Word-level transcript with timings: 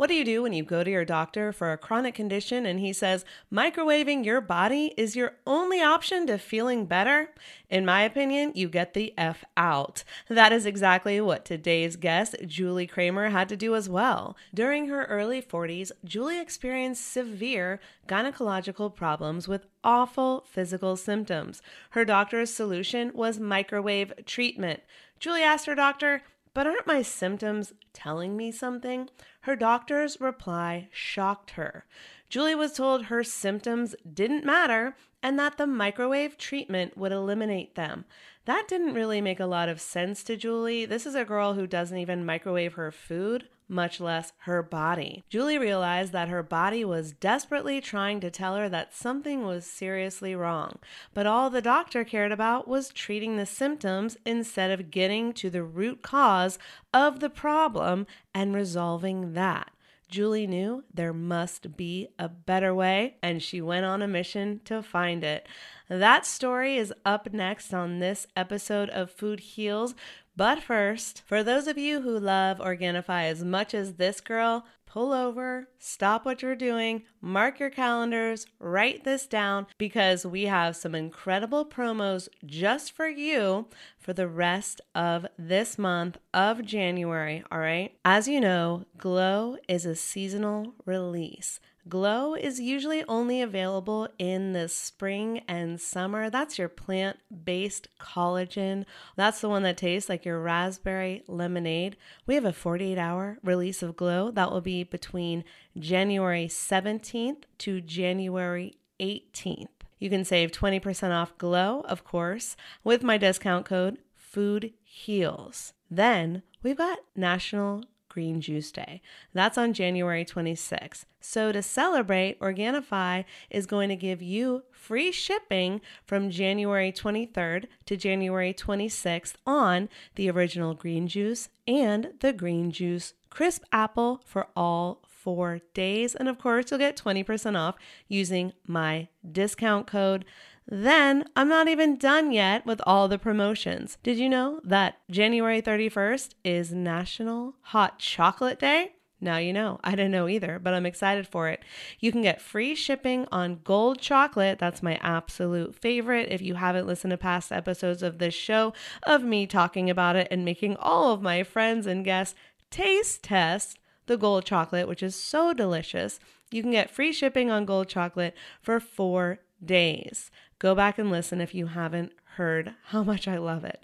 What 0.00 0.08
do 0.08 0.14
you 0.14 0.24
do 0.24 0.42
when 0.42 0.54
you 0.54 0.62
go 0.62 0.82
to 0.82 0.90
your 0.90 1.04
doctor 1.04 1.52
for 1.52 1.72
a 1.72 1.76
chronic 1.76 2.14
condition 2.14 2.64
and 2.64 2.80
he 2.80 2.90
says 2.90 3.26
microwaving 3.52 4.24
your 4.24 4.40
body 4.40 4.94
is 4.96 5.14
your 5.14 5.34
only 5.46 5.82
option 5.82 6.26
to 6.28 6.38
feeling 6.38 6.86
better? 6.86 7.28
In 7.68 7.84
my 7.84 8.00
opinion, 8.04 8.52
you 8.54 8.70
get 8.70 8.94
the 8.94 9.12
F 9.18 9.44
out. 9.58 10.02
That 10.30 10.54
is 10.54 10.64
exactly 10.64 11.20
what 11.20 11.44
today's 11.44 11.96
guest, 11.96 12.34
Julie 12.46 12.86
Kramer, 12.86 13.28
had 13.28 13.46
to 13.50 13.58
do 13.58 13.74
as 13.74 13.90
well. 13.90 14.38
During 14.54 14.88
her 14.88 15.04
early 15.04 15.42
40s, 15.42 15.92
Julie 16.02 16.40
experienced 16.40 17.06
severe 17.06 17.78
gynecological 18.08 18.96
problems 18.96 19.48
with 19.48 19.66
awful 19.84 20.46
physical 20.50 20.96
symptoms. 20.96 21.60
Her 21.90 22.06
doctor's 22.06 22.50
solution 22.50 23.10
was 23.12 23.38
microwave 23.38 24.14
treatment. 24.24 24.80
Julie 25.18 25.42
asked 25.42 25.66
her 25.66 25.74
doctor, 25.74 26.22
but 26.52 26.66
aren't 26.66 26.86
my 26.86 27.02
symptoms 27.02 27.72
telling 27.92 28.36
me 28.36 28.50
something? 28.50 29.08
Her 29.42 29.56
doctor's 29.56 30.20
reply 30.20 30.88
shocked 30.92 31.50
her. 31.52 31.86
Julie 32.28 32.54
was 32.54 32.72
told 32.72 33.04
her 33.04 33.24
symptoms 33.24 33.94
didn't 34.12 34.44
matter 34.44 34.96
and 35.22 35.38
that 35.38 35.58
the 35.58 35.66
microwave 35.66 36.38
treatment 36.38 36.96
would 36.96 37.12
eliminate 37.12 37.74
them. 37.74 38.04
That 38.44 38.68
didn't 38.68 38.94
really 38.94 39.20
make 39.20 39.40
a 39.40 39.46
lot 39.46 39.68
of 39.68 39.80
sense 39.80 40.22
to 40.24 40.36
Julie. 40.36 40.84
This 40.84 41.06
is 41.06 41.14
a 41.14 41.24
girl 41.24 41.54
who 41.54 41.66
doesn't 41.66 41.98
even 41.98 42.24
microwave 42.24 42.74
her 42.74 42.90
food 42.90 43.48
much 43.70 44.00
less 44.00 44.32
her 44.38 44.62
body. 44.62 45.22
Julie 45.28 45.58
realized 45.58 46.12
that 46.12 46.28
her 46.28 46.42
body 46.42 46.84
was 46.84 47.12
desperately 47.12 47.80
trying 47.80 48.20
to 48.20 48.30
tell 48.30 48.56
her 48.56 48.68
that 48.68 48.94
something 48.94 49.46
was 49.46 49.64
seriously 49.64 50.34
wrong, 50.34 50.78
but 51.14 51.26
all 51.26 51.48
the 51.48 51.62
doctor 51.62 52.04
cared 52.04 52.32
about 52.32 52.68
was 52.68 52.90
treating 52.90 53.36
the 53.36 53.46
symptoms 53.46 54.16
instead 54.26 54.70
of 54.70 54.90
getting 54.90 55.32
to 55.32 55.48
the 55.48 55.62
root 55.62 56.02
cause 56.02 56.58
of 56.92 57.20
the 57.20 57.30
problem 57.30 58.06
and 58.34 58.54
resolving 58.54 59.34
that. 59.34 59.70
Julie 60.10 60.48
knew 60.48 60.82
there 60.92 61.12
must 61.12 61.76
be 61.76 62.08
a 62.18 62.28
better 62.28 62.74
way, 62.74 63.14
and 63.22 63.40
she 63.40 63.60
went 63.60 63.86
on 63.86 64.02
a 64.02 64.08
mission 64.08 64.60
to 64.64 64.82
find 64.82 65.22
it. 65.22 65.46
That 65.88 66.26
story 66.26 66.76
is 66.76 66.92
up 67.04 67.32
next 67.32 67.72
on 67.72 68.00
this 68.00 68.26
episode 68.36 68.90
of 68.90 69.12
Food 69.12 69.38
Heals. 69.40 69.94
But 70.40 70.62
first, 70.62 71.20
for 71.26 71.42
those 71.42 71.66
of 71.66 71.76
you 71.76 72.00
who 72.00 72.18
love 72.18 72.60
Organifi 72.60 73.24
as 73.24 73.44
much 73.44 73.74
as 73.74 73.96
this 73.96 74.22
girl, 74.22 74.64
pull 74.86 75.12
over, 75.12 75.68
stop 75.78 76.24
what 76.24 76.40
you're 76.40 76.56
doing, 76.56 77.02
mark 77.20 77.60
your 77.60 77.68
calendars, 77.68 78.46
write 78.58 79.04
this 79.04 79.26
down 79.26 79.66
because 79.76 80.24
we 80.24 80.44
have 80.44 80.76
some 80.76 80.94
incredible 80.94 81.66
promos 81.66 82.30
just 82.46 82.90
for 82.90 83.06
you 83.06 83.66
for 83.98 84.14
the 84.14 84.26
rest 84.26 84.80
of 84.94 85.26
this 85.38 85.76
month 85.76 86.16
of 86.32 86.64
January. 86.64 87.44
All 87.52 87.58
right. 87.58 87.92
As 88.02 88.26
you 88.26 88.40
know, 88.40 88.86
Glow 88.96 89.58
is 89.68 89.84
a 89.84 89.94
seasonal 89.94 90.72
release. 90.86 91.60
Glow 91.88 92.34
is 92.34 92.60
usually 92.60 93.02
only 93.04 93.40
available 93.40 94.08
in 94.18 94.52
the 94.52 94.68
spring 94.68 95.42
and 95.48 95.80
summer. 95.80 96.28
That's 96.28 96.58
your 96.58 96.68
plant 96.68 97.18
based 97.44 97.88
collagen. 97.98 98.84
That's 99.16 99.40
the 99.40 99.48
one 99.48 99.62
that 99.62 99.78
tastes 99.78 100.08
like 100.08 100.24
your 100.24 100.40
raspberry 100.40 101.22
lemonade. 101.26 101.96
We 102.26 102.34
have 102.34 102.44
a 102.44 102.52
48 102.52 102.98
hour 102.98 103.38
release 103.42 103.82
of 103.82 103.96
Glow 103.96 104.30
that 104.30 104.50
will 104.50 104.60
be 104.60 104.84
between 104.84 105.44
January 105.78 106.46
17th 106.46 107.44
to 107.58 107.80
January 107.80 108.76
18th. 109.00 109.68
You 109.98 110.10
can 110.10 110.24
save 110.24 110.50
20% 110.50 111.10
off 111.10 111.36
Glow, 111.38 111.80
of 111.82 112.04
course, 112.04 112.56
with 112.84 113.02
my 113.02 113.16
discount 113.18 113.66
code 113.66 113.98
Food 114.16 114.72
Heals. 114.82 115.72
Then 115.90 116.42
we've 116.62 116.76
got 116.76 117.00
National 117.16 117.84
Green 118.10 118.42
Juice 118.42 118.70
Day. 118.70 119.00
That's 119.32 119.56
on 119.56 119.72
January 119.72 120.26
26th. 120.26 121.04
So 121.22 121.52
to 121.52 121.62
celebrate, 121.62 122.38
Organifi 122.40 123.24
is 123.48 123.64
going 123.64 123.88
to 123.88 123.96
give 123.96 124.20
you 124.20 124.64
free 124.70 125.10
shipping 125.10 125.80
from 126.04 126.30
January 126.30 126.92
23rd 126.92 127.64
to 127.86 127.96
January 127.96 128.52
26th 128.52 129.34
on 129.46 129.88
the 130.16 130.30
original 130.30 130.74
green 130.74 131.08
juice 131.08 131.48
and 131.66 132.12
the 132.20 132.34
green 132.34 132.70
juice 132.70 133.14
crisp 133.30 133.62
apple 133.72 134.20
for 134.26 134.48
all 134.54 135.00
four 135.06 135.60
days. 135.74 136.14
And 136.14 136.28
of 136.28 136.38
course, 136.38 136.70
you'll 136.70 136.78
get 136.78 136.96
20% 136.96 137.56
off 137.56 137.76
using 138.08 138.52
my 138.66 139.08
discount 139.30 139.86
code. 139.86 140.24
Then 140.70 141.24
I'm 141.34 141.48
not 141.48 141.66
even 141.66 141.96
done 141.96 142.30
yet 142.30 142.64
with 142.64 142.80
all 142.86 143.08
the 143.08 143.18
promotions. 143.18 143.98
Did 144.04 144.18
you 144.18 144.28
know 144.28 144.60
that 144.62 144.98
January 145.10 145.60
31st 145.60 146.34
is 146.44 146.72
National 146.72 147.56
Hot 147.62 147.98
Chocolate 147.98 148.60
Day? 148.60 148.92
Now 149.20 149.36
you 149.36 149.52
know. 149.52 149.80
I 149.82 149.90
didn't 149.90 150.12
know 150.12 150.28
either, 150.28 150.60
but 150.60 150.72
I'm 150.72 150.86
excited 150.86 151.26
for 151.26 151.48
it. 151.48 151.60
You 151.98 152.12
can 152.12 152.22
get 152.22 152.40
free 152.40 152.76
shipping 152.76 153.26
on 153.32 153.60
gold 153.64 154.00
chocolate. 154.00 154.60
That's 154.60 154.82
my 154.82 154.98
absolute 155.02 155.74
favorite. 155.74 156.28
If 156.30 156.40
you 156.40 156.54
haven't 156.54 156.86
listened 156.86 157.10
to 157.10 157.18
past 157.18 157.50
episodes 157.50 158.04
of 158.04 158.18
this 158.18 158.32
show, 158.32 158.72
of 159.02 159.24
me 159.24 159.48
talking 159.48 159.90
about 159.90 160.14
it 160.14 160.28
and 160.30 160.44
making 160.44 160.76
all 160.76 161.12
of 161.12 161.20
my 161.20 161.42
friends 161.42 161.86
and 161.86 162.04
guests 162.04 162.36
taste 162.70 163.24
test 163.24 163.80
the 164.06 164.16
gold 164.16 164.44
chocolate, 164.44 164.86
which 164.86 165.02
is 165.02 165.16
so 165.16 165.52
delicious, 165.52 166.20
you 166.52 166.62
can 166.62 166.70
get 166.70 166.90
free 166.90 167.12
shipping 167.12 167.50
on 167.50 167.64
gold 167.64 167.88
chocolate 167.88 168.34
for 168.62 168.78
four 168.78 169.40
days. 169.64 170.30
Go 170.60 170.76
back 170.76 170.98
and 170.98 171.10
listen 171.10 171.40
if 171.40 171.54
you 171.54 171.66
haven't 171.66 172.12
heard 172.36 172.74
how 172.84 173.02
much 173.02 173.26
I 173.26 173.38
love 173.38 173.64
it. 173.64 173.82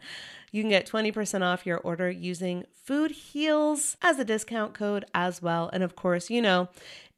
You 0.52 0.62
can 0.62 0.70
get 0.70 0.86
20% 0.86 1.42
off 1.42 1.66
your 1.66 1.78
order 1.78 2.08
using 2.10 2.64
Food 2.84 3.10
Heals 3.10 3.96
as 4.02 4.18
a 4.18 4.24
discount 4.24 4.74
code 4.74 5.04
as 5.12 5.42
well. 5.42 5.68
And 5.72 5.82
of 5.82 5.96
course, 5.96 6.30
you 6.30 6.40
know, 6.40 6.68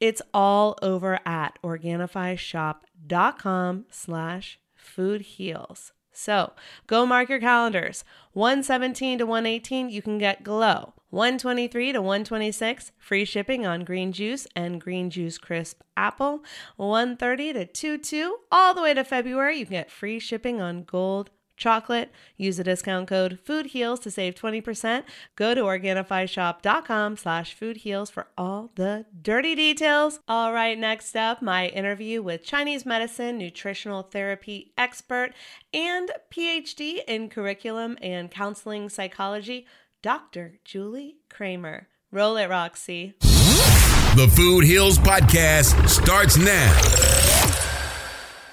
it's 0.00 0.22
all 0.32 0.78
over 0.80 1.20
at 1.26 1.58
organifishop.com 1.62 3.84
slash 3.90 4.58
food 4.74 5.20
heals. 5.20 5.92
So 6.12 6.52
go 6.86 7.04
mark 7.04 7.28
your 7.28 7.40
calendars. 7.40 8.04
117 8.32 9.18
to 9.18 9.26
118, 9.26 9.90
you 9.90 10.00
can 10.02 10.18
get 10.18 10.42
Glow. 10.42 10.94
123 11.10 11.92
to 11.92 12.02
126, 12.02 12.92
free 12.98 13.24
shipping 13.24 13.66
on 13.66 13.84
green 13.84 14.12
juice 14.12 14.46
and 14.54 14.80
green 14.80 15.08
juice 15.08 15.38
crisp 15.38 15.82
apple. 15.96 16.44
130 16.76 17.52
to 17.54 17.66
22, 17.66 18.36
all 18.52 18.74
the 18.74 18.82
way 18.82 18.92
to 18.92 19.04
February, 19.04 19.58
you 19.58 19.64
can 19.64 19.72
get 19.72 19.90
free 19.90 20.18
shipping 20.18 20.60
on 20.60 20.84
gold 20.84 21.30
chocolate. 21.58 22.10
Use 22.36 22.56
the 22.56 22.64
discount 22.64 23.08
code 23.08 23.38
FOODHEALS 23.44 24.00
to 24.02 24.10
save 24.10 24.34
20%. 24.34 25.02
Go 25.36 25.54
to 25.54 25.62
OrganifiShop.com 25.62 27.16
slash 27.16 27.58
foodheals 27.58 28.10
for 28.10 28.28
all 28.38 28.70
the 28.76 29.04
dirty 29.20 29.54
details. 29.54 30.20
All 30.28 30.52
right, 30.52 30.78
next 30.78 31.14
up, 31.16 31.42
my 31.42 31.66
interview 31.68 32.22
with 32.22 32.44
Chinese 32.44 32.86
medicine 32.86 33.36
nutritional 33.36 34.02
therapy 34.02 34.72
expert 34.78 35.32
and 35.74 36.10
PhD 36.32 37.00
in 37.06 37.28
curriculum 37.28 37.98
and 38.00 38.30
counseling 38.30 38.88
psychology, 38.88 39.66
Dr. 40.02 40.60
Julie 40.64 41.16
Kramer. 41.28 41.88
Roll 42.12 42.36
it, 42.36 42.48
Roxy. 42.48 43.14
The 43.20 44.32
Food 44.36 44.64
Heals 44.64 44.98
Podcast 44.98 45.88
starts 45.88 46.36
now. 46.36 47.67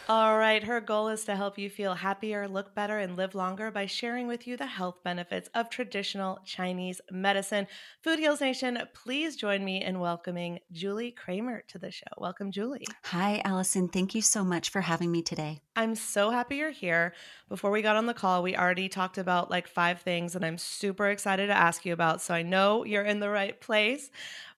All 0.07 0.37
right, 0.37 0.63
her 0.63 0.81
goal 0.81 1.07
is 1.07 1.25
to 1.25 1.35
help 1.35 1.57
you 1.57 1.67
feel 1.67 1.95
happier, 1.95 2.47
look 2.47 2.75
better, 2.75 2.99
and 2.99 3.17
live 3.17 3.33
longer 3.33 3.71
by 3.71 3.87
sharing 3.87 4.27
with 4.27 4.45
you 4.45 4.55
the 4.55 4.67
health 4.67 5.03
benefits 5.03 5.49
of 5.55 5.71
traditional 5.71 6.37
Chinese 6.45 7.01
medicine. 7.09 7.65
Food 8.03 8.19
Heals 8.19 8.39
Nation, 8.39 8.77
please 8.93 9.35
join 9.35 9.65
me 9.65 9.83
in 9.83 9.99
welcoming 9.99 10.59
Julie 10.71 11.09
Kramer 11.09 11.63
to 11.69 11.79
the 11.79 11.89
show. 11.89 12.05
Welcome, 12.19 12.51
Julie. 12.51 12.85
Hi, 13.05 13.41
Allison. 13.43 13.87
Thank 13.87 14.13
you 14.13 14.21
so 14.21 14.43
much 14.43 14.69
for 14.69 14.81
having 14.81 15.11
me 15.11 15.23
today. 15.23 15.61
I'm 15.75 15.95
so 15.95 16.29
happy 16.29 16.57
you're 16.57 16.69
here. 16.69 17.15
Before 17.49 17.71
we 17.71 17.81
got 17.81 17.95
on 17.95 18.05
the 18.05 18.13
call, 18.13 18.43
we 18.43 18.55
already 18.55 18.89
talked 18.89 19.17
about 19.17 19.49
like 19.49 19.67
five 19.67 20.01
things, 20.01 20.35
and 20.35 20.45
I'm 20.45 20.59
super 20.59 21.07
excited 21.09 21.47
to 21.47 21.57
ask 21.57 21.83
you 21.83 21.93
about. 21.93 22.21
So 22.21 22.35
I 22.35 22.43
know 22.43 22.85
you're 22.85 23.03
in 23.03 23.21
the 23.21 23.29
right 23.31 23.59
place. 23.59 24.11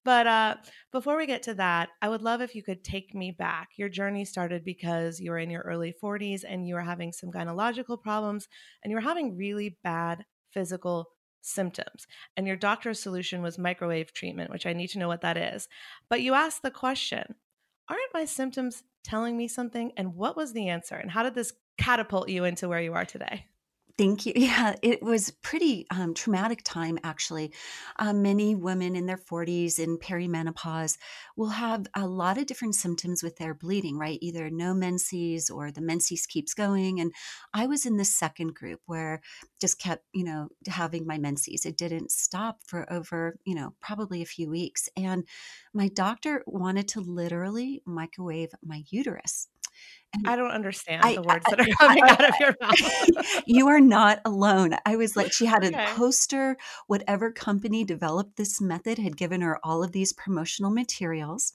But 0.07 0.25
uh, 0.25 0.55
before 0.93 1.17
we 1.17 1.25
get 1.25 1.43
to 1.43 1.53
that, 1.55 1.89
I 2.01 2.07
would 2.07 2.21
love 2.21 2.39
if 2.39 2.55
you 2.55 2.63
could 2.63 2.81
take 2.81 3.13
me 3.13 3.31
back. 3.31 3.71
Your 3.75 3.89
journey 3.89 4.23
started 4.23 4.63
because 4.63 5.19
you 5.19 5.31
were 5.31 5.37
in 5.37 5.49
your 5.49 5.63
early 5.63 5.93
40s 6.01 6.45
and 6.47 6.65
you 6.65 6.75
were 6.75 6.81
having 6.81 7.11
some 7.11 7.29
gynecological 7.29 8.01
problems 8.01 8.47
and 8.81 8.89
you 8.89 8.95
were 8.95 9.01
having 9.01 9.35
really 9.35 9.77
bad 9.83 10.23
physical 10.53 11.09
symptoms. 11.41 12.07
And 12.37 12.47
your 12.47 12.55
doctor's 12.55 13.01
solution 13.01 13.41
was 13.41 13.57
microwave 13.57 14.13
treatment, 14.13 14.49
which 14.49 14.65
I 14.65 14.71
need 14.71 14.91
to 14.91 14.99
know 14.99 15.09
what 15.09 15.19
that 15.23 15.35
is. 15.35 15.67
But 16.09 16.21
you 16.21 16.33
asked 16.35 16.61
the 16.61 16.71
question 16.71 17.35
Aren't 17.89 18.13
my 18.13 18.23
symptoms 18.23 18.83
telling 19.03 19.35
me 19.35 19.49
something? 19.49 19.91
And 19.97 20.15
what 20.15 20.37
was 20.37 20.53
the 20.53 20.69
answer? 20.69 20.95
And 20.95 21.11
how 21.11 21.23
did 21.23 21.35
this 21.35 21.51
catapult 21.77 22.29
you 22.29 22.45
into 22.45 22.69
where 22.69 22.81
you 22.81 22.93
are 22.93 23.03
today? 23.03 23.47
Thank 23.97 24.25
you. 24.25 24.33
Yeah, 24.47 24.75
it 24.81 25.01
was 25.01 25.31
pretty 25.41 25.85
um, 25.91 26.13
traumatic 26.13 26.61
time 26.63 26.97
actually. 27.03 27.51
Uh, 27.97 28.13
many 28.13 28.55
women 28.55 28.95
in 28.95 29.07
their 29.07 29.17
40s 29.17 29.79
in 29.79 29.97
perimenopause 29.97 30.97
will 31.35 31.49
have 31.49 31.87
a 31.95 32.07
lot 32.07 32.37
of 32.37 32.45
different 32.45 32.75
symptoms 32.75 33.23
with 33.23 33.37
their 33.37 33.53
bleeding, 33.53 33.97
right? 33.97 34.19
Either 34.21 34.49
no 34.49 34.73
menses 34.73 35.49
or 35.49 35.71
the 35.71 35.81
menses 35.81 36.25
keeps 36.25 36.53
going. 36.53 36.99
And 36.99 37.11
I 37.53 37.65
was 37.65 37.85
in 37.85 37.97
the 37.97 38.05
second 38.05 38.53
group 38.53 38.79
where 38.85 39.21
just 39.59 39.79
kept, 39.79 40.03
you 40.13 40.23
know, 40.23 40.49
having 40.67 41.05
my 41.05 41.17
menses. 41.17 41.65
It 41.65 41.77
didn't 41.77 42.11
stop 42.11 42.59
for 42.65 42.91
over, 42.91 43.37
you 43.45 43.55
know, 43.55 43.73
probably 43.81 44.21
a 44.21 44.25
few 44.25 44.49
weeks. 44.49 44.87
And 44.95 45.25
my 45.73 45.87
doctor 45.89 46.43
wanted 46.45 46.87
to 46.89 47.01
literally 47.01 47.81
microwave 47.85 48.51
my 48.63 48.83
uterus. 48.89 49.47
I 50.25 50.35
don't 50.35 50.51
understand 50.51 51.03
I, 51.03 51.15
the 51.15 51.21
words 51.21 51.45
I, 51.47 51.55
that 51.55 51.59
are 51.61 51.73
coming 51.79 52.03
I, 52.03 52.09
out 52.09 52.29
of 52.29 52.35
your 52.39 52.55
mouth. 52.61 53.41
you 53.45 53.67
are 53.67 53.79
not 53.79 54.21
alone. 54.25 54.75
I 54.85 54.95
was 54.95 55.15
like, 55.15 55.31
she 55.31 55.45
had 55.45 55.63
a 55.63 55.67
okay. 55.67 55.85
poster, 55.95 56.57
whatever 56.87 57.31
company 57.31 57.83
developed 57.83 58.37
this 58.37 58.61
method 58.61 58.97
had 58.97 59.17
given 59.17 59.41
her 59.41 59.59
all 59.63 59.83
of 59.83 59.91
these 59.91 60.13
promotional 60.13 60.71
materials. 60.71 61.53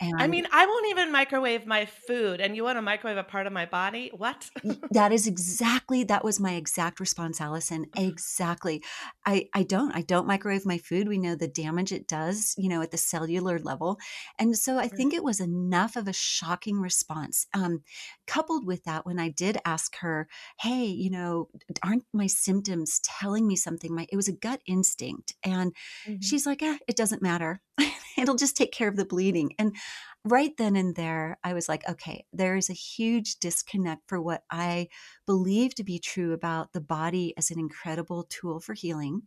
And 0.00 0.14
I 0.20 0.28
mean, 0.28 0.46
I 0.52 0.64
won't 0.64 0.86
even 0.90 1.10
microwave 1.10 1.66
my 1.66 1.84
food, 1.84 2.40
and 2.40 2.54
you 2.54 2.62
want 2.62 2.78
to 2.78 2.82
microwave 2.82 3.16
a 3.16 3.24
part 3.24 3.48
of 3.48 3.52
my 3.52 3.66
body? 3.66 4.12
What? 4.16 4.48
that 4.92 5.10
is 5.10 5.26
exactly 5.26 6.04
that 6.04 6.24
was 6.24 6.38
my 6.38 6.52
exact 6.52 7.00
response, 7.00 7.40
Allison. 7.40 7.86
Exactly. 7.96 8.82
I 9.26 9.48
I 9.54 9.64
don't 9.64 9.90
I 9.92 10.02
don't 10.02 10.26
microwave 10.26 10.64
my 10.64 10.78
food. 10.78 11.08
We 11.08 11.18
know 11.18 11.34
the 11.34 11.48
damage 11.48 11.90
it 11.90 12.06
does, 12.06 12.54
you 12.56 12.68
know, 12.68 12.80
at 12.80 12.92
the 12.92 12.96
cellular 12.96 13.58
level, 13.58 13.98
and 14.38 14.56
so 14.56 14.78
I 14.78 14.86
think 14.86 15.12
it 15.12 15.24
was 15.24 15.40
enough 15.40 15.96
of 15.96 16.06
a 16.06 16.12
shocking 16.12 16.80
response. 16.80 17.46
Um, 17.52 17.82
coupled 18.28 18.66
with 18.66 18.84
that, 18.84 19.04
when 19.04 19.18
I 19.18 19.30
did 19.30 19.58
ask 19.64 19.96
her, 19.96 20.28
"Hey, 20.60 20.84
you 20.84 21.10
know, 21.10 21.48
aren't 21.82 22.04
my 22.12 22.28
symptoms 22.28 23.00
telling 23.02 23.48
me 23.48 23.56
something?" 23.56 23.92
My 23.92 24.06
it 24.12 24.16
was 24.16 24.28
a 24.28 24.32
gut 24.32 24.60
instinct, 24.66 25.34
and 25.42 25.74
mm-hmm. 26.06 26.20
she's 26.20 26.46
like, 26.46 26.62
"Eh, 26.62 26.78
it 26.86 26.94
doesn't 26.94 27.20
matter." 27.20 27.60
it'll 28.18 28.36
just 28.36 28.56
take 28.56 28.72
care 28.72 28.88
of 28.88 28.96
the 28.96 29.04
bleeding. 29.04 29.52
And 29.58 29.76
right 30.24 30.52
then 30.56 30.76
and 30.76 30.94
there, 30.94 31.38
I 31.44 31.54
was 31.54 31.68
like, 31.68 31.88
okay, 31.88 32.24
there 32.32 32.56
is 32.56 32.70
a 32.70 32.74
huge 32.74 33.36
disconnect 33.36 34.02
for 34.06 34.20
what 34.20 34.42
I 34.50 34.88
believe 35.26 35.74
to 35.76 35.84
be 35.84 35.98
true 35.98 36.32
about 36.32 36.72
the 36.72 36.80
body 36.80 37.34
as 37.36 37.50
an 37.50 37.58
incredible 37.58 38.26
tool 38.28 38.60
for 38.60 38.74
healing. 38.74 39.22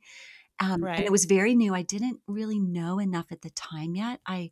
Um, 0.59 0.83
right. 0.83 0.97
And 0.97 1.05
it 1.05 1.11
was 1.11 1.25
very 1.25 1.55
new. 1.55 1.73
I 1.73 1.81
didn't 1.81 2.19
really 2.27 2.59
know 2.59 2.99
enough 2.99 3.31
at 3.31 3.41
the 3.41 3.49
time 3.51 3.95
yet. 3.95 4.19
I, 4.27 4.51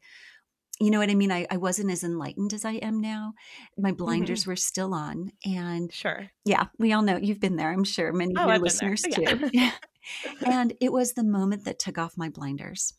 you 0.80 0.90
know 0.90 1.00
what 1.00 1.10
I 1.10 1.16
mean? 1.16 1.32
I, 1.32 1.46
I 1.52 1.58
wasn't 1.58 1.92
as 1.92 2.04
enlightened 2.04 2.54
as 2.54 2.66
I 2.66 2.74
am 2.74 3.00
now. 3.00 3.34
My 3.78 3.92
blinders 3.92 4.42
mm-hmm. 4.42 4.52
were 4.52 4.56
still 4.56 4.94
on. 4.94 5.32
And 5.46 5.94
sure. 5.94 6.32
Yeah, 6.46 6.68
we 6.80 6.94
all 6.94 7.04
know 7.04 7.18
you've 7.18 7.42
been 7.42 7.58
there, 7.58 7.72
I'm 7.72 7.84
sure. 7.84 8.12
Many 8.12 8.34
oh, 8.38 8.42
of 8.42 8.48
your 8.48 8.56
I've 8.56 8.62
listeners 8.62 9.02
too. 9.02 9.50
Yeah. 9.54 9.72
and 10.46 10.74
it 10.82 10.92
was 10.92 11.14
the 11.14 11.24
moment 11.24 11.66
that 11.66 11.80
took 11.80 11.98
off 11.98 12.18
my 12.18 12.30
blinders. 12.30 12.94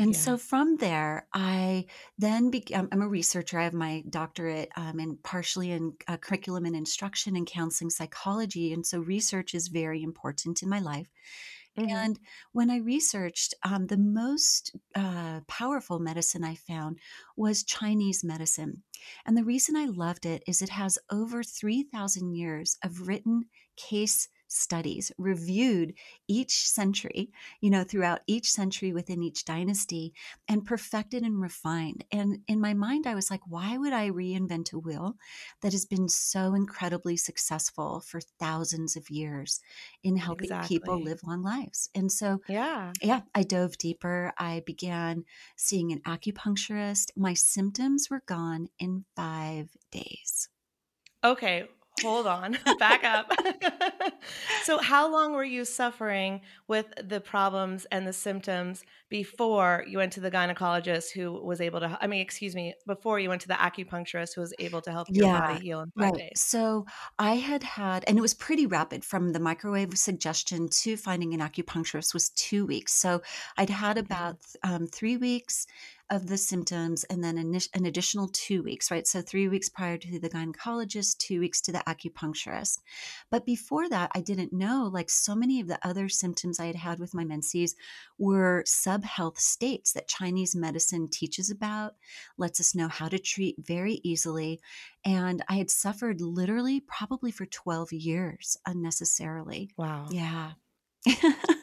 And 0.00 0.14
yeah. 0.14 0.18
so 0.18 0.36
from 0.38 0.76
there, 0.76 1.26
I 1.34 1.84
then 2.16 2.50
became, 2.50 2.88
I'm 2.90 3.02
a 3.02 3.08
researcher. 3.08 3.58
I 3.58 3.64
have 3.64 3.74
my 3.74 4.02
doctorate 4.08 4.70
um, 4.74 4.98
in 4.98 5.18
partially 5.22 5.72
in 5.72 5.92
uh, 6.08 6.16
curriculum 6.16 6.64
and 6.64 6.74
instruction 6.74 7.36
and 7.36 7.46
counseling 7.46 7.90
psychology. 7.90 8.72
And 8.72 8.86
so 8.86 9.00
research 9.00 9.54
is 9.54 9.68
very 9.68 10.02
important 10.02 10.62
in 10.62 10.70
my 10.70 10.78
life. 10.80 11.06
Mm-hmm. 11.78 11.90
And 11.90 12.18
when 12.52 12.70
I 12.70 12.78
researched, 12.78 13.52
um, 13.62 13.88
the 13.88 13.98
most 13.98 14.74
uh, 14.94 15.40
powerful 15.46 15.98
medicine 15.98 16.44
I 16.44 16.54
found 16.54 16.98
was 17.36 17.62
Chinese 17.62 18.24
medicine. 18.24 18.82
And 19.26 19.36
the 19.36 19.44
reason 19.44 19.76
I 19.76 19.84
loved 19.84 20.24
it 20.24 20.42
is 20.46 20.62
it 20.62 20.70
has 20.70 20.98
over 21.10 21.42
3,000 21.42 22.34
years 22.34 22.78
of 22.82 23.06
written 23.06 23.44
case 23.76 24.28
studies 24.52 25.12
reviewed 25.18 25.94
each 26.28 26.68
century, 26.68 27.30
you 27.60 27.70
know, 27.70 27.84
throughout 27.84 28.20
each 28.26 28.50
century 28.50 28.92
within 28.92 29.22
each 29.22 29.44
dynasty 29.44 30.12
and 30.48 30.66
perfected 30.66 31.22
and 31.22 31.40
refined. 31.40 32.04
And 32.10 32.40
in 32.48 32.60
my 32.60 32.74
mind, 32.74 33.06
I 33.06 33.14
was 33.14 33.30
like, 33.30 33.40
why 33.46 33.76
would 33.78 33.92
I 33.92 34.10
reinvent 34.10 34.72
a 34.72 34.78
wheel 34.78 35.16
that 35.62 35.72
has 35.72 35.86
been 35.86 36.08
so 36.08 36.54
incredibly 36.54 37.16
successful 37.16 38.00
for 38.00 38.20
thousands 38.20 38.96
of 38.96 39.10
years 39.10 39.60
in 40.02 40.16
helping 40.16 40.46
exactly. 40.46 40.78
people 40.78 41.00
live 41.00 41.20
long 41.24 41.42
lives? 41.42 41.88
And 41.94 42.10
so, 42.10 42.40
yeah, 42.48 42.92
yeah, 43.02 43.22
I 43.34 43.42
dove 43.42 43.78
deeper. 43.78 44.32
I 44.38 44.62
began 44.66 45.24
seeing 45.56 45.92
an 45.92 46.00
acupuncturist. 46.00 47.10
My 47.16 47.34
symptoms 47.34 48.08
were 48.10 48.22
gone 48.26 48.68
in 48.78 49.04
five 49.16 49.70
days. 49.90 50.48
Okay, 51.22 51.68
hold 52.02 52.26
on, 52.26 52.58
back 52.78 53.04
up. 53.04 53.30
so, 54.62 54.78
how 54.78 55.10
long 55.10 55.32
were 55.32 55.44
you 55.44 55.64
suffering 55.64 56.40
with 56.68 56.86
the 57.02 57.20
problems 57.20 57.86
and 57.90 58.06
the 58.06 58.12
symptoms 58.12 58.84
before 59.08 59.84
you 59.88 59.98
went 59.98 60.12
to 60.12 60.20
the 60.20 60.30
gynecologist 60.30 61.10
who 61.12 61.32
was 61.32 61.60
able 61.60 61.80
to, 61.80 61.98
I 62.00 62.06
mean, 62.06 62.20
excuse 62.20 62.54
me, 62.54 62.74
before 62.86 63.18
you 63.18 63.28
went 63.28 63.40
to 63.42 63.48
the 63.48 63.54
acupuncturist 63.54 64.34
who 64.34 64.40
was 64.40 64.54
able 64.58 64.80
to 64.82 64.92
help 64.92 65.08
your 65.10 65.26
yeah, 65.26 65.40
body 65.40 65.64
heal 65.64 65.80
in 65.80 65.90
five 65.98 66.12
right. 66.12 66.14
days? 66.14 66.40
So, 66.40 66.86
I 67.18 67.34
had 67.34 67.62
had, 67.62 68.04
and 68.06 68.18
it 68.18 68.22
was 68.22 68.34
pretty 68.34 68.66
rapid 68.66 69.04
from 69.04 69.32
the 69.32 69.40
microwave 69.40 69.96
suggestion 69.96 70.68
to 70.68 70.96
finding 70.96 71.34
an 71.34 71.40
acupuncturist 71.40 72.14
was 72.14 72.30
two 72.30 72.66
weeks. 72.66 72.92
So, 72.94 73.22
I'd 73.56 73.70
had 73.70 73.98
about 73.98 74.38
um, 74.62 74.86
three 74.86 75.16
weeks 75.16 75.66
of 76.10 76.26
the 76.26 76.36
symptoms 76.36 77.04
and 77.04 77.22
then 77.22 77.38
an, 77.38 77.86
additional 77.86 78.28
two 78.28 78.62
weeks, 78.62 78.90
right? 78.90 79.06
So 79.06 79.22
three 79.22 79.48
weeks 79.48 79.68
prior 79.68 79.96
to 79.96 80.18
the 80.18 80.28
gynecologist, 80.28 81.18
two 81.18 81.38
weeks 81.40 81.60
to 81.62 81.72
the 81.72 81.82
acupuncturist. 81.86 82.78
But 83.30 83.46
before 83.46 83.88
that, 83.88 84.10
I 84.14 84.20
didn't 84.20 84.52
know 84.52 84.90
like 84.92 85.08
so 85.08 85.34
many 85.34 85.60
of 85.60 85.68
the 85.68 85.78
other 85.86 86.08
symptoms 86.08 86.58
I 86.58 86.66
had 86.66 86.76
had 86.76 86.98
with 86.98 87.14
my 87.14 87.24
menses 87.24 87.76
were 88.18 88.64
sub 88.66 89.04
health 89.04 89.38
states 89.38 89.92
that 89.92 90.08
Chinese 90.08 90.56
medicine 90.56 91.08
teaches 91.08 91.50
about, 91.50 91.94
lets 92.36 92.60
us 92.60 92.74
know 92.74 92.88
how 92.88 93.08
to 93.08 93.18
treat 93.18 93.56
very 93.58 94.00
easily. 94.02 94.60
And 95.04 95.42
I 95.48 95.54
had 95.54 95.70
suffered 95.70 96.20
literally 96.20 96.80
probably 96.80 97.30
for 97.30 97.46
12 97.46 97.92
years 97.92 98.56
unnecessarily. 98.66 99.70
Wow. 99.76 100.08
Yeah. 100.10 100.52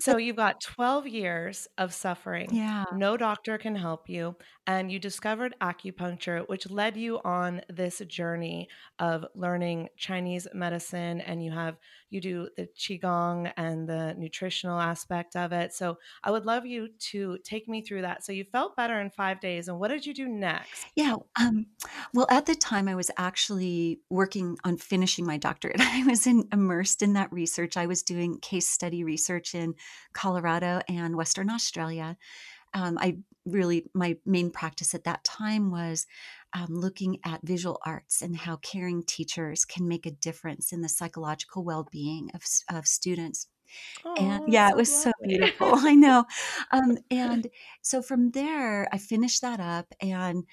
So 0.00 0.16
you've 0.16 0.36
got 0.36 0.60
12 0.60 1.06
years 1.06 1.68
of 1.78 1.92
suffering. 1.92 2.48
Yeah. 2.52 2.84
No 2.92 3.16
doctor 3.16 3.58
can 3.58 3.74
help 3.74 4.08
you. 4.08 4.36
And 4.66 4.90
you 4.90 4.98
discovered 4.98 5.54
acupuncture, 5.60 6.48
which 6.48 6.70
led 6.70 6.96
you 6.96 7.20
on 7.24 7.60
this 7.68 8.00
journey 8.06 8.68
of 8.98 9.24
learning 9.34 9.88
Chinese 9.96 10.46
medicine. 10.54 11.20
And 11.20 11.42
you 11.44 11.50
have, 11.50 11.76
you 12.08 12.20
do 12.20 12.48
the 12.56 12.68
Qigong 12.78 13.52
and 13.56 13.88
the 13.88 14.14
nutritional 14.16 14.78
aspect 14.78 15.34
of 15.34 15.52
it. 15.52 15.72
So 15.72 15.98
I 16.22 16.30
would 16.30 16.46
love 16.46 16.66
you 16.66 16.88
to 17.10 17.38
take 17.44 17.68
me 17.68 17.82
through 17.82 18.02
that. 18.02 18.24
So 18.24 18.32
you 18.32 18.44
felt 18.44 18.76
better 18.76 19.00
in 19.00 19.10
five 19.10 19.40
days. 19.40 19.68
And 19.68 19.80
what 19.80 19.88
did 19.88 20.06
you 20.06 20.14
do 20.14 20.28
next? 20.28 20.86
Yeah. 20.94 21.16
Um, 21.40 21.66
well, 22.14 22.26
at 22.30 22.46
the 22.46 22.54
time, 22.54 22.88
I 22.88 22.94
was 22.94 23.10
actually 23.16 24.00
working 24.08 24.56
on 24.64 24.76
finishing 24.76 25.26
my 25.26 25.36
doctorate. 25.36 25.76
I 25.80 26.04
was 26.04 26.26
in, 26.26 26.48
immersed 26.52 27.02
in 27.02 27.14
that 27.14 27.32
research. 27.32 27.76
I 27.76 27.86
was 27.86 28.02
doing 28.02 28.38
case 28.38 28.68
study 28.68 29.04
research 29.04 29.54
in 29.60 29.74
Colorado 30.12 30.80
and 30.88 31.16
Western 31.16 31.50
Australia. 31.50 32.16
Um, 32.72 32.98
I 32.98 33.18
really, 33.46 33.86
my 33.94 34.16
main 34.24 34.50
practice 34.50 34.94
at 34.94 35.04
that 35.04 35.24
time 35.24 35.70
was 35.70 36.06
um, 36.52 36.68
looking 36.70 37.18
at 37.24 37.40
visual 37.42 37.80
arts 37.84 38.22
and 38.22 38.36
how 38.36 38.56
caring 38.56 39.02
teachers 39.04 39.64
can 39.64 39.88
make 39.88 40.06
a 40.06 40.10
difference 40.10 40.72
in 40.72 40.80
the 40.80 40.88
psychological 40.88 41.64
well 41.64 41.88
being 41.90 42.30
of, 42.34 42.42
of 42.72 42.86
students. 42.86 43.48
Oh, 44.04 44.14
and 44.18 44.52
yeah, 44.52 44.68
it 44.68 44.76
was 44.76 44.92
so 44.92 45.12
beautiful. 45.22 45.72
I 45.74 45.94
know. 45.94 46.24
Um, 46.72 46.98
and 47.10 47.48
so 47.82 48.02
from 48.02 48.30
there, 48.30 48.88
I 48.92 48.98
finished 48.98 49.42
that 49.42 49.60
up 49.60 49.86
and 50.00 50.44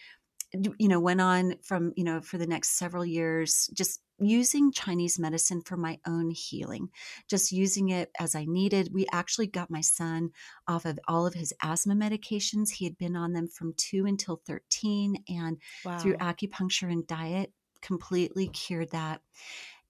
you 0.80 0.88
know 0.88 1.00
went 1.00 1.20
on 1.20 1.56
from 1.62 1.92
you 1.98 2.06
know 2.06 2.22
for 2.22 2.38
the 2.38 2.48
next 2.48 2.78
several 2.78 3.06
years 3.06 3.70
just 3.74 4.00
using 4.20 4.72
Chinese 4.72 5.20
medicine 5.20 5.62
for 5.62 5.78
my 5.78 6.00
own 6.08 6.32
healing, 6.32 6.90
just 7.30 7.52
using 7.52 7.90
it 7.90 8.10
as 8.20 8.36
I 8.36 8.46
needed. 8.46 8.94
We 8.94 9.06
actually 9.12 9.48
got 9.48 9.70
my 9.70 9.82
son 9.82 10.32
off 10.68 10.86
of 10.86 11.00
all 11.08 11.26
of 11.26 11.34
his 11.34 11.54
asthma 11.62 11.96
medications. 11.96 12.72
He 12.72 12.86
had 12.86 12.98
been 12.98 13.16
on 13.16 13.34
them 13.34 13.48
from 13.48 13.74
two 13.78 14.06
until 14.06 14.42
13, 14.48 15.24
and 15.30 15.58
wow. 15.86 16.00
through 16.00 16.18
acupuncture 16.18 16.92
and 16.92 17.06
diet, 17.06 17.52
completely 17.82 18.48
cured 18.48 18.92
that. 18.92 19.22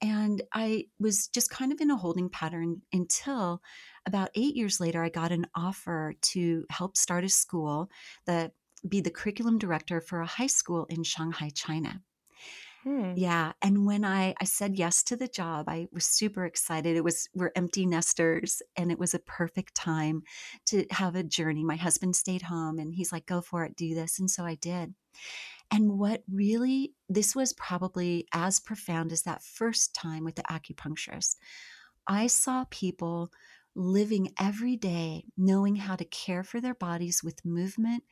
And 0.01 0.43
I 0.53 0.86
was 1.00 1.27
just 1.27 1.50
kind 1.50 1.72
of 1.72 1.81
in 1.81 1.89
a 1.89 1.98
holding 1.98 2.29
pattern 2.29 2.81
until 2.93 3.62
about 4.05 4.29
eight 4.36 4.55
years 4.55 4.79
later, 4.79 5.03
I 5.03 5.10
got 5.10 5.31
an 5.31 5.48
offer 5.55 6.13
to 6.22 6.65
help 6.69 6.96
start 6.98 7.24
a 7.24 7.29
school, 7.29 7.89
the 8.25 8.51
be 8.88 9.01
the 9.01 9.10
curriculum 9.10 9.57
director 9.57 10.00
for 10.00 10.22
a 10.22 10.25
high 10.25 10.48
school 10.48 10.86
in 10.89 11.03
Shanghai, 11.03 11.50
China. 11.53 12.01
Hmm. 12.88 13.12
Yeah. 13.17 13.51
And 13.62 13.86
when 13.86 14.06
I, 14.06 14.34
I 14.39 14.46
said 14.46 14.77
yes 14.77 15.03
to 15.03 15.17
the 15.17 15.27
job, 15.27 15.67
I 15.67 15.89
was 15.91 16.06
super 16.06 16.46
excited. 16.46 16.96
It 16.96 17.03
was, 17.03 17.27
we're 17.34 17.51
empty 17.53 17.86
nesters 17.86 18.62
and 18.77 18.94
it 18.94 18.98
was 18.98 19.13
a 19.13 19.20
perfect 19.20 19.75
time 19.75 20.22
to 20.67 20.86
have 20.91 21.13
a 21.13 21.24
journey. 21.24 21.65
My 21.65 21.75
husband 21.75 22.15
stayed 22.15 22.44
home 22.44 22.79
and 22.79 22.96
he's 22.96 23.12
like, 23.12 23.25
go 23.25 23.41
for 23.41 23.65
it, 23.65 23.75
do 23.75 23.94
this. 23.94 24.20
And 24.20 24.32
so 24.32 24.46
I 24.46 24.56
did. 24.56 24.94
And 25.70 26.00
what 26.00 26.24
really, 26.32 26.94
this 27.10 27.36
was 27.36 27.51
probably 27.51 28.25
as 28.34 28.62
profound 28.62 29.12
as 29.12 29.24
that 29.24 29.44
first 29.44 29.94
time 29.94 30.24
with 30.24 30.36
the 30.36 30.44
acupuncturist. 30.44 31.36
I 32.08 32.27
saw 32.27 32.63
people 32.70 33.32
living 33.75 34.32
every 34.39 34.77
day 34.77 35.25
knowing 35.36 35.75
how 35.75 35.98
to 35.98 36.06
care 36.06 36.46
for 36.46 36.62
their 36.62 36.74
bodies 36.74 37.22
with 37.22 37.44
movement 37.44 38.03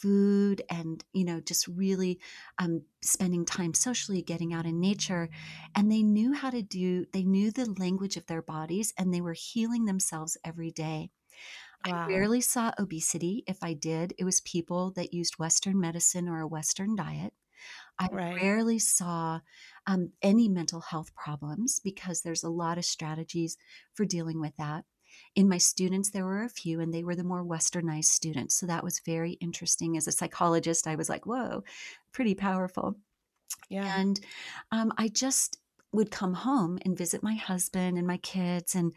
food 0.00 0.62
and 0.70 1.04
you 1.12 1.24
know 1.24 1.40
just 1.40 1.68
really 1.68 2.20
um, 2.58 2.82
spending 3.02 3.44
time 3.44 3.74
socially 3.74 4.22
getting 4.22 4.52
out 4.52 4.66
in 4.66 4.80
nature 4.80 5.28
and 5.74 5.90
they 5.90 6.02
knew 6.02 6.32
how 6.32 6.50
to 6.50 6.62
do 6.62 7.06
they 7.12 7.24
knew 7.24 7.50
the 7.50 7.70
language 7.78 8.16
of 8.16 8.26
their 8.26 8.42
bodies 8.42 8.92
and 8.98 9.12
they 9.12 9.20
were 9.20 9.34
healing 9.34 9.84
themselves 9.84 10.36
every 10.44 10.70
day 10.70 11.10
Wow. 11.84 11.84
I 11.84 11.92
rarely 12.06 12.40
saw 12.40 12.72
obesity. 12.78 13.44
If 13.46 13.62
I 13.62 13.74
did, 13.74 14.14
it 14.18 14.24
was 14.24 14.40
people 14.40 14.92
that 14.92 15.12
used 15.12 15.38
Western 15.38 15.80
medicine 15.80 16.28
or 16.28 16.40
a 16.40 16.46
Western 16.46 16.94
diet. 16.96 17.34
I 17.98 18.08
Right. 18.08 18.38
rarely 18.40 18.78
saw 18.80 19.40
um, 19.86 20.12
any 20.22 20.48
mental 20.48 20.80
health 20.82 21.14
problems 21.14 21.80
because 21.80 22.22
there's 22.22 22.44
a 22.44 22.50
lot 22.50 22.78
of 22.78 22.84
strategies 22.84 23.58
for 23.94 24.04
dealing 24.06 24.40
with 24.40 24.56
that. 24.56 24.84
In 25.34 25.48
my 25.48 25.58
students, 25.58 26.10
there 26.10 26.24
were 26.24 26.42
a 26.42 26.48
few, 26.48 26.80
and 26.80 26.92
they 26.92 27.04
were 27.04 27.16
the 27.16 27.24
more 27.24 27.44
westernized 27.44 28.06
students. 28.06 28.54
So 28.54 28.66
that 28.66 28.84
was 28.84 29.00
very 29.04 29.32
interesting. 29.32 29.96
As 29.96 30.06
a 30.06 30.12
psychologist, 30.12 30.86
I 30.86 30.94
was 30.94 31.08
like, 31.08 31.26
whoa, 31.26 31.64
pretty 32.12 32.34
powerful. 32.34 32.96
Yeah. 33.68 33.98
And 33.98 34.20
um, 34.70 34.92
I 34.98 35.08
just 35.08 35.58
would 35.92 36.10
come 36.10 36.34
home 36.34 36.78
and 36.84 36.96
visit 36.96 37.22
my 37.22 37.34
husband 37.34 37.98
and 37.98 38.06
my 38.06 38.16
kids 38.18 38.74
and 38.74 38.92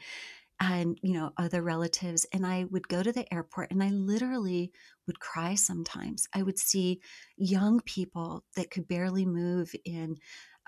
and 0.62 0.98
you 1.02 1.14
know 1.14 1.32
other 1.38 1.62
relatives 1.62 2.26
and 2.32 2.46
i 2.46 2.64
would 2.72 2.88
go 2.88 3.04
to 3.04 3.12
the 3.12 3.32
airport 3.34 3.70
and 3.72 3.84
i 3.84 3.90
literally 3.90 4.72
would 5.06 5.20
cry 5.20 5.54
sometimes 5.54 6.28
i 6.34 6.42
would 6.42 6.58
see 6.58 7.02
young 7.36 7.82
people 7.82 8.44
that 8.56 8.72
could 8.72 8.88
barely 8.88 9.26
move 9.26 9.76
in 9.84 10.16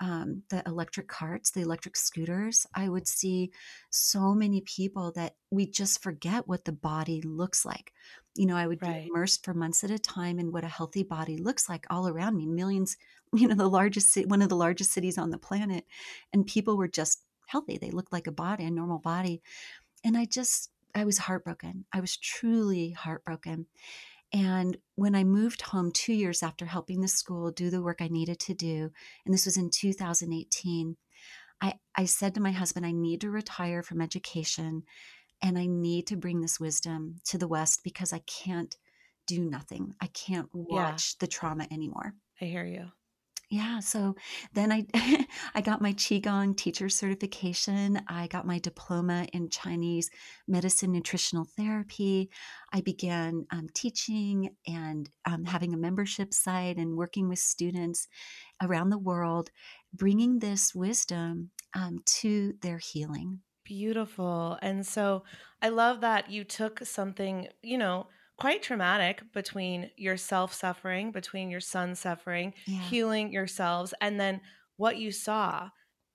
um, 0.00 0.42
the 0.50 0.62
electric 0.66 1.08
carts 1.08 1.50
the 1.50 1.60
electric 1.60 1.96
scooters 1.96 2.66
i 2.74 2.88
would 2.88 3.08
see 3.08 3.50
so 3.90 4.34
many 4.34 4.60
people 4.62 5.12
that 5.12 5.36
we 5.50 5.66
just 5.66 6.02
forget 6.02 6.46
what 6.46 6.64
the 6.64 6.72
body 6.72 7.20
looks 7.22 7.64
like 7.64 7.92
you 8.34 8.46
know 8.46 8.56
i 8.56 8.66
would 8.66 8.80
Right. 8.80 9.12
be 9.12 9.12
immersed 9.14 9.44
for 9.44 9.54
months 9.54 9.82
at 9.84 9.90
a 9.90 9.98
time 9.98 10.38
in 10.38 10.52
what 10.52 10.64
a 10.64 10.68
healthy 10.68 11.02
body 11.02 11.36
looks 11.36 11.68
like 11.68 11.86
all 11.90 12.08
around 12.08 12.36
me 12.36 12.46
millions 12.46 12.96
you 13.34 13.48
know 13.48 13.54
the 13.54 13.68
largest 13.68 14.16
one 14.26 14.42
of 14.42 14.48
the 14.48 14.56
largest 14.56 14.92
cities 14.92 15.18
on 15.18 15.30
the 15.30 15.38
planet 15.38 15.84
and 16.32 16.46
people 16.46 16.76
were 16.76 16.88
just 16.88 17.24
healthy 17.46 17.78
they 17.78 17.90
looked 17.90 18.12
like 18.12 18.26
a 18.26 18.32
body 18.32 18.64
a 18.64 18.70
normal 18.70 18.98
body 18.98 19.42
and 20.04 20.16
I 20.16 20.24
just, 20.24 20.70
I 20.94 21.04
was 21.04 21.18
heartbroken. 21.18 21.84
I 21.92 22.00
was 22.00 22.16
truly 22.16 22.90
heartbroken. 22.90 23.66
And 24.32 24.76
when 24.94 25.14
I 25.14 25.24
moved 25.24 25.62
home 25.62 25.90
two 25.90 26.12
years 26.12 26.42
after 26.42 26.66
helping 26.66 27.00
the 27.00 27.08
school 27.08 27.50
do 27.50 27.70
the 27.70 27.82
work 27.82 28.02
I 28.02 28.08
needed 28.08 28.38
to 28.40 28.54
do, 28.54 28.90
and 29.24 29.32
this 29.32 29.46
was 29.46 29.56
in 29.56 29.70
2018, 29.70 30.96
I, 31.60 31.74
I 31.96 32.04
said 32.04 32.34
to 32.34 32.40
my 32.40 32.52
husband, 32.52 32.84
I 32.86 32.92
need 32.92 33.22
to 33.22 33.30
retire 33.30 33.82
from 33.82 34.00
education 34.00 34.84
and 35.42 35.58
I 35.58 35.66
need 35.66 36.06
to 36.08 36.16
bring 36.16 36.40
this 36.40 36.60
wisdom 36.60 37.16
to 37.26 37.38
the 37.38 37.48
West 37.48 37.82
because 37.84 38.12
I 38.12 38.20
can't 38.20 38.76
do 39.26 39.44
nothing. 39.44 39.94
I 40.00 40.06
can't 40.08 40.48
Yeah. 40.68 40.92
watch 40.92 41.18
the 41.18 41.26
trauma 41.26 41.66
anymore. 41.70 42.14
I 42.40 42.44
hear 42.46 42.64
you. 42.64 42.90
Yeah, 43.50 43.80
so 43.80 44.14
then 44.52 44.70
I 44.70 44.84
I 45.54 45.62
got 45.62 45.80
my 45.80 45.94
qigong 45.94 46.54
teacher 46.54 46.90
certification. 46.90 48.02
I 48.06 48.26
got 48.26 48.46
my 48.46 48.58
diploma 48.58 49.26
in 49.32 49.48
Chinese 49.48 50.10
medicine 50.46 50.92
nutritional 50.92 51.46
therapy. 51.56 52.28
I 52.74 52.82
began 52.82 53.46
um, 53.50 53.68
teaching 53.72 54.50
and 54.66 55.08
um, 55.24 55.44
having 55.44 55.72
a 55.72 55.78
membership 55.78 56.34
site 56.34 56.76
and 56.76 56.96
working 56.96 57.26
with 57.28 57.38
students 57.38 58.06
around 58.62 58.90
the 58.90 58.98
world, 58.98 59.50
bringing 59.94 60.40
this 60.40 60.74
wisdom 60.74 61.50
um, 61.74 62.00
to 62.04 62.52
their 62.60 62.78
healing. 62.78 63.40
Beautiful. 63.64 64.58
And 64.60 64.86
so 64.86 65.24
I 65.62 65.70
love 65.70 66.02
that 66.02 66.30
you 66.30 66.44
took 66.44 66.80
something, 66.84 67.48
you 67.62 67.78
know, 67.78 68.08
quite 68.38 68.62
traumatic 68.62 69.32
between 69.32 69.90
yourself 69.96 70.54
suffering, 70.54 71.12
between 71.12 71.50
your 71.50 71.60
son 71.60 71.94
suffering, 71.94 72.54
Yeah. 72.66 72.80
healing 72.80 73.32
yourselves, 73.32 73.92
and 74.00 74.18
then 74.20 74.40
what 74.76 74.96
you 74.96 75.12
saw 75.12 75.70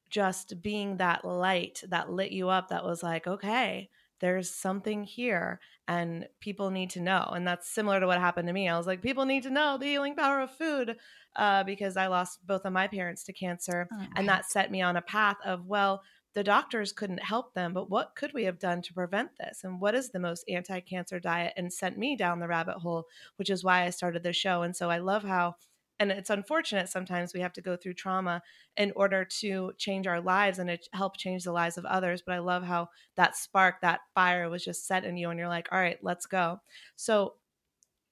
just 0.09 0.61
being 0.61 0.97
that 0.97 1.25
light 1.25 1.83
that 1.87 2.09
lit 2.11 2.31
you 2.31 2.49
up 2.49 2.69
that 2.69 2.83
was 2.85 3.01
like, 3.03 3.27
okay, 3.27 3.89
there's 4.19 4.49
something 4.53 5.03
here 5.03 5.59
and 5.87 6.27
people 6.39 6.69
need 6.71 6.89
to 6.91 7.01
know. 7.01 7.29
And 7.35 7.45
that's 7.47 7.67
similar 7.67 7.99
to 7.99 8.07
what 8.07 8.19
happened 8.19 8.47
to 8.47 8.53
me. 8.53 8.69
I 8.69 8.77
was 8.77 8.87
like, 8.87 9.01
people 9.01 9.25
need 9.25 9.43
to 9.43 9.49
know 9.49 9.77
the 9.77 9.87
healing 9.87 10.15
power 10.15 10.39
of 10.41 10.51
food 10.51 10.97
uh, 11.35 11.63
because 11.63 11.97
I 11.97 12.07
lost 12.07 12.45
both 12.45 12.63
of 12.65 12.71
my 12.71 12.87
parents 12.87 13.23
to 13.25 13.33
cancer. 13.33 13.89
Oh, 13.91 14.07
And 14.15 14.29
that 14.29 14.45
set 14.45 14.71
me 14.71 14.81
on 14.81 14.95
a 14.95 15.01
path 15.01 15.37
of, 15.43 15.65
well, 15.65 16.03
the 16.33 16.43
doctors 16.43 16.91
couldn't 16.91 17.23
help 17.23 17.53
them, 17.53 17.73
but 17.73 17.89
what 17.89 18.15
could 18.15 18.33
we 18.33 18.43
have 18.45 18.59
done 18.59 18.81
to 18.81 18.93
prevent 18.93 19.31
this? 19.37 19.63
And 19.63 19.79
what 19.79 19.95
is 19.95 20.09
the 20.09 20.19
most 20.19 20.43
anti 20.49 20.79
cancer 20.79 21.19
diet? 21.19 21.53
And 21.57 21.71
sent 21.71 21.97
me 21.97 22.15
down 22.15 22.39
the 22.39 22.47
rabbit 22.47 22.77
hole, 22.77 23.05
which 23.37 23.49
is 23.49 23.63
why 23.63 23.83
I 23.83 23.89
started 23.91 24.23
the 24.23 24.33
show. 24.33 24.63
And 24.63 24.75
so 24.75 24.89
I 24.89 24.97
love 24.97 25.23
how, 25.23 25.55
and 25.99 26.11
it's 26.11 26.31
unfortunate 26.31 26.89
sometimes 26.89 27.33
we 27.33 27.39
have 27.41 27.53
to 27.53 27.61
go 27.61 27.75
through 27.75 27.93
trauma 27.93 28.41
in 28.77 28.91
order 28.95 29.23
to 29.41 29.73
change 29.77 30.07
our 30.07 30.21
lives 30.21 30.57
and 30.59 30.77
help 30.93 31.17
change 31.17 31.43
the 31.43 31.51
lives 31.51 31.77
of 31.77 31.85
others. 31.85 32.23
But 32.25 32.35
I 32.35 32.39
love 32.39 32.63
how 32.63 32.89
that 33.15 33.35
spark, 33.35 33.81
that 33.81 34.01
fire 34.15 34.49
was 34.49 34.65
just 34.65 34.87
set 34.87 35.05
in 35.05 35.17
you, 35.17 35.29
and 35.29 35.39
you're 35.39 35.47
like, 35.47 35.69
all 35.71 35.79
right, 35.79 35.99
let's 36.01 36.25
go. 36.25 36.61
So 36.95 37.35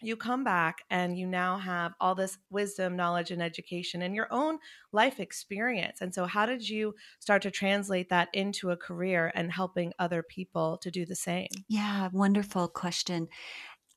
you 0.01 0.15
come 0.15 0.43
back 0.43 0.83
and 0.89 1.17
you 1.17 1.27
now 1.27 1.57
have 1.57 1.93
all 1.99 2.15
this 2.15 2.37
wisdom, 2.49 2.95
knowledge, 2.95 3.31
and 3.31 3.41
education 3.41 4.01
and 4.01 4.15
your 4.15 4.27
own 4.31 4.59
life 4.91 5.19
experience. 5.19 6.01
And 6.01 6.13
so, 6.13 6.25
how 6.25 6.45
did 6.45 6.67
you 6.67 6.95
start 7.19 7.41
to 7.43 7.51
translate 7.51 8.09
that 8.09 8.29
into 8.33 8.71
a 8.71 8.77
career 8.77 9.31
and 9.35 9.51
helping 9.51 9.93
other 9.99 10.23
people 10.23 10.77
to 10.79 10.91
do 10.91 11.05
the 11.05 11.15
same? 11.15 11.65
Yeah, 11.67 12.09
wonderful 12.11 12.67
question. 12.67 13.29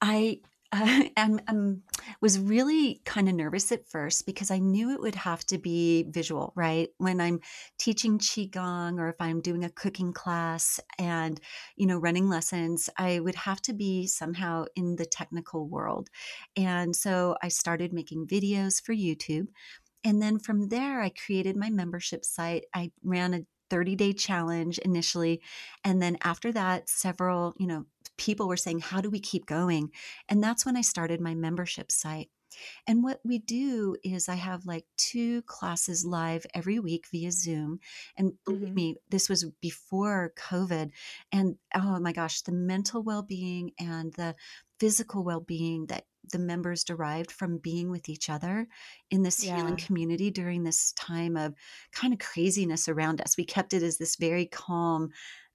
I 0.03 0.43
uh, 0.75 1.05
am, 1.17 1.41
am 1.47 1.83
was 2.21 2.39
really 2.39 3.01
kind 3.05 3.29
of 3.29 3.35
nervous 3.35 3.71
at 3.71 3.87
first 3.87 4.27
because 4.27 4.51
I 4.51 4.59
knew 4.59 4.91
it 4.91 5.01
would 5.01 5.15
have 5.15 5.45
to 5.47 5.59
be 5.59 6.07
visual, 6.09 6.53
right? 6.57 6.89
When 6.99 7.21
I'm 7.21 7.41
teaching 7.79 8.19
qigong 8.19 8.99
or 8.99 9.09
if 9.09 9.17
I'm 9.21 9.41
doing 9.41 9.65
a 9.65 9.71
cooking 9.71 10.13
class 10.13 10.81
and 10.99 11.41
you 11.77 11.87
know 11.87 11.99
running 11.99 12.29
lessons, 12.29 12.91
I 12.99 13.21
would 13.21 13.37
have 13.37 13.63
to 13.63 13.73
be 13.73 14.07
somehow 14.07 14.65
in 14.75 14.97
the 14.97 15.07
technical 15.07 15.69
world. 15.69 16.09
And 16.57 16.95
so 16.95 17.37
I 17.43 17.49
started 17.49 17.93
making 17.93 18.27
videos 18.27 18.83
for 18.83 18.95
YouTube. 18.95 19.47
And 20.03 20.21
then 20.21 20.39
from 20.39 20.69
there, 20.69 21.01
I 21.01 21.11
created 21.11 21.57
my 21.57 21.71
membership 21.71 22.25
site. 22.25 22.65
I 22.75 22.91
ran 23.03 23.33
a 23.33 23.47
30 23.71 23.97
day 23.97 24.13
challenge 24.13 24.79
initially. 24.79 25.41
And 25.83 26.03
then 26.03 26.19
after 26.23 26.53
that, 26.53 26.89
several, 26.89 27.55
you 27.59 27.67
know, 27.67 27.87
people 28.17 28.49
were 28.49 28.57
saying, 28.57 28.81
How 28.81 29.01
do 29.01 29.11
we 29.11 29.21
keep 29.21 29.47
going? 29.47 29.91
And 30.29 30.43
that's 30.43 30.65
when 30.67 30.77
I 30.77 30.83
started 30.83 31.21
my 31.21 31.35
membership 31.35 31.91
site. 31.93 32.31
And 32.87 33.03
what 33.03 33.21
we 33.25 33.39
do 33.39 33.97
is 34.05 34.29
I 34.29 34.37
have 34.37 34.67
like 34.67 34.87
two 34.97 35.43
classes 35.43 36.05
live 36.05 36.47
every 36.55 36.79
week 36.79 37.07
via 37.11 37.33
Zoom. 37.33 37.81
And 38.17 38.35
believe 38.45 38.71
Mhm. 38.71 38.75
me, 38.75 38.97
this 39.09 39.29
was 39.29 39.45
before 39.61 40.33
COVID. 40.37 40.91
And 41.33 41.57
oh 41.75 41.99
my 42.01 42.13
gosh, 42.13 42.43
the 42.43 42.53
mental 42.53 43.03
well 43.03 43.23
being 43.23 43.73
and 43.79 44.13
the 44.15 44.37
physical 44.81 45.25
well 45.25 45.41
being 45.41 45.87
that 45.87 46.07
the 46.33 46.39
members 46.39 46.85
derived 46.85 47.31
from 47.31 47.59
being 47.59 47.91
with 47.91 48.09
each 48.09 48.31
other 48.31 48.67
in 49.11 49.23
this 49.23 49.43
healing 49.43 49.77
community 49.77 50.31
during 50.31 50.63
this 50.65 50.93
time 50.93 51.37
of 51.37 51.55
kind 51.93 52.13
of 52.15 52.19
craziness 52.19 52.89
around 52.89 53.21
us. 53.21 53.37
We 53.37 53.45
kept 53.45 53.75
it 53.75 53.83
as 53.83 53.99
this 53.99 54.17
very 54.17 54.47
calm 54.47 55.11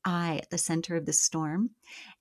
eye 0.05 0.39
at 0.41 0.49
the 0.49 0.57
center 0.57 0.95
of 0.95 1.05
the 1.05 1.13
storm 1.13 1.71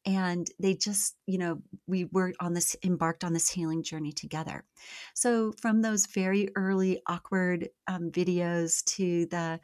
and 0.04 0.48
they 0.58 0.74
just 0.74 1.16
you 1.26 1.38
know 1.38 1.60
we 1.86 2.06
were 2.06 2.32
on 2.40 2.54
this 2.54 2.76
embarked 2.82 3.24
on 3.24 3.32
this 3.32 3.48
healing 3.48 3.82
journey 3.82 4.12
together. 4.12 4.64
So 5.14 5.52
from 5.60 5.82
those 5.82 6.06
very 6.06 6.48
early 6.56 7.02
awkward 7.06 7.68
um, 7.86 8.10
videos 8.10 8.84
to 8.96 9.26
the 9.26 9.60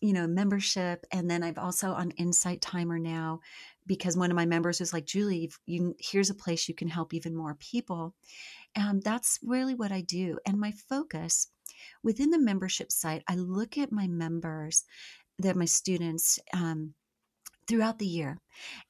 you 0.00 0.12
know 0.12 0.26
membership 0.26 1.04
and 1.12 1.28
then 1.28 1.42
i've 1.42 1.58
also 1.58 1.90
on 1.90 2.12
insight 2.12 2.60
timer 2.60 2.98
now 2.98 3.40
because 3.86 4.16
one 4.16 4.30
of 4.30 4.36
my 4.36 4.46
members 4.46 4.78
was 4.78 4.92
like 4.92 5.04
julie 5.04 5.50
you 5.66 5.94
here's 5.98 6.30
a 6.30 6.34
place 6.34 6.68
you 6.68 6.74
can 6.74 6.86
help 6.86 7.12
even 7.12 7.34
more 7.34 7.54
people 7.56 8.14
and 8.76 9.02
that's 9.02 9.40
really 9.42 9.74
what 9.74 9.90
i 9.90 10.00
do 10.00 10.38
and 10.46 10.58
my 10.60 10.72
focus 10.88 11.48
within 12.04 12.30
the 12.30 12.38
membership 12.38 12.92
site 12.92 13.24
i 13.28 13.34
look 13.34 13.76
at 13.76 13.90
my 13.90 14.06
members 14.06 14.84
that 15.40 15.56
my 15.56 15.64
students 15.64 16.38
um, 16.52 16.94
throughout 17.68 17.98
the 17.98 18.06
year. 18.06 18.38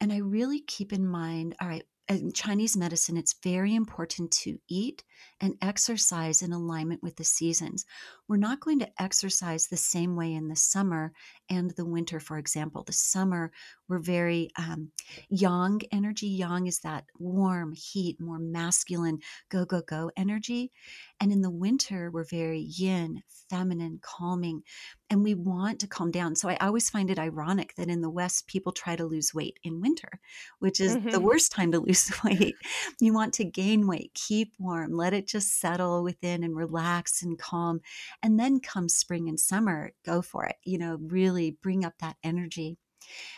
And 0.00 0.12
I 0.12 0.18
really 0.18 0.60
keep 0.60 0.92
in 0.92 1.06
mind 1.06 1.56
all 1.60 1.68
right, 1.68 1.84
in 2.08 2.32
Chinese 2.32 2.76
medicine, 2.76 3.16
it's 3.16 3.34
very 3.42 3.74
important 3.74 4.30
to 4.30 4.58
eat 4.68 5.04
and 5.40 5.54
exercise 5.62 6.42
in 6.42 6.52
alignment 6.52 7.02
with 7.02 7.16
the 7.16 7.24
seasons. 7.24 7.84
We're 8.28 8.36
not 8.36 8.60
going 8.60 8.78
to 8.80 9.02
exercise 9.02 9.66
the 9.66 9.76
same 9.76 10.16
way 10.16 10.34
in 10.34 10.48
the 10.48 10.56
summer 10.56 11.12
and 11.48 11.70
the 11.72 11.86
winter, 11.86 12.20
for 12.20 12.38
example. 12.38 12.84
The 12.84 12.92
summer, 12.92 13.52
we're 13.88 13.98
very 14.00 14.50
um, 14.58 14.90
yang 15.30 15.80
energy. 15.92 16.26
Yang 16.26 16.66
is 16.66 16.80
that 16.80 17.04
warm, 17.18 17.72
heat, 17.72 18.20
more 18.20 18.38
masculine, 18.38 19.20
go, 19.48 19.64
go, 19.64 19.80
go 19.80 20.10
energy. 20.16 20.72
And 21.20 21.32
in 21.32 21.40
the 21.40 21.50
winter, 21.50 22.10
we're 22.10 22.24
very 22.24 22.60
yin, 22.60 23.22
feminine, 23.48 23.98
calming, 24.02 24.62
and 25.10 25.24
we 25.24 25.34
want 25.34 25.80
to 25.80 25.86
calm 25.86 26.10
down. 26.10 26.36
So 26.36 26.48
I 26.48 26.56
always 26.56 26.90
find 26.90 27.10
it 27.10 27.18
ironic 27.18 27.74
that 27.76 27.88
in 27.88 28.02
the 28.02 28.10
West, 28.10 28.46
people 28.46 28.72
try 28.72 28.94
to 28.94 29.06
lose 29.06 29.32
weight 29.32 29.58
in 29.64 29.80
winter, 29.80 30.20
which 30.58 30.80
is 30.80 30.96
mm-hmm. 30.96 31.10
the 31.10 31.20
worst 31.20 31.50
time 31.52 31.72
to 31.72 31.80
lose 31.80 32.12
weight. 32.24 32.56
You 33.00 33.14
want 33.14 33.34
to 33.34 33.44
gain 33.44 33.86
weight, 33.86 34.12
keep 34.14 34.52
warm, 34.58 34.92
let 34.92 35.07
it 35.12 35.26
just 35.26 35.58
settle 35.60 36.02
within 36.02 36.42
and 36.42 36.56
relax 36.56 37.22
and 37.22 37.38
calm. 37.38 37.80
And 38.22 38.38
then 38.38 38.60
come 38.60 38.88
spring 38.88 39.28
and 39.28 39.38
summer, 39.38 39.92
go 40.04 40.22
for 40.22 40.44
it. 40.44 40.56
You 40.64 40.78
know, 40.78 40.98
really 41.00 41.56
bring 41.62 41.84
up 41.84 41.94
that 42.00 42.16
energy. 42.22 42.78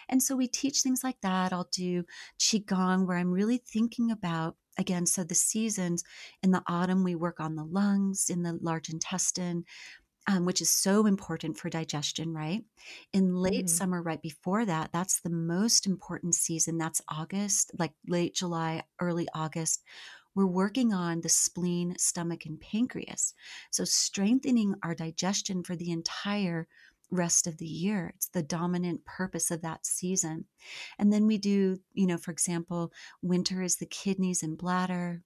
And 0.09 0.23
so 0.23 0.35
we 0.35 0.49
teach 0.49 0.83
things 0.83 1.05
like 1.05 1.21
that. 1.23 1.53
I'll 1.53 1.69
do 1.73 2.05
Qigong, 2.39 3.07
where 3.07 3.17
I'm 3.17 3.31
really 3.31 3.59
thinking 3.59 4.11
about 4.11 4.57
again 4.79 5.05
so 5.05 5.25
the 5.25 5.35
seasons 5.35 6.05
in 6.43 6.53
the 6.53 6.63
autumn 6.69 7.03
we 7.03 7.15
work 7.15 7.41
on 7.41 7.57
the 7.57 7.65
lungs 7.65 8.31
in 8.31 8.45
the 8.45 8.57
large 8.63 8.89
intestine 8.89 9.65
um, 10.27 10.45
which 10.45 10.61
is 10.61 10.71
so 10.71 11.07
important 11.07 11.59
for 11.59 11.71
digestion, 11.71 12.33
right? 12.33 12.63
In 13.13 13.35
late 13.35 13.67
mm. 13.67 13.69
summer, 13.69 14.03
right 14.03 14.21
before 14.21 14.65
that, 14.65 14.91
that's 14.93 15.21
the 15.21 15.31
most 15.31 15.87
important 15.87 16.35
season. 16.35 16.79
That's 16.79 17.03
August, 17.09 17.73
like 17.79 17.93
late 18.07 18.35
July, 18.35 18.83
early 19.01 19.27
August. 19.35 19.83
We're 20.35 20.47
working 20.47 20.93
on 20.93 21.21
the 21.21 21.29
spleen, 21.29 21.97
stomach, 21.99 22.47
and 22.47 22.61
pancreas. 22.61 23.35
So, 23.71 23.85
strengthening 23.85 24.75
our 24.83 24.95
digestion 24.95 25.63
for 25.63 25.77
the 25.77 25.91
entire 25.91 26.69
rest 27.11 27.47
of 27.47 27.59
the 27.59 27.67
year. 27.67 28.13
It's 28.15 28.29
the 28.29 28.43
dominant 28.43 29.05
purpose 29.05 29.51
of 29.51 29.63
that 29.63 29.85
season. 29.85 30.45
And 30.99 31.13
then 31.13 31.27
we 31.27 31.39
do, 31.39 31.81
you 31.93 32.07
know, 32.07 32.17
for 32.17 32.31
example, 32.31 32.93
winter 33.23 33.63
is 33.63 33.77
the 33.77 33.87
kidneys 33.87 34.43
and 34.43 34.57
bladder, 34.57 35.23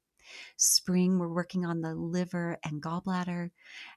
Spring, 0.56 1.18
we're 1.18 1.32
working 1.32 1.64
on 1.64 1.80
the 1.80 1.94
liver 1.94 2.58
and 2.64 2.82
gallbladder. 2.82 3.50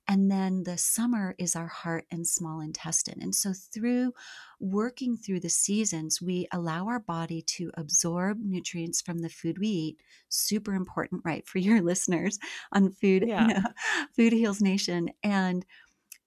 And 0.07 0.31
then 0.31 0.63
the 0.63 0.77
summer 0.77 1.35
is 1.37 1.55
our 1.55 1.67
heart 1.67 2.05
and 2.11 2.27
small 2.27 2.61
intestine. 2.61 3.19
And 3.21 3.33
so, 3.33 3.53
through 3.53 4.13
working 4.59 5.17
through 5.17 5.41
the 5.41 5.49
seasons, 5.49 6.21
we 6.21 6.47
allow 6.51 6.87
our 6.87 6.99
body 6.99 7.41
to 7.43 7.71
absorb 7.75 8.39
nutrients 8.41 9.01
from 9.01 9.19
the 9.19 9.29
food 9.29 9.57
we 9.59 9.67
eat. 9.67 9.97
Super 10.29 10.73
important, 10.73 11.21
right, 11.25 11.47
for 11.47 11.59
your 11.59 11.81
listeners 11.83 12.39
on 12.71 12.91
food, 12.91 13.25
yeah. 13.27 13.47
you 13.47 13.53
know, 13.53 13.61
Food 14.15 14.33
Heals 14.33 14.61
Nation. 14.61 15.09
And 15.23 15.65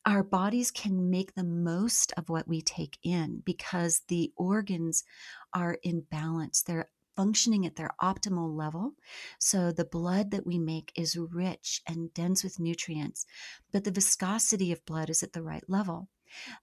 our 0.07 0.23
bodies 0.23 0.71
can 0.71 1.11
make 1.11 1.35
the 1.35 1.45
most 1.45 2.13
of 2.17 2.29
what 2.29 2.49
we 2.49 2.63
take 2.63 2.99
in 3.03 3.43
because 3.45 4.03
the 4.09 4.33
organs 4.37 5.05
are 5.53 5.77
in 5.83 6.01
balance. 6.11 6.63
They're 6.63 6.89
functioning 7.21 7.67
at 7.67 7.77
their 7.77 7.91
optimal 8.01 8.57
level. 8.57 8.95
So 9.39 9.73
the 9.73 9.85
blood 9.85 10.31
that 10.31 10.47
we 10.47 10.59
make 10.59 10.91
is 10.97 11.19
rich 11.19 11.83
and 11.87 12.15
dense 12.15 12.43
with 12.43 12.59
nutrients, 12.59 13.27
but 13.73 13.85
the 13.85 13.91
viscosity 13.91 14.73
of 14.73 14.87
blood 14.87 15.11
is 15.11 15.23
at 15.23 15.35
the 15.35 15.43
right 15.43 15.63
level. 15.69 16.09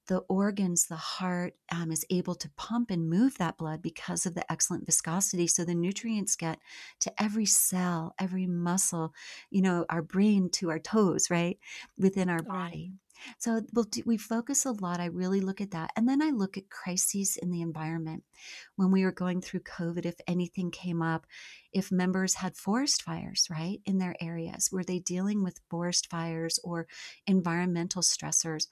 The 0.07 0.19
organs, 0.29 0.87
the 0.87 0.95
heart, 0.95 1.53
um, 1.71 1.91
is 1.91 2.05
able 2.09 2.33
to 2.35 2.49
pump 2.57 2.89
and 2.89 3.07
move 3.07 3.37
that 3.37 3.57
blood 3.57 3.83
because 3.83 4.25
of 4.25 4.33
the 4.33 4.51
excellent 4.51 4.87
viscosity. 4.87 5.45
So 5.45 5.63
the 5.63 5.75
nutrients 5.75 6.35
get 6.35 6.57
to 7.01 7.21
every 7.21 7.45
cell, 7.45 8.15
every 8.17 8.47
muscle, 8.47 9.13
you 9.51 9.61
know, 9.61 9.85
our 9.89 10.01
brain 10.01 10.49
to 10.53 10.71
our 10.71 10.79
toes, 10.79 11.29
right, 11.29 11.59
within 11.99 12.29
our 12.29 12.41
body. 12.41 12.93
So 13.37 13.61
we'll 13.73 13.85
do, 13.85 14.03
we 14.05 14.17
focus 14.17 14.65
a 14.65 14.71
lot. 14.71 14.99
I 14.99 15.05
really 15.05 15.41
look 15.41 15.61
at 15.61 15.71
that. 15.71 15.91
And 15.95 16.07
then 16.07 16.21
I 16.21 16.29
look 16.29 16.57
at 16.57 16.69
crises 16.69 17.37
in 17.41 17.51
the 17.51 17.61
environment. 17.61 18.23
When 18.75 18.91
we 18.91 19.03
were 19.03 19.11
going 19.11 19.41
through 19.41 19.61
COVID, 19.61 20.05
if 20.05 20.15
anything 20.27 20.71
came 20.71 21.01
up, 21.01 21.25
if 21.71 21.91
members 21.91 22.35
had 22.35 22.55
forest 22.55 23.01
fires, 23.01 23.47
right, 23.49 23.79
in 23.85 23.97
their 23.97 24.15
areas, 24.21 24.69
were 24.71 24.83
they 24.83 24.99
dealing 24.99 25.43
with 25.43 25.61
forest 25.69 26.09
fires 26.09 26.59
or 26.63 26.87
environmental 27.25 28.01
stressors? 28.01 28.67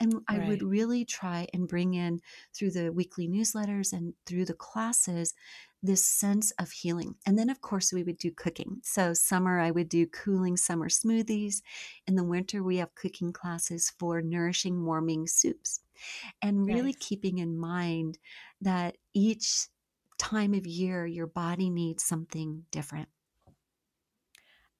And 0.00 0.14
I 0.28 0.38
right. 0.38 0.48
would 0.48 0.62
really 0.62 1.04
try 1.04 1.46
and 1.52 1.68
bring 1.68 1.92
in 1.92 2.20
through 2.54 2.70
the 2.70 2.90
weekly 2.90 3.28
newsletters 3.28 3.92
and 3.92 4.14
through 4.24 4.46
the 4.46 4.54
classes 4.54 5.34
this 5.82 6.04
sense 6.04 6.50
of 6.52 6.70
healing. 6.70 7.14
And 7.26 7.38
then, 7.38 7.50
of 7.50 7.60
course, 7.60 7.92
we 7.92 8.02
would 8.02 8.18
do 8.18 8.30
cooking. 8.30 8.80
So, 8.82 9.14
summer, 9.14 9.58
I 9.58 9.70
would 9.70 9.88
do 9.88 10.06
cooling 10.06 10.56
summer 10.56 10.88
smoothies. 10.88 11.62
In 12.06 12.16
the 12.16 12.24
winter, 12.24 12.62
we 12.62 12.76
have 12.78 12.94
cooking 12.94 13.32
classes 13.32 13.92
for 13.98 14.20
nourishing, 14.20 14.84
warming 14.84 15.26
soups. 15.26 15.80
And 16.42 16.66
really 16.66 16.92
nice. 16.92 16.96
keeping 17.00 17.38
in 17.38 17.58
mind 17.58 18.18
that 18.60 18.96
each 19.14 19.68
time 20.18 20.54
of 20.54 20.66
year, 20.66 21.06
your 21.06 21.26
body 21.26 21.70
needs 21.70 22.04
something 22.04 22.64
different. 22.70 23.08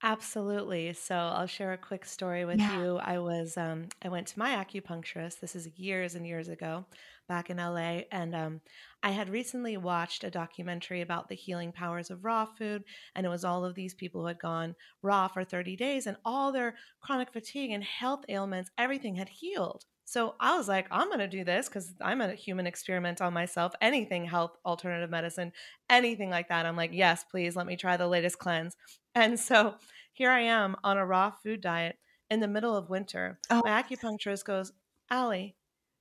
Absolutely. 0.03 0.95
So 0.95 1.15
I'll 1.15 1.47
share 1.47 1.75
a 1.75 1.79
quick 1.79 2.07
story 2.07 2.47
with 2.47 2.59
yeah. 2.59 2.81
you. 2.81 2.97
I 2.97 3.19
was 3.19 3.59
um, 3.59 3.89
I 4.03 4.09
went 4.09 4.29
to 4.29 4.39
my 4.39 4.53
acupuncturist. 4.53 5.41
This 5.41 5.55
is 5.55 5.69
years 5.77 6.15
and 6.15 6.27
years 6.27 6.49
ago, 6.49 6.87
back 7.31 7.49
in 7.49 7.59
LA, 7.59 8.01
and 8.11 8.35
um, 8.35 8.61
I 9.05 9.13
had 9.13 9.31
recently 9.31 9.77
watched 9.77 10.25
a 10.25 10.31
documentary 10.31 11.01
about 11.01 11.29
the 11.29 11.37
healing 11.37 11.71
powers 11.71 12.11
of 12.11 12.25
raw 12.25 12.45
food, 12.45 12.83
and 13.15 13.25
it 13.25 13.29
was 13.29 13.45
all 13.45 13.65
of 13.65 13.77
these 13.77 13.95
people 13.95 14.23
who 14.23 14.27
had 14.27 14.41
gone 14.41 14.75
raw 15.01 15.29
for 15.29 15.45
30 15.45 15.77
days, 15.77 16.09
and 16.09 16.17
all 16.25 16.51
their 16.51 16.75
chronic 17.01 17.33
fatigue 17.33 17.71
and 17.71 17.85
health 17.85 18.25
ailments, 18.29 18.73
everything 18.77 19.15
had 19.15 19.29
healed. 19.29 19.85
So 20.07 20.35
I 20.41 20.57
was 20.57 20.67
like, 20.67 20.89
I'm 20.91 21.07
going 21.07 21.21
to 21.21 21.29
do 21.29 21.45
this 21.45 21.69
because 21.69 21.95
I'm 22.01 22.21
a 22.21 22.35
human 22.35 22.67
experiment 22.67 23.21
on 23.21 23.33
myself. 23.33 23.75
Anything 23.81 24.25
health, 24.25 24.57
alternative 24.67 25.09
medicine, 25.09 25.53
anything 25.89 26.31
like 26.31 26.49
that. 26.49 26.67
I'm 26.67 26.75
like, 26.75 26.91
yes, 26.93 27.23
please 27.31 27.55
let 27.55 27.69
me 27.69 27.77
try 27.77 27.97
the 27.97 28.09
latest 28.09 28.41
cleanse. 28.41 28.77
And 29.15 29.39
so 29.39 29.77
here 30.13 30.33
I 30.33 30.41
am 30.41 30.75
on 30.83 30.99
a 30.99 31.07
raw 31.07 31.31
food 31.31 31.61
diet 31.61 31.97
in 32.29 32.41
the 32.41 32.49
middle 32.49 32.77
of 32.77 32.91
winter. 32.91 33.39
Oh. 33.51 33.63
My 33.65 33.81
acupuncturist 33.81 34.45
goes, 34.45 34.73
Allie, 35.11 35.55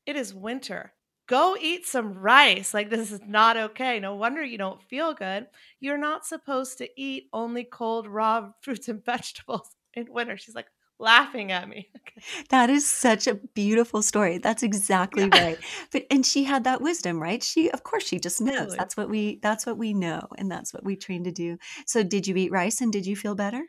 it 0.07 0.15
is 0.15 0.33
winter. 0.33 0.93
Go 1.29 1.55
eat 1.61 1.85
some 1.85 2.15
rice. 2.15 2.73
Like, 2.73 2.89
this 2.89 3.11
is 3.11 3.21
not 3.25 3.55
okay. 3.55 3.99
No 3.99 4.15
wonder 4.15 4.43
you 4.43 4.57
don't 4.57 4.81
feel 4.81 5.13
good. 5.13 5.45
You're 5.79 5.97
not 5.97 6.25
supposed 6.25 6.79
to 6.79 6.89
eat 6.99 7.29
only 7.31 7.63
cold, 7.63 8.07
raw 8.07 8.49
fruits 8.61 8.89
and 8.89 9.05
vegetables 9.05 9.69
in 9.93 10.07
winter. 10.11 10.37
She's 10.37 10.55
like, 10.55 10.65
laughing 10.97 11.51
at 11.51 11.69
me. 11.69 11.89
that 12.49 12.71
is 12.71 12.87
such 12.87 13.27
a 13.27 13.35
beautiful 13.35 14.01
story. 14.01 14.39
That's 14.39 14.63
exactly 14.63 15.29
yeah. 15.31 15.43
right. 15.43 15.59
But 15.91 16.05
and 16.11 16.25
she 16.25 16.43
had 16.43 16.65
that 16.65 16.81
wisdom, 16.81 17.21
right? 17.21 17.41
She 17.41 17.69
of 17.71 17.83
course 17.83 18.05
she 18.05 18.19
just 18.19 18.41
knows. 18.41 18.75
That's 18.75 18.97
what 18.97 19.09
we 19.09 19.39
that's 19.41 19.65
what 19.65 19.77
we 19.77 19.93
know 19.93 20.27
and 20.37 20.51
that's 20.51 20.73
what 20.73 20.83
we 20.83 20.95
train 20.95 21.23
to 21.23 21.31
do. 21.31 21.57
So 21.85 22.03
did 22.03 22.27
you 22.27 22.35
eat 22.35 22.51
rice 22.51 22.81
and 22.81 22.91
did 22.91 23.05
you 23.05 23.15
feel 23.15 23.35
better? 23.35 23.63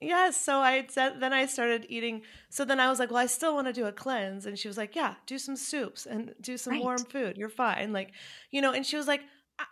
Yes. 0.00 0.40
So 0.40 0.60
I 0.60 0.86
said, 0.88 1.20
then 1.20 1.32
I 1.32 1.46
started 1.46 1.86
eating. 1.88 2.22
So 2.50 2.64
then 2.64 2.78
I 2.78 2.88
was 2.88 2.98
like, 2.98 3.10
well, 3.10 3.18
I 3.18 3.26
still 3.26 3.54
want 3.54 3.66
to 3.66 3.72
do 3.72 3.86
a 3.86 3.92
cleanse. 3.92 4.46
And 4.46 4.58
she 4.58 4.68
was 4.68 4.76
like, 4.76 4.94
yeah, 4.94 5.14
do 5.26 5.38
some 5.38 5.56
soups 5.56 6.06
and 6.06 6.34
do 6.40 6.56
some 6.56 6.74
right. 6.74 6.82
warm 6.82 7.04
food. 7.04 7.36
You're 7.36 7.48
fine. 7.48 7.92
Like, 7.92 8.12
you 8.50 8.60
know, 8.60 8.72
and 8.72 8.86
she 8.86 8.96
was 8.96 9.08
like, 9.08 9.22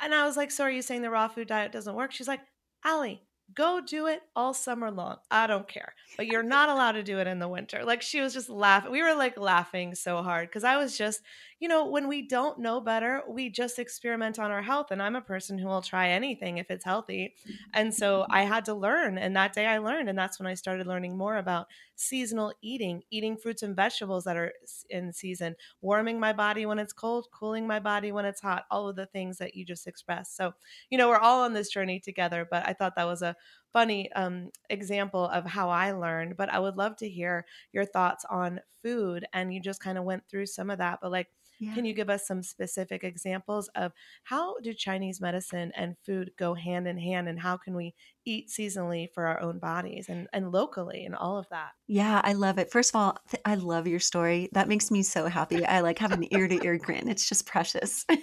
and 0.01 0.12
I 0.12 0.27
was 0.27 0.37
like, 0.37 0.51
so 0.51 0.65
are 0.65 0.71
you 0.71 0.83
saying 0.83 1.03
the 1.03 1.11
raw 1.11 1.29
food 1.29 1.49
diet 1.49 1.71
doesn't 1.71 1.95
work? 1.95 2.11
She's 2.11 2.27
like, 2.27 2.41
Allie, 2.85 3.23
go 3.55 3.81
do 3.81 4.07
it 4.07 4.23
all 4.35 4.53
summer 4.53 4.91
long. 4.91 5.19
I 5.31 5.47
don't 5.47 5.69
care. 5.69 5.95
But 6.17 6.27
you're 6.27 6.43
not 6.43 6.69
allowed 6.69 6.93
to 6.93 7.05
do 7.05 7.21
it 7.21 7.29
in 7.29 7.39
the 7.39 7.49
winter. 7.49 7.85
Like 7.85 8.03
she 8.03 8.21
was 8.21 8.35
just 8.35 8.49
laughing. 8.49 8.91
We 8.91 9.03
were 9.03 9.15
like 9.15 9.39
laughing 9.39 9.95
so 9.95 10.23
hard 10.23 10.49
because 10.49 10.65
I 10.65 10.77
was 10.77 10.99
just, 10.99 11.21
you 11.59 11.69
know, 11.69 11.87
when 11.87 12.07
we 12.07 12.21
don't 12.21 12.59
know 12.59 12.81
better, 12.83 13.23
we 13.27 13.49
just 13.49 13.79
experiment 13.79 14.38
on 14.38 14.51
our 14.51 14.61
health. 14.61 14.90
And 14.90 15.03
I'm 15.03 15.16
a 15.16 15.23
person 15.23 15.57
who 15.59 15.66
will 15.69 15.81
try 15.81 16.11
anything 16.11 16.59
if 16.59 16.71
it's 16.71 16.85
healthy. 16.85 17.35
And 17.73 17.95
so 17.95 18.27
I 18.29 18.42
had 18.42 18.66
to 18.66 18.75
learn. 18.75 19.16
And 19.16 19.35
that 19.37 19.55
day 19.55 19.66
I 19.66 19.79
learned. 19.79 20.11
And 20.11 20.19
that's 20.19 20.38
when 20.38 20.47
I 20.47 20.53
started 20.55 20.87
learning 20.87 21.16
more 21.16 21.37
about 21.38 21.69
seasonal 21.95 22.53
eating, 22.61 23.05
eating 23.11 23.38
fruits 23.38 23.62
and 23.62 23.75
vegetables 23.75 24.25
that 24.25 24.37
are 24.37 24.53
in 24.90 25.12
season, 25.14 25.57
warming 25.81 26.21
my 26.21 26.35
body 26.35 26.66
when 26.66 26.79
it's 26.79 26.92
cold, 26.92 27.29
cooling 27.33 27.66
my 27.66 27.81
body 27.81 28.12
when 28.12 28.27
it's 28.27 28.40
hot, 28.42 28.66
all 28.71 28.88
of 28.88 28.97
the 28.97 29.07
things 29.07 29.38
that 29.38 29.55
you 29.55 29.64
just 29.64 29.87
expressed. 29.87 30.37
So, 30.37 30.53
you 30.90 30.99
know, 30.99 31.09
we're 31.09 31.16
all 31.16 31.42
on 31.42 31.55
this 31.55 31.71
journey 31.71 32.01
together. 32.01 32.47
But 32.51 32.66
I 32.69 32.75
thought 32.75 32.97
that 32.97 33.05
was 33.05 33.23
a 33.23 33.37
funny 33.73 34.12
um, 34.12 34.51
example 34.71 35.25
of 35.27 35.47
how 35.47 35.71
I 35.71 35.92
learned. 35.92 36.37
But 36.37 36.51
I 36.51 36.59
would 36.59 36.77
love 36.77 36.97
to 36.97 37.09
hear 37.09 37.47
your 37.73 37.85
thoughts 37.85 38.25
on 38.27 38.61
food. 38.83 39.27
And 39.33 39.53
you 39.53 39.61
just 39.61 39.81
kind 39.81 39.99
of 39.99 40.05
went 40.05 40.29
through 40.29 40.47
some 40.47 40.71
of 40.71 40.79
that. 40.79 40.99
But 41.01 41.11
like, 41.12 41.29
yeah. 41.59 41.75
Can 41.75 41.85
you 41.85 41.95
give 41.95 42.11
us 42.11 42.27
some 42.27 42.42
specific 42.42 43.05
examples 43.05 43.69
of 43.75 43.92
how 44.25 44.59
do 44.61 44.73
Chinese 44.75 45.21
medicine 45.21 45.73
and 45.77 45.97
food 46.05 46.33
go 46.37 46.55
hand 46.55 46.87
in 46.88 46.99
hand 46.99 47.29
and 47.29 47.40
how 47.40 47.57
can 47.57 47.75
we 47.75 47.95
eat 48.25 48.49
seasonally 48.49 49.09
for 49.12 49.27
our 49.27 49.40
own 49.40 49.59
bodies 49.59 50.09
and, 50.09 50.29
and 50.33 50.53
locally 50.53 51.05
and 51.05 51.14
all 51.14 51.38
of 51.38 51.49
that? 51.51 51.73
Yeah, 51.88 52.21
I 52.25 52.33
love 52.33 52.59
it. 52.59 52.73
First 52.73 52.90
of 52.90 52.97
all, 52.97 53.16
I 53.45 53.55
love 53.55 53.87
your 53.87 54.01
story. 54.01 54.49
That 54.53 54.66
makes 54.66 54.90
me 54.90 55.05
so 55.05 55.29
happy. 55.29 55.64
I 55.64 55.81
like 55.81 55.99
have 56.01 56.11
an 56.11 56.27
ear 56.33 56.49
to 56.49 56.64
ear 56.64 56.79
grin. 56.79 57.09
It's 57.09 57.29
just 57.29 57.47
precious. 57.47 58.05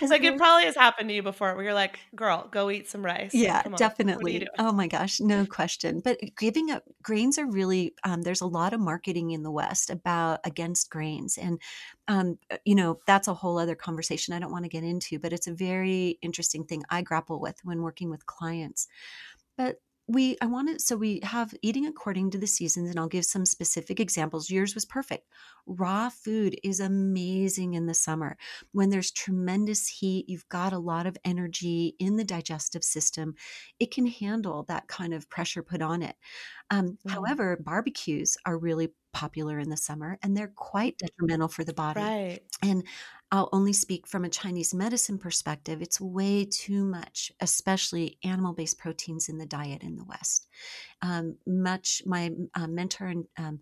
It's 0.00 0.10
like 0.10 0.22
it 0.22 0.36
probably 0.36 0.64
has 0.64 0.76
happened 0.76 1.08
to 1.08 1.14
you 1.14 1.22
before 1.22 1.54
where 1.54 1.64
you're 1.64 1.74
like, 1.74 1.98
girl, 2.14 2.48
go 2.48 2.70
eat 2.70 2.88
some 2.88 3.04
rice. 3.04 3.32
Yeah, 3.34 3.62
definitely. 3.74 4.46
Oh 4.58 4.72
my 4.72 4.86
gosh, 4.86 5.20
no 5.20 5.44
question. 5.44 6.00
But 6.00 6.18
giving 6.38 6.70
up 6.70 6.84
grains 7.02 7.38
are 7.38 7.46
really 7.46 7.94
um, 8.04 8.22
there's 8.22 8.40
a 8.40 8.46
lot 8.46 8.72
of 8.72 8.80
marketing 8.80 9.32
in 9.32 9.42
the 9.42 9.50
West 9.50 9.90
about 9.90 10.40
against 10.44 10.88
grains, 10.90 11.36
and 11.36 11.60
um, 12.08 12.38
uh, 12.50 12.56
you 12.64 12.74
know 12.74 12.98
that's 13.06 13.28
a 13.28 13.34
whole 13.34 13.58
other 13.58 13.74
conversation 13.74 14.34
I 14.34 14.38
don't 14.38 14.52
want 14.52 14.64
to 14.64 14.70
get 14.70 14.84
into. 14.84 15.18
But 15.18 15.32
it's 15.32 15.46
a 15.46 15.54
very 15.54 16.18
interesting 16.22 16.64
thing 16.64 16.82
I 16.90 17.02
grapple 17.02 17.40
with 17.40 17.56
when 17.62 17.82
working 17.82 18.10
with 18.10 18.26
clients. 18.26 18.88
But 19.56 19.76
we 20.08 20.36
i 20.40 20.46
wanted 20.46 20.80
so 20.80 20.96
we 20.96 21.20
have 21.22 21.54
eating 21.62 21.86
according 21.86 22.30
to 22.30 22.38
the 22.38 22.46
seasons 22.46 22.88
and 22.88 22.98
i'll 22.98 23.06
give 23.06 23.24
some 23.24 23.44
specific 23.44 24.00
examples 24.00 24.50
yours 24.50 24.74
was 24.74 24.86
perfect 24.86 25.28
raw 25.66 26.08
food 26.08 26.58
is 26.64 26.80
amazing 26.80 27.74
in 27.74 27.86
the 27.86 27.94
summer 27.94 28.36
when 28.72 28.88
there's 28.88 29.10
tremendous 29.10 29.86
heat 29.86 30.24
you've 30.26 30.48
got 30.48 30.72
a 30.72 30.78
lot 30.78 31.06
of 31.06 31.18
energy 31.24 31.94
in 31.98 32.16
the 32.16 32.24
digestive 32.24 32.82
system 32.82 33.34
it 33.78 33.90
can 33.90 34.06
handle 34.06 34.64
that 34.64 34.88
kind 34.88 35.12
of 35.12 35.28
pressure 35.28 35.62
put 35.62 35.82
on 35.82 36.02
it 36.02 36.16
um, 36.70 36.86
mm-hmm. 36.86 37.10
however 37.10 37.58
barbecues 37.60 38.36
are 38.46 38.58
really 38.58 38.88
popular 39.18 39.58
in 39.58 39.68
the 39.68 39.76
summer 39.76 40.16
and 40.22 40.36
they're 40.36 40.52
quite 40.54 40.96
detrimental 40.98 41.48
for 41.48 41.64
the 41.64 41.74
body 41.74 42.00
right 42.00 42.40
and 42.62 42.84
I'll 43.30 43.50
only 43.52 43.74
speak 43.74 44.06
from 44.06 44.24
a 44.24 44.30
Chinese 44.30 44.72
medicine 44.72 45.18
perspective. 45.18 45.82
It's 45.82 46.00
way 46.00 46.46
too 46.46 46.84
much, 46.84 47.30
especially 47.40 48.16
animal 48.24 48.54
based 48.54 48.78
proteins 48.78 49.28
in 49.28 49.36
the 49.36 49.44
diet 49.44 49.82
in 49.82 49.96
the 49.96 50.04
West. 50.04 50.48
Um, 51.02 51.36
much, 51.46 52.02
my 52.06 52.32
uh, 52.54 52.66
mentor 52.66 53.06
and 53.06 53.24
um, 53.36 53.60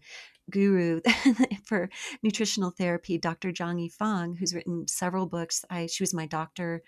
guru 0.50 1.00
for 1.64 1.88
nutritional 2.22 2.70
therapy, 2.70 3.18
Dr. 3.18 3.52
Zhang 3.52 3.88
Yifang, 3.88 4.38
who's 4.38 4.54
written 4.54 4.86
several 4.88 5.26
books. 5.26 5.64
I, 5.70 5.86
she 5.86 6.02
was 6.02 6.14
my 6.14 6.26
doctor, 6.26 6.82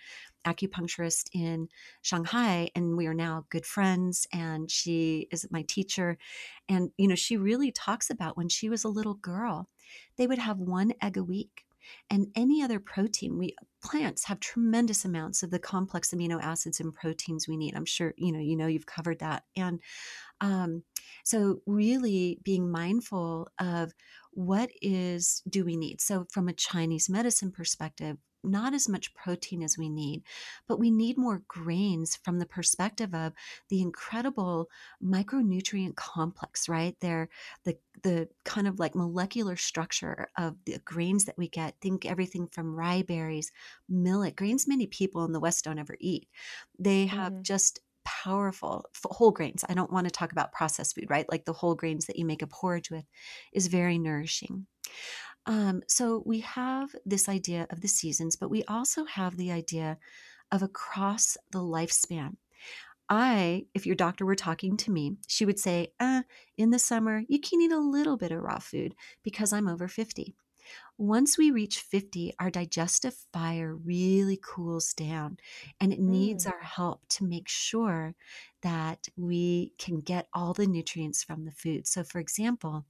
acupuncturist 0.46 1.28
in 1.32 1.68
Shanghai, 2.02 2.70
and 2.74 2.96
we 2.96 3.06
are 3.06 3.14
now 3.14 3.46
good 3.50 3.66
friends. 3.66 4.26
And 4.32 4.70
she 4.70 5.28
is 5.30 5.46
my 5.50 5.64
teacher. 5.68 6.18
And, 6.68 6.90
you 6.96 7.08
know, 7.08 7.14
she 7.14 7.36
really 7.36 7.72
talks 7.72 8.10
about 8.10 8.36
when 8.36 8.48
she 8.48 8.68
was 8.68 8.84
a 8.84 8.88
little 8.88 9.14
girl, 9.14 9.68
they 10.16 10.26
would 10.26 10.38
have 10.38 10.58
one 10.58 10.92
egg 11.02 11.16
a 11.16 11.24
week 11.24 11.64
and 12.10 12.28
any 12.34 12.62
other 12.62 12.78
protein 12.80 13.38
we 13.38 13.54
plants 13.82 14.24
have 14.24 14.40
tremendous 14.40 15.04
amounts 15.04 15.42
of 15.42 15.50
the 15.50 15.58
complex 15.58 16.10
amino 16.10 16.42
acids 16.42 16.80
and 16.80 16.94
proteins 16.94 17.46
we 17.46 17.56
need. 17.56 17.74
I'm 17.74 17.84
sure 17.84 18.14
you 18.16 18.32
know 18.32 18.40
you 18.40 18.56
know 18.56 18.66
you've 18.66 18.86
covered 18.86 19.20
that. 19.20 19.44
And 19.56 19.80
um, 20.40 20.82
so 21.24 21.60
really 21.66 22.38
being 22.42 22.70
mindful 22.70 23.48
of 23.60 23.92
what 24.32 24.70
is 24.82 25.42
do 25.48 25.64
we 25.64 25.76
need? 25.76 26.00
So 26.00 26.26
from 26.30 26.48
a 26.48 26.52
chinese 26.52 27.08
medicine 27.08 27.52
perspective 27.52 28.18
not 28.44 28.74
as 28.74 28.88
much 28.88 29.14
protein 29.14 29.62
as 29.62 29.76
we 29.76 29.88
need, 29.88 30.22
but 30.66 30.78
we 30.78 30.90
need 30.90 31.16
more 31.16 31.42
grains 31.48 32.16
from 32.22 32.38
the 32.38 32.46
perspective 32.46 33.14
of 33.14 33.32
the 33.68 33.80
incredible 33.80 34.68
micronutrient 35.02 35.96
complex, 35.96 36.68
right? 36.68 36.96
They're 37.00 37.28
the 37.64 37.76
the 38.08 38.26
kind 38.46 38.66
of 38.66 38.78
like 38.78 38.94
molecular 38.94 39.54
structure 39.54 40.28
of 40.38 40.56
the 40.64 40.78
grains 40.82 41.26
that 41.26 41.36
we 41.36 41.46
get. 41.46 41.74
Think 41.82 42.06
everything 42.06 42.48
from 42.50 42.74
rye 42.74 43.02
berries, 43.02 43.52
millet, 43.86 44.34
grains 44.34 44.66
many 44.66 44.86
people 44.86 45.26
in 45.26 45.32
the 45.32 45.40
West 45.40 45.64
don't 45.64 45.78
ever 45.78 45.96
eat. 46.00 46.26
They 46.78 47.04
have 47.06 47.34
mm. 47.34 47.42
just 47.42 47.80
powerful 48.06 48.86
whole 49.04 49.30
grains. 49.30 49.62
I 49.68 49.74
don't 49.74 49.92
want 49.92 50.06
to 50.06 50.10
talk 50.10 50.32
about 50.32 50.52
processed 50.52 50.94
food, 50.94 51.10
right? 51.10 51.30
Like 51.30 51.44
the 51.44 51.52
whole 51.52 51.74
grains 51.74 52.06
that 52.06 52.16
you 52.16 52.24
make 52.24 52.40
a 52.40 52.46
porridge 52.46 52.90
with 52.90 53.04
is 53.52 53.66
very 53.66 53.98
nourishing. 53.98 54.66
Um, 55.44 55.82
so 55.86 56.22
we 56.24 56.40
have 56.40 56.88
this 57.04 57.28
idea 57.28 57.66
of 57.68 57.82
the 57.82 57.88
seasons, 57.88 58.36
but 58.36 58.48
we 58.48 58.64
also 58.64 59.04
have 59.04 59.36
the 59.36 59.52
idea 59.52 59.98
of 60.50 60.62
across 60.62 61.36
the 61.52 61.60
lifespan. 61.60 62.36
I, 63.08 63.66
if 63.74 63.86
your 63.86 63.94
doctor 63.94 64.26
were 64.26 64.34
talking 64.34 64.76
to 64.78 64.90
me, 64.90 65.16
she 65.26 65.44
would 65.44 65.58
say, 65.58 65.92
uh, 65.98 66.22
in 66.56 66.70
the 66.70 66.78
summer, 66.78 67.22
you 67.28 67.40
can 67.40 67.60
eat 67.60 67.72
a 67.72 67.78
little 67.78 68.16
bit 68.16 68.32
of 68.32 68.42
raw 68.42 68.58
food 68.58 68.94
because 69.22 69.52
I'm 69.52 69.68
over 69.68 69.88
50. 69.88 70.34
Once 70.98 71.38
we 71.38 71.50
reach 71.50 71.80
50, 71.80 72.34
our 72.38 72.50
digestive 72.50 73.16
fire 73.32 73.74
really 73.74 74.38
cools 74.42 74.92
down 74.92 75.38
and 75.80 75.92
it 75.92 76.00
needs 76.00 76.44
mm. 76.44 76.52
our 76.52 76.60
help 76.60 77.00
to 77.08 77.24
make 77.24 77.48
sure 77.48 78.14
that 78.62 79.08
we 79.16 79.72
can 79.78 80.00
get 80.00 80.28
all 80.34 80.52
the 80.52 80.66
nutrients 80.66 81.24
from 81.24 81.44
the 81.44 81.52
food. 81.52 81.86
So, 81.86 82.02
for 82.02 82.18
example, 82.18 82.84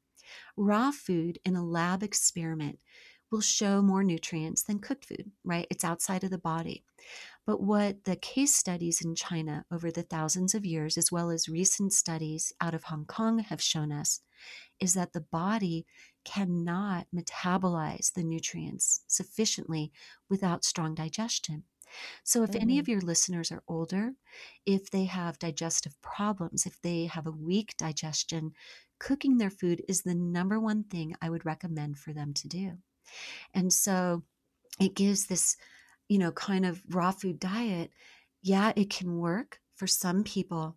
Raw 0.57 0.91
food 0.91 1.39
in 1.45 1.57
a 1.57 1.65
lab 1.65 2.03
experiment 2.03 2.79
will 3.31 3.41
show 3.41 3.83
more 3.83 4.03
nutrients 4.03 4.63
than 4.63 4.79
cooked 4.79 5.05
food, 5.05 5.31
right? 5.45 5.67
It's 5.71 5.85
outside 5.85 6.25
of 6.25 6.31
the 6.31 6.39
body. 6.39 6.85
But 7.49 7.63
what 7.63 8.05
the 8.05 8.15
case 8.15 8.55
studies 8.55 9.01
in 9.01 9.15
China 9.15 9.65
over 9.73 9.91
the 9.91 10.03
thousands 10.03 10.55
of 10.55 10.67
years, 10.67 10.99
as 10.99 11.11
well 11.11 11.31
as 11.31 11.49
recent 11.49 11.95
studies 11.95 12.53
out 12.61 12.75
of 12.75 12.85
Hong 12.85 13.07
Kong, 13.07 13.39
have 13.39 13.63
shown 13.63 13.91
us 13.91 14.21
is 14.81 14.93
that 14.93 15.15
the 15.15 15.23
body 15.23 15.87
cannot 16.27 17.07
metabolize 17.11 18.13
the 18.13 18.23
nutrients 18.23 19.01
sufficiently 19.07 19.91
without 20.29 20.63
strong 20.63 20.95
digestion. 20.95 21.63
So, 22.23 22.43
if 22.43 22.51
mm-hmm. 22.51 22.61
any 22.61 22.79
of 22.81 22.85
mm. 22.85 22.89
your 22.89 23.01
listeners 23.01 23.51
are 23.51 23.63
older, 23.67 24.13
if 24.67 24.91
they 24.91 25.05
have 25.05 25.39
digestive 25.39 25.99
problems, 26.03 26.67
if 26.67 26.79
they 26.83 27.07
have 27.07 27.27
a 27.27 27.31
weak 27.31 27.75
digestion, 27.79 28.53
cooking 28.99 29.39
their 29.39 29.49
food 29.49 29.83
is 29.89 30.03
the 30.03 30.15
number 30.15 30.61
one 30.61 30.85
thing 30.85 31.15
I 31.23 31.31
would 31.31 31.47
recommend 31.47 31.99
for 31.99 32.13
them 32.13 32.35
to 32.35 32.47
do. 32.47 32.73
And 33.55 33.73
so 33.73 34.23
it 34.79 34.95
gives 34.95 35.29
this, 35.29 35.57
you 36.09 36.19
know, 36.19 36.33
kind 36.33 36.67
of 36.67 36.83
raw 36.91 37.11
food 37.11 37.39
diet. 37.39 37.91
Yeah, 38.43 38.73
it 38.77 38.91
can 38.91 39.19
work 39.19 39.61
for 39.77 39.87
some 39.87 40.25
people 40.25 40.77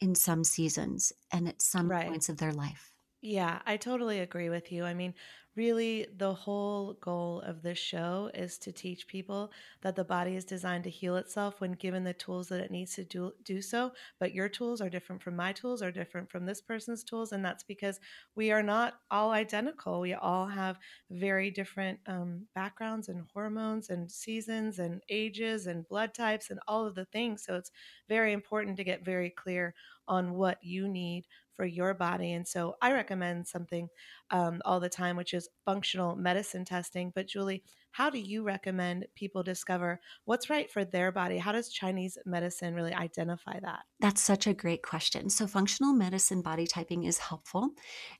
in 0.00 0.14
some 0.14 0.44
seasons 0.44 1.12
and 1.32 1.48
at 1.48 1.62
some 1.62 1.88
right. 1.88 2.06
points 2.06 2.28
of 2.28 2.38
their 2.38 2.52
life. 2.52 2.92
Yeah, 3.22 3.60
I 3.66 3.76
totally 3.76 4.20
agree 4.20 4.50
with 4.50 4.70
you. 4.70 4.84
I 4.84 4.94
mean, 4.94 5.14
really, 5.56 6.06
the 6.16 6.34
whole 6.34 6.94
goal 6.94 7.40
of 7.40 7.62
this 7.62 7.78
show 7.78 8.30
is 8.34 8.58
to 8.58 8.72
teach 8.72 9.06
people 9.08 9.50
that 9.82 9.96
the 9.96 10.04
body 10.04 10.36
is 10.36 10.44
designed 10.44 10.84
to 10.84 10.90
heal 10.90 11.16
itself 11.16 11.60
when 11.60 11.72
given 11.72 12.04
the 12.04 12.12
tools 12.14 12.48
that 12.48 12.60
it 12.60 12.70
needs 12.70 12.94
to 12.94 13.04
do, 13.04 13.32
do 13.44 13.62
so. 13.62 13.92
But 14.20 14.34
your 14.34 14.48
tools 14.48 14.80
are 14.80 14.90
different 14.90 15.22
from 15.22 15.36
my 15.36 15.52
tools, 15.52 15.82
are 15.82 15.90
different 15.90 16.30
from 16.30 16.46
this 16.46 16.60
person's 16.60 17.02
tools. 17.02 17.32
And 17.32 17.44
that's 17.44 17.64
because 17.64 17.98
we 18.34 18.52
are 18.52 18.62
not 18.62 18.94
all 19.10 19.30
identical. 19.30 20.00
We 20.00 20.14
all 20.14 20.46
have 20.46 20.78
very 21.10 21.50
different 21.50 22.00
um, 22.06 22.46
backgrounds 22.54 23.08
and 23.08 23.24
hormones 23.32 23.90
and 23.90 24.10
seasons 24.10 24.78
and 24.78 25.02
ages 25.08 25.66
and 25.66 25.88
blood 25.88 26.14
types 26.14 26.50
and 26.50 26.60
all 26.68 26.86
of 26.86 26.94
the 26.94 27.06
things. 27.06 27.44
So 27.44 27.56
it's 27.56 27.70
very 28.08 28.32
important 28.32 28.76
to 28.76 28.84
get 28.84 29.04
very 29.04 29.30
clear 29.30 29.74
on 30.08 30.34
what 30.34 30.58
you 30.62 30.88
need 30.88 31.26
for 31.56 31.64
your 31.64 31.94
body. 31.94 32.32
And 32.32 32.46
so 32.46 32.76
I 32.82 32.92
recommend 32.92 33.46
something 33.46 33.88
um, 34.30 34.60
all 34.64 34.80
the 34.80 34.88
time, 34.88 35.16
which 35.16 35.34
is 35.34 35.48
functional 35.64 36.14
medicine 36.16 36.64
testing. 36.64 37.12
But 37.14 37.26
Julie, 37.26 37.62
how 37.92 38.10
do 38.10 38.18
you 38.18 38.42
recommend 38.42 39.06
people 39.14 39.42
discover 39.42 40.00
what's 40.26 40.50
right 40.50 40.70
for 40.70 40.84
their 40.84 41.10
body? 41.10 41.38
How 41.38 41.52
does 41.52 41.70
Chinese 41.70 42.18
medicine 42.26 42.74
really 42.74 42.92
identify 42.92 43.58
that? 43.60 43.80
That's 44.00 44.20
such 44.20 44.46
a 44.46 44.52
great 44.52 44.82
question. 44.82 45.30
So, 45.30 45.46
functional 45.46 45.94
medicine 45.94 46.42
body 46.42 46.66
typing 46.66 47.04
is 47.04 47.16
helpful. 47.16 47.70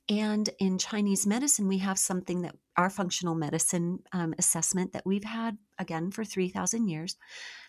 And 0.08 0.48
in 0.58 0.78
Chinese 0.78 1.26
medicine, 1.26 1.68
we 1.68 1.78
have 1.78 1.98
something 1.98 2.40
that 2.42 2.56
our 2.76 2.90
functional 2.90 3.34
medicine 3.34 4.00
um, 4.12 4.34
assessment 4.38 4.92
that 4.92 5.06
we've 5.06 5.24
had 5.24 5.56
again 5.78 6.10
for 6.10 6.24
3,000 6.24 6.88
years. 6.88 7.16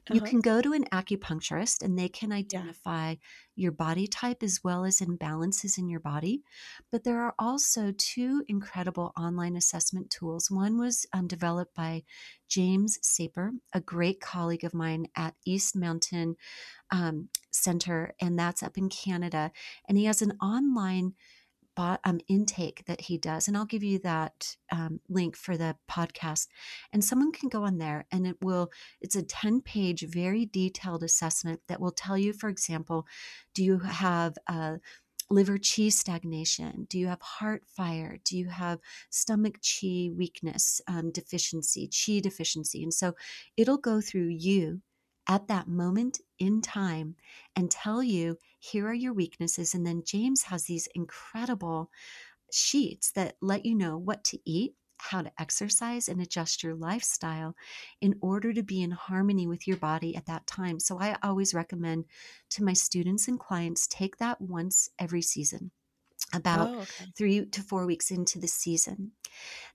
Uh-huh. 0.09 0.15
You 0.15 0.21
can 0.21 0.39
go 0.39 0.61
to 0.61 0.73
an 0.73 0.85
acupuncturist 0.85 1.81
and 1.83 1.97
they 1.97 2.09
can 2.09 2.31
identify 2.31 3.09
yeah. 3.09 3.15
your 3.55 3.71
body 3.71 4.07
type 4.07 4.43
as 4.43 4.61
well 4.63 4.85
as 4.85 4.99
imbalances 4.99 5.77
in 5.77 5.89
your 5.89 5.99
body. 5.99 6.43
But 6.91 7.03
there 7.03 7.21
are 7.21 7.35
also 7.37 7.93
two 7.97 8.43
incredible 8.47 9.11
online 9.17 9.55
assessment 9.55 10.09
tools. 10.09 10.49
One 10.49 10.77
was 10.77 11.05
um, 11.13 11.27
developed 11.27 11.75
by 11.75 12.03
James 12.49 12.97
Saper, 13.01 13.51
a 13.73 13.81
great 13.81 14.21
colleague 14.21 14.63
of 14.63 14.73
mine 14.73 15.07
at 15.15 15.35
East 15.45 15.75
Mountain 15.75 16.35
um, 16.91 17.29
Center, 17.51 18.13
and 18.21 18.39
that's 18.39 18.63
up 18.63 18.77
in 18.77 18.89
Canada. 18.89 19.51
And 19.87 19.97
he 19.97 20.05
has 20.05 20.21
an 20.21 20.37
online 20.41 21.13
um, 21.77 22.19
intake 22.27 22.85
that 22.85 23.01
he 23.01 23.17
does. 23.17 23.47
And 23.47 23.55
I'll 23.55 23.65
give 23.65 23.83
you 23.83 23.99
that 23.99 24.55
um, 24.71 24.99
link 25.09 25.35
for 25.35 25.57
the 25.57 25.75
podcast. 25.89 26.47
And 26.91 27.03
someone 27.03 27.31
can 27.31 27.49
go 27.49 27.63
on 27.63 27.77
there 27.77 28.05
and 28.11 28.25
it 28.25 28.37
will, 28.41 28.71
it's 29.01 29.15
a 29.15 29.23
10 29.23 29.61
page, 29.61 30.05
very 30.07 30.45
detailed 30.45 31.03
assessment 31.03 31.61
that 31.67 31.79
will 31.79 31.91
tell 31.91 32.17
you, 32.17 32.33
for 32.33 32.49
example, 32.49 33.05
do 33.53 33.63
you 33.63 33.79
have 33.79 34.35
a 34.47 34.79
liver 35.29 35.57
qi 35.57 35.91
stagnation? 35.91 36.87
Do 36.89 36.97
you 36.97 37.07
have 37.07 37.21
heart 37.21 37.63
fire? 37.67 38.17
Do 38.23 38.37
you 38.37 38.47
have 38.47 38.79
stomach 39.09 39.59
qi 39.61 40.15
weakness, 40.15 40.81
um, 40.87 41.11
deficiency, 41.11 41.87
qi 41.87 42.21
deficiency? 42.21 42.83
And 42.83 42.93
so 42.93 43.13
it'll 43.57 43.77
go 43.77 43.99
through 44.01 44.29
you 44.29 44.81
at 45.27 45.47
that 45.47 45.67
moment 45.67 46.19
in 46.39 46.61
time 46.61 47.15
and 47.55 47.69
tell 47.69 48.01
you, 48.01 48.37
here 48.59 48.87
are 48.87 48.93
your 48.93 49.13
weaknesses. 49.13 49.73
And 49.73 49.85
then 49.85 50.03
James 50.05 50.43
has 50.43 50.63
these 50.63 50.87
incredible 50.95 51.91
sheets 52.51 53.11
that 53.11 53.35
let 53.41 53.65
you 53.65 53.75
know 53.75 53.97
what 53.97 54.23
to 54.25 54.39
eat 54.45 54.75
how 54.97 55.21
to 55.21 55.31
exercise 55.39 56.09
and 56.09 56.21
adjust 56.21 56.63
your 56.63 56.75
lifestyle 56.75 57.55
in 58.01 58.15
order 58.21 58.51
to 58.53 58.63
be 58.63 58.81
in 58.81 58.91
harmony 58.91 59.47
with 59.47 59.67
your 59.67 59.77
body 59.77 60.15
at 60.15 60.25
that 60.25 60.47
time. 60.47 60.79
So 60.79 60.99
I 60.99 61.15
always 61.23 61.53
recommend 61.53 62.05
to 62.51 62.63
my 62.63 62.73
students 62.73 63.27
and 63.27 63.39
clients 63.39 63.87
take 63.87 64.17
that 64.17 64.41
once 64.41 64.89
every 64.99 65.21
season 65.21 65.71
about 66.33 66.67
oh, 66.67 66.79
okay. 66.79 67.05
three 67.15 67.45
to 67.45 67.61
four 67.61 67.85
weeks 67.85 68.11
into 68.11 68.39
the 68.39 68.47
season. 68.47 69.11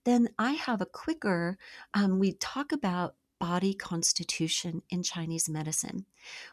Then 0.03 0.29
I 0.37 0.51
have 0.51 0.81
a 0.81 0.85
quicker, 0.85 1.57
um, 1.93 2.19
we 2.19 2.33
talk 2.33 2.71
about 2.71 3.15
body 3.39 3.73
constitution 3.73 4.81
in 4.89 5.03
Chinese 5.03 5.49
medicine. 5.49 6.05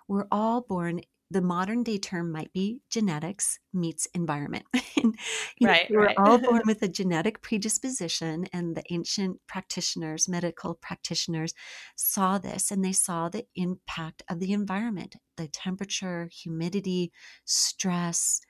We're 0.09 0.27
all 0.31 0.61
born 0.63 1.03
the 1.33 1.41
modern 1.41 1.85
day 1.85 1.97
term 1.97 2.33
might 2.33 2.53
be 2.53 2.81
genetics 2.91 3.61
meets 3.73 4.07
environment. 4.07 4.65
and, 4.97 5.17
right, 5.63 5.89
know, 5.89 5.99
we're 5.99 6.07
right. 6.07 6.17
all 6.19 6.39
born 6.39 6.63
with 6.67 6.83
a 6.83 6.89
genetic 6.89 7.41
predisposition, 7.41 8.47
and 8.53 8.77
the 8.77 8.83
ancient 8.91 9.39
practitioners, 9.47 10.29
medical 10.29 10.75
practitioners, 10.75 11.55
saw 11.95 12.39
this 12.39 12.71
and 12.71 12.85
they 12.85 12.93
saw 12.93 13.29
the 13.29 13.47
impact 13.55 14.23
of 14.29 14.41
the 14.41 14.53
environment 14.53 15.17
the 15.37 15.49
temperature, 15.49 16.29
humidity, 16.31 17.11
stress, 17.47 18.43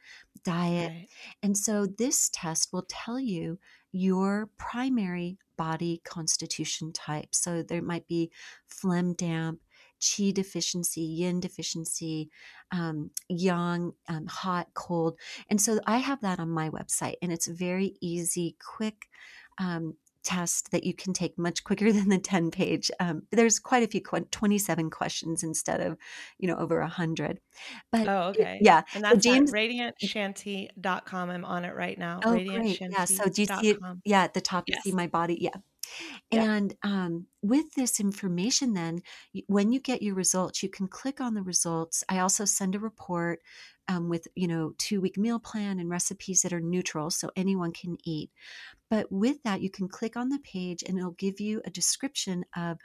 diet. 0.42 0.90
Right. 0.90 1.08
And 1.40 1.56
so 1.56 1.86
this 1.86 2.28
test 2.32 2.72
will 2.72 2.84
tell 2.88 3.20
you 3.20 3.60
your 3.92 4.50
primary 4.58 5.38
body 5.60 6.00
constitution 6.04 6.90
type. 6.90 7.34
So 7.34 7.62
there 7.62 7.82
might 7.82 8.06
be 8.06 8.30
phlegm 8.66 9.12
damp, 9.12 9.60
qi 10.00 10.32
deficiency, 10.32 11.02
yin 11.02 11.38
deficiency, 11.40 12.30
um, 12.72 13.10
yang, 13.28 13.92
um, 14.08 14.26
hot, 14.26 14.68
cold. 14.72 15.18
And 15.50 15.60
so 15.60 15.78
I 15.86 15.98
have 15.98 16.22
that 16.22 16.40
on 16.40 16.48
my 16.48 16.70
website, 16.70 17.16
and 17.20 17.30
it's 17.30 17.46
very 17.66 17.90
easy, 18.00 18.56
quick. 18.74 18.98
Um, 19.58 19.84
test 20.22 20.70
that 20.70 20.84
you 20.84 20.94
can 20.94 21.12
take 21.12 21.38
much 21.38 21.64
quicker 21.64 21.92
than 21.92 22.08
the 22.08 22.18
10 22.18 22.50
page 22.50 22.90
um, 23.00 23.22
there's 23.30 23.58
quite 23.58 23.82
a 23.82 23.86
few 23.86 24.00
27 24.00 24.90
questions 24.90 25.42
instead 25.42 25.80
of 25.80 25.96
you 26.38 26.48
know 26.48 26.56
over 26.56 26.80
100 26.80 27.40
but 27.92 28.08
oh 28.08 28.28
okay. 28.28 28.58
yeah 28.60 28.82
and 28.94 29.04
that's 29.04 29.24
so 29.24 29.30
james 29.32 29.52
radiantshanti.com 29.52 31.30
i'm 31.30 31.44
on 31.44 31.64
it 31.64 31.74
right 31.74 31.98
now 31.98 32.20
oh 32.24 32.32
great. 32.32 32.80
Yeah 32.80 33.04
so 33.04 33.24
do 33.24 33.42
you 33.42 33.46
see 33.46 33.70
it 33.70 33.78
yeah 34.04 34.22
at 34.22 34.34
the 34.34 34.40
top 34.40 34.64
yes. 34.66 34.80
you 34.84 34.90
see 34.90 34.96
my 34.96 35.06
body 35.06 35.38
yeah 35.40 35.50
And 36.30 36.74
um, 36.82 37.26
with 37.42 37.72
this 37.74 38.00
information, 38.00 38.74
then 38.74 39.02
when 39.46 39.72
you 39.72 39.80
get 39.80 40.02
your 40.02 40.14
results, 40.14 40.62
you 40.62 40.68
can 40.68 40.88
click 40.88 41.20
on 41.20 41.34
the 41.34 41.42
results. 41.42 42.04
I 42.08 42.18
also 42.18 42.44
send 42.44 42.74
a 42.74 42.80
report 42.80 43.40
um, 43.88 44.08
with, 44.08 44.28
you 44.34 44.46
know, 44.46 44.72
two 44.78 45.00
week 45.00 45.18
meal 45.18 45.40
plan 45.40 45.80
and 45.80 45.90
recipes 45.90 46.42
that 46.42 46.52
are 46.52 46.60
neutral 46.60 47.10
so 47.10 47.30
anyone 47.34 47.72
can 47.72 47.96
eat. 48.04 48.30
But 48.88 49.10
with 49.10 49.42
that, 49.42 49.60
you 49.60 49.70
can 49.70 49.88
click 49.88 50.16
on 50.16 50.28
the 50.28 50.38
page 50.38 50.84
and 50.86 50.98
it'll 50.98 51.12
give 51.12 51.40
you 51.40 51.60
a 51.64 51.70
description 51.70 52.44
of 52.56 52.78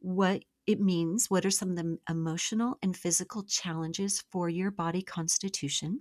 what 0.00 0.42
it 0.66 0.80
means, 0.80 1.28
what 1.28 1.46
are 1.46 1.50
some 1.50 1.70
of 1.70 1.76
the 1.76 1.98
emotional 2.08 2.78
and 2.82 2.96
physical 2.96 3.42
challenges 3.42 4.22
for 4.30 4.48
your 4.48 4.70
body 4.70 5.02
constitution 5.02 6.00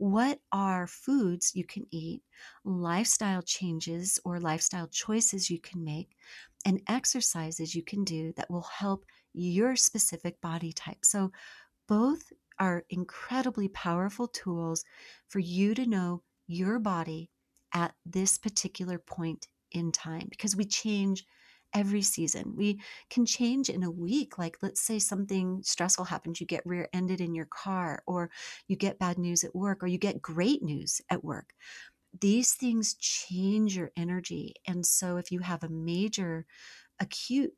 what 0.00 0.40
are 0.50 0.86
foods 0.86 1.52
you 1.54 1.64
can 1.64 1.86
eat, 1.90 2.22
lifestyle 2.64 3.42
changes 3.42 4.18
or 4.24 4.40
lifestyle 4.40 4.86
choices 4.88 5.50
you 5.50 5.60
can 5.60 5.84
make, 5.84 6.16
and 6.64 6.80
exercises 6.88 7.74
you 7.74 7.82
can 7.82 8.02
do 8.02 8.32
that 8.32 8.50
will 8.50 8.62
help 8.62 9.04
your 9.34 9.76
specific 9.76 10.40
body 10.40 10.72
type. 10.72 11.04
So, 11.04 11.32
both 11.86 12.32
are 12.58 12.84
incredibly 12.88 13.68
powerful 13.68 14.28
tools 14.28 14.84
for 15.28 15.38
you 15.40 15.74
to 15.74 15.86
know 15.86 16.22
your 16.46 16.78
body 16.78 17.30
at 17.74 17.94
this 18.06 18.38
particular 18.38 18.98
point 18.98 19.48
in 19.72 19.92
time 19.92 20.28
because 20.30 20.56
we 20.56 20.64
change 20.64 21.26
every 21.74 22.02
season. 22.02 22.56
We 22.56 22.80
can 23.10 23.26
change 23.26 23.68
in 23.70 23.82
a 23.82 23.90
week. 23.90 24.38
Like, 24.38 24.58
let's 24.62 24.80
say 24.80 24.98
something 24.98 25.62
stressful 25.62 26.06
happens, 26.06 26.40
you 26.40 26.46
get 26.46 26.66
rear 26.66 26.88
ended 26.92 27.20
in 27.20 27.34
your 27.34 27.46
car, 27.46 28.02
or 28.06 28.30
you 28.68 28.76
get 28.76 28.98
bad 28.98 29.18
news 29.18 29.44
at 29.44 29.54
work, 29.54 29.82
or 29.82 29.86
you 29.86 29.98
get 29.98 30.22
great 30.22 30.62
news 30.62 31.00
at 31.10 31.24
work. 31.24 31.54
These 32.20 32.54
things 32.54 32.94
change 32.94 33.76
your 33.76 33.92
energy. 33.96 34.54
And 34.66 34.86
so, 34.86 35.16
if 35.18 35.32
you 35.32 35.40
have 35.40 35.62
a 35.64 35.68
major 35.68 36.46
acute 37.00 37.54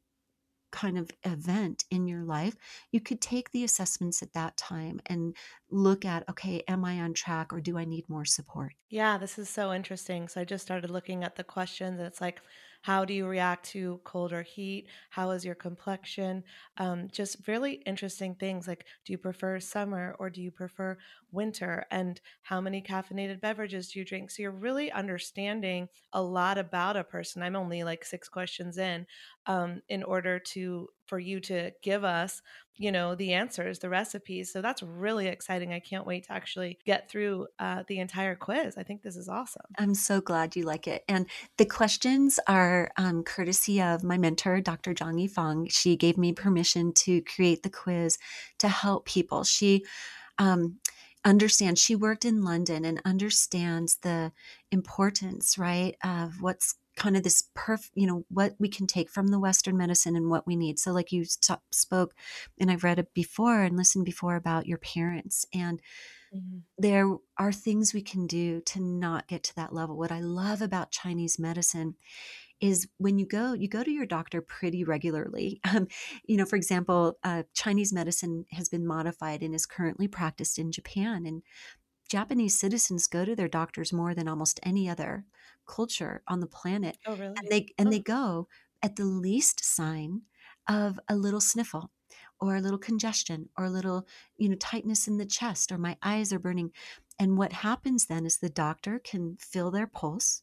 kind 0.72 0.98
of 0.98 1.10
event 1.24 1.84
in 1.90 2.08
your 2.08 2.24
life, 2.24 2.56
you 2.90 3.00
could 3.00 3.20
take 3.20 3.50
the 3.52 3.62
assessments 3.64 4.22
at 4.22 4.32
that 4.32 4.56
time 4.56 5.00
and 5.06 5.36
look 5.70 6.04
at, 6.04 6.28
okay, 6.28 6.62
am 6.66 6.84
I 6.84 7.00
on 7.00 7.14
track 7.14 7.52
or 7.52 7.60
do 7.60 7.78
I 7.78 7.84
need 7.84 8.08
more 8.08 8.24
support? 8.24 8.72
Yeah, 8.90 9.16
this 9.18 9.38
is 9.38 9.48
so 9.48 9.72
interesting. 9.72 10.28
So 10.28 10.40
I 10.40 10.44
just 10.44 10.62
started 10.64 10.90
looking 10.90 11.24
at 11.24 11.36
the 11.36 11.44
questions 11.44 11.98
and 11.98 12.06
it's 12.06 12.20
like, 12.20 12.42
how 12.82 13.04
do 13.04 13.14
you 13.14 13.26
react 13.26 13.64
to 13.70 14.00
cold 14.04 14.32
or 14.32 14.42
heat? 14.42 14.88
How 15.10 15.30
is 15.30 15.44
your 15.44 15.54
complexion? 15.54 16.44
Um, 16.76 17.08
just 17.10 17.46
really 17.48 17.74
interesting 17.86 18.34
things 18.34 18.66
like 18.68 18.86
do 19.04 19.12
you 19.12 19.18
prefer 19.18 19.60
summer 19.60 20.14
or 20.18 20.30
do 20.30 20.42
you 20.42 20.50
prefer 20.50 20.98
winter? 21.30 21.86
And 21.90 22.20
how 22.42 22.60
many 22.60 22.82
caffeinated 22.82 23.40
beverages 23.40 23.90
do 23.92 23.98
you 23.98 24.04
drink? 24.04 24.30
So 24.30 24.42
you're 24.42 24.50
really 24.50 24.90
understanding 24.92 25.88
a 26.12 26.22
lot 26.22 26.58
about 26.58 26.96
a 26.96 27.04
person. 27.04 27.42
I'm 27.42 27.56
only 27.56 27.84
like 27.84 28.04
six 28.04 28.28
questions 28.28 28.78
in 28.78 29.06
um, 29.46 29.82
in 29.88 30.02
order 30.02 30.38
to 30.38 30.88
for 31.06 31.18
you 31.18 31.40
to 31.40 31.72
give 31.82 32.04
us 32.04 32.42
you 32.76 32.90
know 32.90 33.14
the 33.14 33.32
answers 33.32 33.78
the 33.78 33.88
recipes 33.88 34.52
so 34.52 34.62
that's 34.62 34.82
really 34.82 35.26
exciting 35.26 35.72
i 35.72 35.78
can't 35.78 36.06
wait 36.06 36.24
to 36.24 36.32
actually 36.32 36.78
get 36.84 37.10
through 37.10 37.46
uh, 37.58 37.82
the 37.88 37.98
entire 37.98 38.34
quiz 38.34 38.76
i 38.76 38.82
think 38.82 39.02
this 39.02 39.16
is 39.16 39.28
awesome. 39.28 39.62
I'm 39.78 39.94
so 39.94 40.20
glad 40.20 40.56
you 40.56 40.64
like 40.64 40.86
it 40.86 41.04
and 41.08 41.26
the 41.58 41.66
questions 41.66 42.40
are 42.48 42.90
um, 42.96 43.22
courtesy 43.24 43.80
of 43.80 44.02
my 44.02 44.16
mentor 44.16 44.60
dr 44.60 44.94
zhang 44.94 45.22
yifang 45.22 45.70
she 45.70 45.96
gave 45.96 46.16
me 46.16 46.32
permission 46.32 46.92
to 46.94 47.20
create 47.22 47.62
the 47.62 47.70
quiz 47.70 48.18
to 48.58 48.68
help 48.68 49.06
people 49.06 49.44
she 49.44 49.84
um, 50.38 50.78
understands 51.24 51.80
she 51.80 51.94
worked 51.94 52.24
in 52.24 52.42
london 52.42 52.84
and 52.84 53.02
understands 53.04 53.98
the 54.02 54.32
importance 54.70 55.58
right 55.58 55.96
of 56.02 56.40
what's 56.40 56.76
kind 56.96 57.16
of 57.16 57.22
this 57.22 57.44
perf 57.56 57.90
you 57.94 58.06
know 58.06 58.24
what 58.28 58.54
we 58.58 58.68
can 58.68 58.86
take 58.86 59.10
from 59.10 59.28
the 59.28 59.38
western 59.38 59.76
medicine 59.76 60.16
and 60.16 60.30
what 60.30 60.46
we 60.46 60.56
need. 60.56 60.78
So 60.78 60.92
like 60.92 61.12
you 61.12 61.24
st- 61.24 61.58
spoke 61.70 62.14
and 62.58 62.70
i've 62.70 62.84
read 62.84 62.98
it 62.98 63.14
before 63.14 63.62
and 63.62 63.76
listened 63.76 64.04
before 64.04 64.36
about 64.36 64.66
your 64.66 64.78
parents 64.78 65.46
and 65.54 65.80
mm-hmm. 66.34 66.58
there 66.78 67.16
are 67.38 67.52
things 67.52 67.94
we 67.94 68.02
can 68.02 68.26
do 68.26 68.60
to 68.62 68.80
not 68.80 69.26
get 69.26 69.42
to 69.44 69.56
that 69.56 69.72
level. 69.72 69.96
What 69.96 70.12
i 70.12 70.20
love 70.20 70.62
about 70.62 70.90
chinese 70.90 71.38
medicine 71.38 71.96
is 72.60 72.88
when 72.98 73.18
you 73.18 73.26
go 73.26 73.54
you 73.54 73.68
go 73.68 73.82
to 73.82 73.90
your 73.90 74.06
doctor 74.06 74.40
pretty 74.40 74.84
regularly. 74.84 75.60
Um, 75.74 75.88
you 76.26 76.36
know 76.36 76.44
for 76.44 76.56
example 76.56 77.18
uh, 77.24 77.44
chinese 77.54 77.92
medicine 77.92 78.44
has 78.50 78.68
been 78.68 78.86
modified 78.86 79.42
and 79.42 79.54
is 79.54 79.64
currently 79.64 80.06
practiced 80.08 80.58
in 80.58 80.70
japan 80.70 81.24
and 81.24 81.42
Japanese 82.12 82.58
citizens 82.58 83.06
go 83.06 83.24
to 83.24 83.34
their 83.34 83.48
doctors 83.48 83.90
more 83.90 84.14
than 84.14 84.28
almost 84.28 84.60
any 84.62 84.86
other 84.86 85.24
culture 85.66 86.22
on 86.28 86.40
the 86.40 86.46
planet. 86.46 86.98
Oh, 87.06 87.16
really? 87.16 87.34
And 87.36 87.48
they 87.50 87.66
and 87.78 87.88
oh. 87.88 87.90
they 87.90 88.00
go 88.00 88.48
at 88.82 88.96
the 88.96 89.04
least 89.04 89.64
sign 89.64 90.22
of 90.68 90.98
a 91.08 91.16
little 91.16 91.40
sniffle 91.40 91.90
or 92.40 92.56
a 92.56 92.60
little 92.60 92.78
congestion 92.78 93.48
or 93.56 93.64
a 93.64 93.70
little, 93.70 94.06
you 94.36 94.48
know, 94.48 94.56
tightness 94.56 95.06
in 95.06 95.16
the 95.16 95.26
chest 95.26 95.70
or 95.70 95.78
my 95.78 95.96
eyes 96.02 96.32
are 96.32 96.38
burning. 96.38 96.72
And 97.18 97.38
what 97.38 97.52
happens 97.52 98.06
then 98.06 98.26
is 98.26 98.38
the 98.38 98.48
doctor 98.48 98.98
can 98.98 99.36
feel 99.40 99.70
their 99.70 99.86
pulse. 99.86 100.42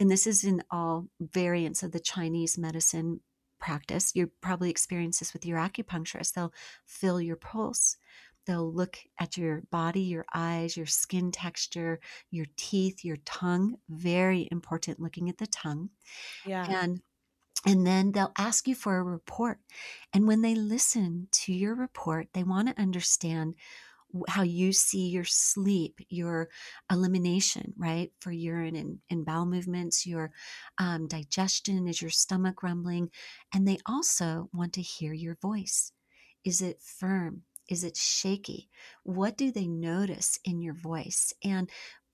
And 0.00 0.10
this 0.10 0.26
is 0.26 0.44
in 0.44 0.62
all 0.70 1.08
variants 1.20 1.82
of 1.82 1.92
the 1.92 2.00
Chinese 2.00 2.56
medicine 2.56 3.20
practice. 3.58 4.12
You 4.14 4.30
probably 4.40 4.70
experience 4.70 5.18
this 5.18 5.32
with 5.32 5.46
your 5.46 5.58
acupuncturist. 5.58 6.32
They'll 6.32 6.52
feel 6.86 7.20
your 7.20 7.36
pulse. 7.36 7.96
They'll 8.46 8.72
look 8.72 8.98
at 9.18 9.36
your 9.36 9.62
body, 9.70 10.00
your 10.00 10.24
eyes, 10.34 10.76
your 10.76 10.86
skin 10.86 11.30
texture, 11.30 12.00
your 12.30 12.46
teeth, 12.56 13.04
your 13.04 13.18
tongue. 13.24 13.76
Very 13.88 14.48
important 14.50 15.00
looking 15.00 15.28
at 15.28 15.38
the 15.38 15.46
tongue. 15.46 15.90
Yeah. 16.44 16.66
And 16.68 17.02
and 17.64 17.86
then 17.86 18.12
they'll 18.12 18.32
ask 18.36 18.66
you 18.66 18.74
for 18.74 18.96
a 18.96 19.04
report. 19.04 19.58
And 20.12 20.26
when 20.26 20.42
they 20.42 20.56
listen 20.56 21.28
to 21.30 21.52
your 21.52 21.76
report, 21.76 22.28
they 22.32 22.42
want 22.42 22.68
to 22.68 22.80
understand 22.80 23.54
how 24.28 24.42
you 24.42 24.72
see 24.72 25.08
your 25.08 25.24
sleep, 25.24 26.00
your 26.08 26.48
elimination, 26.90 27.72
right, 27.78 28.12
for 28.20 28.30
urine 28.30 28.76
and, 28.76 28.98
and 29.08 29.24
bowel 29.24 29.46
movements, 29.46 30.06
your 30.06 30.32
um, 30.78 31.06
digestion, 31.06 31.88
is 31.88 32.02
your 32.02 32.10
stomach 32.10 32.62
rumbling. 32.62 33.10
And 33.54 33.66
they 33.66 33.78
also 33.86 34.50
want 34.52 34.72
to 34.74 34.82
hear 34.82 35.12
your 35.12 35.36
voice. 35.36 35.92
Is 36.44 36.60
it 36.60 36.80
firm? 36.82 37.42
Is 37.72 37.84
it 37.84 37.96
shaky? 37.96 38.68
What 39.02 39.38
do 39.38 39.50
they 39.50 39.66
notice 39.66 40.38
in 40.44 40.60
your 40.60 40.74
voice? 40.74 41.32
And 41.42 41.70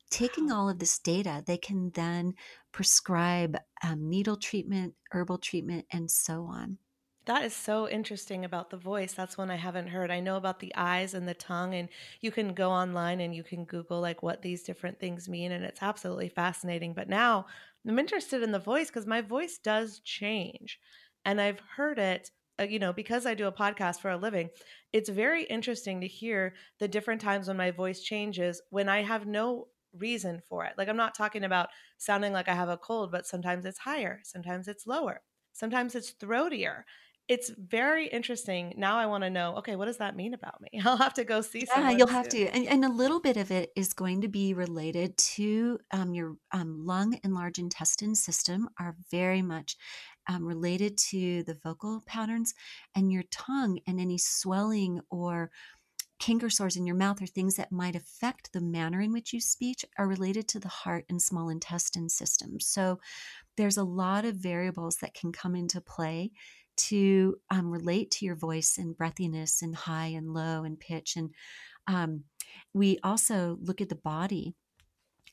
taking 0.09 0.53
all 0.53 0.71
of 0.71 0.79
this 0.79 1.01
data, 1.01 1.43
they 1.45 1.57
can 1.57 1.91
then 1.95 2.35
prescribe 2.71 3.59
um, 3.83 4.09
needle 4.09 4.37
treatment, 4.37 4.95
herbal 5.11 5.39
treatment, 5.39 5.87
and 5.91 6.09
so 6.09 6.45
on. 6.45 6.79
That 7.25 7.43
is 7.43 7.57
so 7.57 7.89
interesting 7.89 8.45
about 8.45 8.71
the 8.71 8.77
voice. 8.77 9.15
That's 9.15 9.37
one 9.37 9.51
I 9.51 9.57
haven't 9.57 9.89
heard. 9.89 10.13
I 10.13 10.21
know 10.21 10.37
about 10.37 10.61
the 10.61 10.73
eyes 10.77 11.13
and 11.13 11.27
the 11.27 11.35
tongue, 11.35 11.75
and 11.75 11.89
you 12.21 12.31
can 12.31 12.55
go 12.55 12.71
online 12.71 13.21
and 13.21 13.35
you 13.35 13.43
can 13.43 13.65
Google 13.65 14.01
like 14.01 14.23
what 14.23 14.43
these 14.43 14.63
different 14.63 15.01
things 15.01 15.29
mean, 15.29 15.51
and 15.51 15.65
it's 15.65 15.83
absolutely 15.83 16.29
fascinating. 16.29 16.95
But 16.95 17.09
now 17.09 17.47
I'm 17.85 17.99
interested 17.99 18.45
in 18.45 18.53
the 18.53 18.61
voice 18.61 18.91
because 18.91 19.07
my 19.09 19.23
voice 19.23 19.59
does 19.59 19.99
change, 20.05 20.79
and 21.25 21.41
I've 21.41 21.59
heard 21.77 21.99
it. 21.99 22.31
Uh, 22.61 22.65
you 22.65 22.79
know, 22.79 22.93
because 22.93 23.25
I 23.27 23.35
do 23.35 23.47
a 23.47 23.53
podcast 23.53 24.01
for 24.01 24.11
a 24.11 24.17
living, 24.17 24.51
it's 24.93 25.09
very 25.09 25.45
interesting 25.45 26.01
to 26.01 26.09
hear 26.09 26.55
the 26.79 26.89
different 26.89 27.21
times 27.21 27.47
when 27.49 27.57
my 27.57 27.71
voice 27.71 28.01
changes 28.03 28.61
when 28.71 28.89
I 28.89 29.03
have 29.03 29.27
no 29.27 29.69
reason 29.93 30.41
for 30.49 30.65
it. 30.65 30.75
Like, 30.77 30.89
I'm 30.89 30.97
not 30.97 31.15
talking 31.15 31.45
about 31.45 31.69
sounding 31.99 32.33
like 32.33 32.49
I 32.49 32.55
have 32.55 32.69
a 32.69 32.77
cold, 32.77 33.13
but 33.13 33.27
sometimes 33.27 33.65
it's 33.65 33.79
higher, 33.79 34.21
sometimes 34.25 34.67
it's 34.67 34.87
lower, 34.87 35.23
sometimes 35.53 35.95
it's 35.95 36.13
throatier 36.15 36.83
it's 37.29 37.51
very 37.51 38.07
interesting. 38.07 38.73
Now 38.79 38.97
I 38.97 39.05
want 39.05 39.23
to 39.23 39.31
know, 39.31 39.57
okay, 39.57 39.77
what 39.77 39.85
does 39.85 39.99
that 39.99 40.17
mean 40.17 40.33
about 40.33 40.61
me? 40.61 40.81
I'll 40.85 40.97
have 40.97 41.15
to 41.15 41.25
go 41.25 41.43
see 41.43 41.67
Yeah, 41.77 41.91
you'll 41.91 42.07
have 42.07 42.29
to. 42.31 42.47
And, 42.49 42.67
and, 42.67 42.85
a 42.85 42.89
little 42.89 43.21
bit 43.21 43.37
of 43.37 43.51
it 43.51 43.71
is 43.77 43.93
going 43.93 44.23
to 44.23 44.29
be 44.29 44.55
related 44.55 45.17
to 45.19 45.79
um, 45.93 46.15
your 46.15 46.37
um, 46.53 46.87
lung 46.87 47.19
and 47.23 47.35
large 47.35 47.59
intestine 47.59 48.15
system 48.15 48.69
are 48.81 48.97
very 49.11 49.43
much 49.43 49.77
um, 50.27 50.45
related 50.45 50.97
to 51.11 51.43
the 51.43 51.59
vocal 51.63 52.03
patterns 52.07 52.55
and 52.97 53.13
your 53.13 53.25
tongue 53.31 53.79
and 53.87 54.01
any 54.01 54.17
swelling 54.17 55.01
or 55.11 55.51
canker 56.19 56.51
sores 56.51 56.77
in 56.77 56.87
your 56.87 56.97
mouth 56.97 57.23
or 57.23 57.27
things 57.27 57.57
that 57.57 57.71
might 57.71 57.95
affect 57.95 58.53
the 58.53 58.61
manner 58.61 59.01
in 59.01 59.13
which 59.13 59.33
you 59.33 59.41
speak 59.41 59.85
are 59.99 60.09
related 60.09 60.49
to 60.49 60.59
the 60.59 60.69
heart 60.69 61.05
and 61.09 61.23
small 61.23 61.49
intestine 61.49 62.09
system. 62.09 62.59
So 62.59 62.99
there's 63.57 63.77
a 63.77 63.85
lot 63.85 64.25
of 64.25 64.37
variables 64.37 64.97
that 64.97 65.15
can 65.15 65.31
come 65.31 65.55
into 65.55 65.81
play 65.81 66.33
to 66.79 67.37
um, 67.51 67.71
relate 67.71 68.11
to 68.13 68.25
your 68.25 68.37
voice 68.37 68.79
and 68.79 68.97
breathiness 68.97 69.63
and 69.63 69.75
high 69.75 70.07
and 70.07 70.33
low 70.33 70.65
and 70.65 70.79
pitch. 70.79 71.17
And 71.17 71.31
um, 71.87 72.25
we 72.73 72.99
also 73.03 73.59
look 73.61 73.81
at 73.81 73.89
the 73.89 73.95
body 73.95 74.55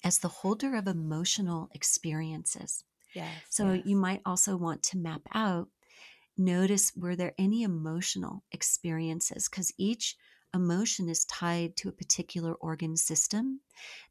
as 0.03 0.19
the 0.19 0.27
holder 0.27 0.75
of 0.75 0.87
emotional 0.87 1.69
experiences. 1.73 2.83
Yes. 3.13 3.31
So 3.49 3.73
yes. 3.73 3.85
you 3.85 3.95
might 3.95 4.21
also 4.25 4.57
want 4.57 4.83
to 4.83 4.97
map 4.97 5.21
out, 5.33 5.69
notice 6.37 6.91
were 6.95 7.15
there 7.15 7.33
any 7.37 7.63
emotional 7.63 8.43
experiences? 8.51 9.47
Because 9.49 9.73
each 9.77 10.15
emotion 10.55 11.09
is 11.09 11.25
tied 11.25 11.75
to 11.77 11.89
a 11.89 11.91
particular 11.91 12.53
organ 12.55 12.95
system 12.97 13.59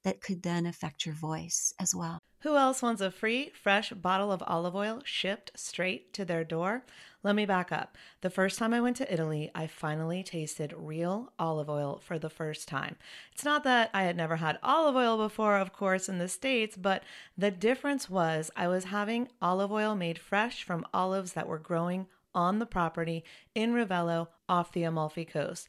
that 0.03 0.21
could 0.21 0.43
then 0.43 0.67
affect 0.67 1.07
your 1.07 1.15
voice 1.15 1.75
as 1.81 1.95
well. 1.95 2.21
Who 2.41 2.57
else 2.57 2.83
wants 2.83 3.01
a 3.01 3.11
free, 3.11 3.51
fresh 3.63 3.91
bottle 3.91 4.31
of 4.31 4.43
olive 4.47 4.77
oil 4.77 5.01
shipped 5.07 5.53
straight 5.57 6.13
to 6.13 6.27
their 6.27 6.45
door? 6.45 6.85
Let 7.23 7.35
me 7.35 7.47
back 7.47 7.73
up. 7.73 7.97
The 8.21 8.29
first 8.29 8.59
time 8.59 8.75
I 8.75 8.83
went 8.83 8.99
to 8.99 9.11
Italy, 9.11 9.51
I 9.55 9.67
finally 9.67 10.23
tasted 10.23 10.75
real 10.77 11.33
olive 11.39 11.71
oil 11.71 12.03
for 12.05 12.19
the 12.19 12.29
first 12.29 12.69
time. 12.69 12.97
It's 13.33 13.47
not 13.47 13.65
that 13.65 13.89
I 13.95 14.03
had 14.03 14.15
never 14.15 14.37
had 14.37 14.59
olive 14.63 14.95
oil 14.95 15.17
before, 15.17 15.57
of 15.57 15.73
course, 15.73 16.07
in 16.07 16.19
the 16.19 16.29
States, 16.29 16.77
but 16.77 17.03
the 17.39 17.51
difference 17.51 18.11
was 18.11 18.51
I 18.55 18.69
was 18.69 18.85
having 18.85 19.29
olive 19.41 19.73
oil 19.73 19.95
made 19.97 20.19
fresh 20.19 20.65
from 20.65 20.87
olives 20.93 21.33
that 21.33 21.49
were 21.49 21.59
growing 21.59 22.09
on 22.35 22.59
the 22.59 22.67
property 22.67 23.25
in 23.55 23.73
Ravello 23.73 24.29
off 24.49 24.73
the 24.73 24.83
Amalfi 24.83 25.25
Coast. 25.25 25.69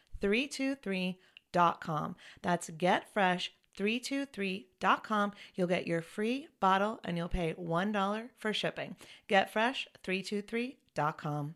323.com. 0.21 2.15
That's 2.41 2.69
getfresh323.com. 2.69 5.31
You'll 5.55 5.67
get 5.67 5.87
your 5.87 6.01
free 6.01 6.47
bottle 6.59 6.99
and 7.03 7.17
you'll 7.17 7.27
pay 7.27 7.53
$1 7.53 8.29
for 8.37 8.53
shipping. 8.53 8.95
Getfresh323.com. 9.29 11.55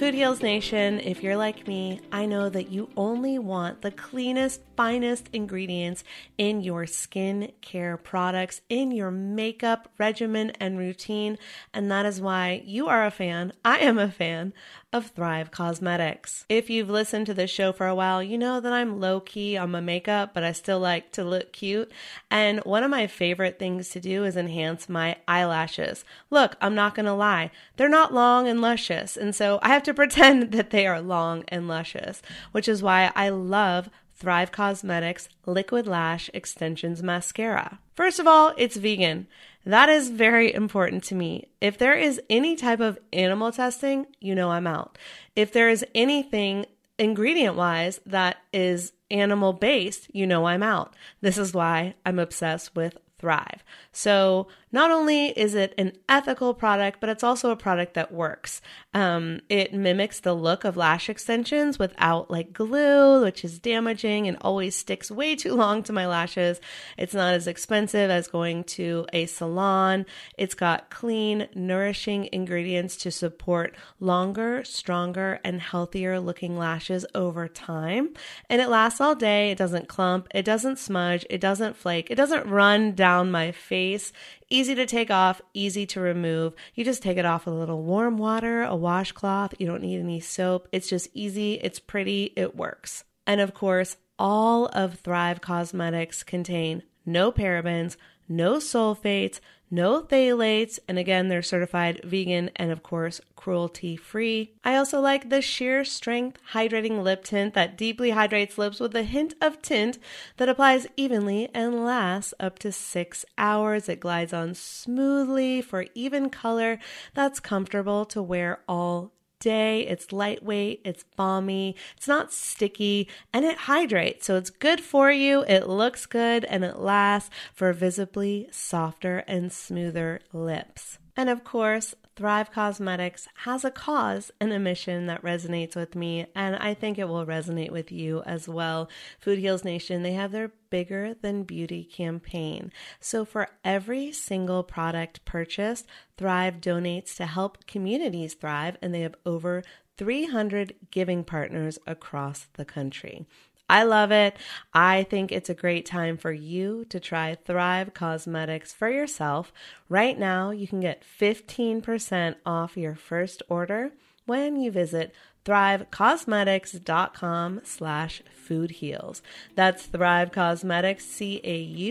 Food 0.00 0.14
Heals 0.14 0.40
Nation, 0.40 0.98
if 0.98 1.22
you're 1.22 1.36
like 1.36 1.68
me, 1.68 2.00
I 2.10 2.24
know 2.24 2.48
that 2.48 2.70
you 2.70 2.88
only 2.96 3.38
want 3.38 3.82
the 3.82 3.90
cleanest, 3.90 4.62
finest 4.74 5.28
ingredients 5.34 6.04
in 6.38 6.62
your 6.62 6.86
skin 6.86 7.52
care 7.60 7.98
products, 7.98 8.62
in 8.70 8.92
your 8.92 9.10
makeup 9.10 9.90
regimen 9.98 10.52
and 10.58 10.78
routine. 10.78 11.36
And 11.74 11.90
that 11.90 12.06
is 12.06 12.18
why 12.18 12.62
you 12.64 12.88
are 12.88 13.04
a 13.04 13.10
fan. 13.10 13.52
I 13.62 13.80
am 13.80 13.98
a 13.98 14.10
fan 14.10 14.54
of 14.92 15.08
Thrive 15.08 15.50
Causemetics. 15.50 16.44
If 16.48 16.68
you've 16.68 16.90
listened 16.90 17.26
to 17.26 17.34
this 17.34 17.50
show 17.50 17.70
for 17.70 17.86
a 17.86 17.94
while, 17.94 18.22
you 18.22 18.36
know 18.36 18.58
that 18.58 18.72
I'm 18.72 19.00
low 19.00 19.20
key 19.20 19.56
on 19.56 19.70
my 19.70 19.80
makeup, 19.80 20.32
but 20.34 20.42
I 20.42 20.52
still 20.52 20.80
like 20.80 21.12
to 21.12 21.22
look 21.22 21.52
cute. 21.52 21.92
And 22.30 22.60
one 22.60 22.82
of 22.82 22.90
my 22.90 23.06
favorite 23.06 23.58
things 23.58 23.90
to 23.90 24.00
do 24.00 24.24
is 24.24 24.36
enhance 24.36 24.88
my 24.88 25.16
eyelashes. 25.28 26.04
Look, 26.30 26.56
I'm 26.60 26.74
not 26.74 26.94
gonna 26.94 27.14
lie, 27.14 27.50
they're 27.76 27.88
not 27.88 28.14
long 28.14 28.48
and 28.48 28.60
luscious, 28.60 29.16
and 29.16 29.34
so 29.34 29.60
I 29.62 29.68
have 29.68 29.84
to 29.84 29.89
pretend 29.94 30.52
that 30.52 30.70
they 30.70 30.86
are 30.86 31.00
long 31.00 31.44
and 31.48 31.68
luscious, 31.68 32.22
which 32.52 32.68
is 32.68 32.82
why 32.82 33.10
I 33.14 33.28
love 33.28 33.90
Thrive 34.14 34.52
Causemetics 34.52 35.28
Liquid 35.46 35.86
Lash 35.86 36.28
Extensions 36.34 37.02
Mascara. 37.02 37.78
First 37.94 38.18
of 38.18 38.26
all, 38.26 38.52
it's 38.58 38.76
vegan. 38.76 39.26
That 39.64 39.88
is 39.88 40.10
very 40.10 40.52
important 40.52 41.04
to 41.04 41.14
me. 41.14 41.48
If 41.60 41.78
there 41.78 41.96
is 41.96 42.20
any 42.28 42.56
type 42.56 42.80
of 42.80 42.98
animal 43.12 43.52
testing, 43.52 44.06
you 44.20 44.34
know 44.34 44.50
I'm 44.50 44.66
out. 44.66 44.98
If 45.36 45.52
there 45.52 45.68
is 45.68 45.84
anything 45.94 46.66
ingredient 46.98 47.56
wise 47.56 48.00
that 48.06 48.36
is 48.52 48.92
animal 49.10 49.52
based, 49.52 50.14
you 50.14 50.26
know 50.26 50.46
I'm 50.46 50.62
out. 50.62 50.94
This 51.20 51.38
is 51.38 51.54
why 51.54 51.94
I'm 52.04 52.18
obsessed 52.18 52.76
with 52.76 52.98
Thrive. 53.20 53.62
So 53.92 54.48
not 54.72 54.90
only 54.90 55.26
is 55.26 55.54
it 55.54 55.74
an 55.76 55.92
ethical 56.08 56.54
product, 56.54 57.00
but 57.00 57.10
it's 57.10 57.24
also 57.24 57.50
a 57.50 57.56
product 57.56 57.94
that 57.94 58.12
works. 58.12 58.62
Um, 58.94 59.40
it 59.48 59.74
mimics 59.74 60.20
the 60.20 60.32
look 60.32 60.64
of 60.64 60.76
lash 60.76 61.10
extensions 61.10 61.78
without 61.78 62.30
like 62.30 62.52
glue, 62.52 63.22
which 63.22 63.44
is 63.44 63.58
damaging 63.58 64.26
and 64.26 64.38
always 64.40 64.76
sticks 64.76 65.10
way 65.10 65.36
too 65.36 65.54
long 65.54 65.82
to 65.82 65.92
my 65.92 66.06
lashes. 66.06 66.60
It's 66.96 67.14
not 67.14 67.34
as 67.34 67.46
expensive 67.46 68.10
as 68.10 68.28
going 68.28 68.64
to 68.64 69.06
a 69.12 69.26
salon. 69.26 70.06
It's 70.38 70.54
got 70.54 70.88
clean, 70.88 71.48
nourishing 71.54 72.28
ingredients 72.32 72.96
to 72.98 73.10
support 73.10 73.76
longer, 73.98 74.62
stronger, 74.64 75.40
and 75.44 75.60
healthier 75.60 76.20
looking 76.20 76.56
lashes 76.56 77.04
over 77.14 77.48
time. 77.48 78.14
And 78.48 78.62
it 78.62 78.68
lasts 78.68 79.00
all 79.00 79.14
day. 79.14 79.50
It 79.50 79.58
doesn't 79.58 79.88
clump. 79.88 80.28
It 80.32 80.44
doesn't 80.44 80.78
smudge. 80.78 81.26
It 81.28 81.40
doesn't 81.40 81.76
flake. 81.76 82.10
It 82.10 82.14
doesn't 82.14 82.46
run 82.46 82.94
down 82.94 83.09
down 83.10 83.28
my 83.28 83.50
face. 83.50 84.12
Easy 84.50 84.72
to 84.76 84.86
take 84.86 85.10
off, 85.10 85.42
easy 85.52 85.84
to 85.84 86.00
remove. 86.00 86.54
You 86.76 86.84
just 86.84 87.02
take 87.02 87.18
it 87.18 87.24
off 87.24 87.44
with 87.44 87.54
a 87.54 87.58
little 87.58 87.82
warm 87.82 88.18
water, 88.18 88.62
a 88.62 88.76
washcloth. 88.76 89.52
You 89.58 89.66
don't 89.66 89.82
need 89.82 89.98
any 89.98 90.20
soap. 90.20 90.68
It's 90.70 90.88
just 90.88 91.08
easy, 91.12 91.54
it's 91.54 91.80
pretty, 91.80 92.32
it 92.36 92.54
works. 92.54 93.02
And 93.26 93.40
of 93.40 93.52
course, 93.52 93.96
all 94.16 94.66
of 94.66 95.00
Thrive 95.00 95.40
Causemetics 95.40 96.24
contain 96.24 96.84
no 97.04 97.32
parabens, 97.32 97.96
no 98.28 98.58
sulfates, 98.58 99.40
no 99.70 100.02
phthalates, 100.02 100.78
and 100.88 100.98
again, 100.98 101.28
they're 101.28 101.42
certified 101.42 102.00
vegan 102.04 102.50
and, 102.56 102.70
of 102.70 102.82
course, 102.82 103.20
cruelty 103.36 103.96
free. 103.96 104.52
I 104.64 104.76
also 104.76 105.00
like 105.00 105.30
the 105.30 105.40
sheer 105.40 105.84
strength 105.84 106.38
hydrating 106.52 107.02
lip 107.02 107.24
tint 107.24 107.54
that 107.54 107.78
deeply 107.78 108.10
hydrates 108.10 108.58
lips 108.58 108.80
with 108.80 108.94
a 108.96 109.02
hint 109.02 109.34
of 109.40 109.62
tint 109.62 109.98
that 110.36 110.48
applies 110.48 110.86
evenly 110.96 111.48
and 111.54 111.84
lasts 111.84 112.34
up 112.40 112.58
to 112.60 112.72
six 112.72 113.24
hours. 113.38 113.88
It 113.88 114.00
glides 114.00 114.32
on 114.32 114.54
smoothly 114.54 115.62
for 115.62 115.86
even 115.94 116.30
color 116.30 116.78
that's 117.14 117.40
comfortable 117.40 118.04
to 118.06 118.22
wear 118.22 118.60
all 118.68 119.12
day. 119.40 119.86
It's 119.86 120.12
lightweight, 120.12 120.82
it's 120.84 121.04
balmy, 121.16 121.74
it's 121.96 122.06
not 122.06 122.32
sticky, 122.32 123.08
and 123.32 123.44
it 123.44 123.58
hydrates. 123.58 124.26
So 124.26 124.36
it's 124.36 124.50
good 124.50 124.80
for 124.80 125.10
you. 125.10 125.42
It 125.48 125.68
looks 125.68 126.06
good 126.06 126.44
and 126.44 126.64
it 126.64 126.78
lasts 126.78 127.30
for 127.52 127.72
visibly 127.72 128.48
softer 128.52 129.24
and 129.26 129.52
smoother 129.52 130.20
lips. 130.32 130.98
And 131.16 131.28
of 131.28 131.44
course, 131.44 131.94
Thrive 132.16 132.52
Causemetics 132.52 133.26
has 133.44 133.64
a 133.64 133.70
cause 133.70 134.30
and 134.40 134.52
a 134.52 134.58
mission 134.58 135.06
that 135.06 135.22
resonates 135.22 135.74
with 135.74 135.94
me, 135.94 136.26
and 136.34 136.56
I 136.56 136.74
think 136.74 136.98
it 136.98 137.08
will 137.08 137.24
resonate 137.24 137.70
with 137.70 137.90
you 137.90 138.22
as 138.22 138.48
well. 138.48 138.90
Food 139.18 139.38
Heals 139.38 139.64
Nation, 139.64 140.02
they 140.02 140.12
have 140.12 140.32
their 140.32 140.52
Bigger 140.70 141.14
Than 141.14 141.44
Beauty 141.44 141.84
campaign. 141.84 142.72
So 143.00 143.24
for 143.24 143.48
every 143.64 144.12
single 144.12 144.62
product 144.62 145.24
purchased, 145.24 145.86
Thrive 146.20 146.60
donates 146.60 147.16
to 147.16 147.24
help 147.24 147.66
communities 147.66 148.34
thrive, 148.34 148.76
and 148.82 148.92
they 148.92 149.00
have 149.00 149.14
over 149.24 149.62
300 149.96 150.74
giving 150.90 151.24
partners 151.24 151.78
across 151.86 152.46
the 152.54 152.64
country. 152.66 153.26
I 153.70 153.84
love 153.84 154.10
it. 154.10 154.36
I 154.74 155.04
think 155.04 155.30
it's 155.30 155.48
a 155.48 155.54
great 155.54 155.86
time 155.86 156.16
for 156.16 156.32
you 156.32 156.84
to 156.86 156.98
try 156.98 157.36
Thrive 157.36 157.94
Causemetics 157.94 158.74
for 158.74 158.90
yourself. 158.90 159.52
Right 159.88 160.18
now, 160.18 160.50
you 160.50 160.66
can 160.66 160.80
get 160.80 161.04
15% 161.04 162.34
off 162.44 162.76
your 162.76 162.96
first 162.96 163.44
order 163.48 163.92
when 164.26 164.56
you 164.56 164.72
visit 164.72 165.14
thrivecausemetics.com 165.44 167.60
slash 167.62 168.22
food 168.34 168.72
heals. 168.72 169.22
That's 169.54 169.86
Thrive 169.86 170.32
Causemetics, 170.32 171.02
C-A-U-S-E-M-E-T-I-S 171.02 171.84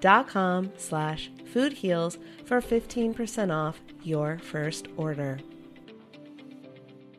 dot 0.00 0.28
com 0.28 0.72
slash 0.76 1.30
food 1.52 1.74
heals 1.74 2.18
for 2.44 2.60
15% 2.60 3.54
off 3.54 3.80
your 4.02 4.38
first 4.38 4.88
order. 4.96 5.38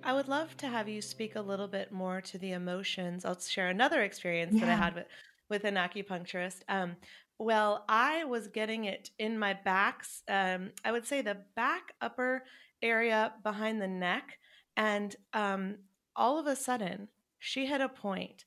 I 0.05 0.13
would 0.13 0.27
love 0.27 0.55
to 0.57 0.67
have 0.67 0.87
you 0.87 1.01
speak 1.01 1.35
a 1.35 1.41
little 1.41 1.67
bit 1.67 1.91
more 1.91 2.21
to 2.21 2.37
the 2.37 2.51
emotions. 2.51 3.25
I'll 3.25 3.39
share 3.39 3.69
another 3.69 4.03
experience 4.03 4.59
that 4.59 4.69
I 4.69 4.75
had 4.75 4.93
with, 4.93 5.07
with 5.49 5.63
an 5.63 5.75
acupuncturist. 5.75 6.61
Um, 6.69 6.95
well, 7.39 7.85
I 7.89 8.23
was 8.23 8.47
getting 8.47 8.85
it 8.85 9.09
in 9.17 9.39
my 9.39 9.53
backs. 9.53 10.21
Um, 10.29 10.69
I 10.85 10.91
would 10.91 11.07
say 11.07 11.21
the 11.21 11.39
back 11.55 11.93
upper 12.01 12.43
area 12.83 13.33
behind 13.41 13.81
the 13.81 13.87
neck. 13.87 14.37
And 14.77 15.15
um, 15.33 15.77
all 16.15 16.37
of 16.37 16.45
a 16.45 16.55
sudden, 16.55 17.07
she 17.39 17.65
hit 17.65 17.81
a 17.81 17.89
point, 17.89 18.45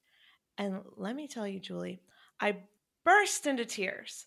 And 0.58 0.82
let 0.96 1.16
me 1.16 1.26
tell 1.26 1.46
you, 1.46 1.58
Julie, 1.58 2.02
I 2.40 2.58
burst 3.04 3.48
into 3.48 3.64
tears. 3.64 4.26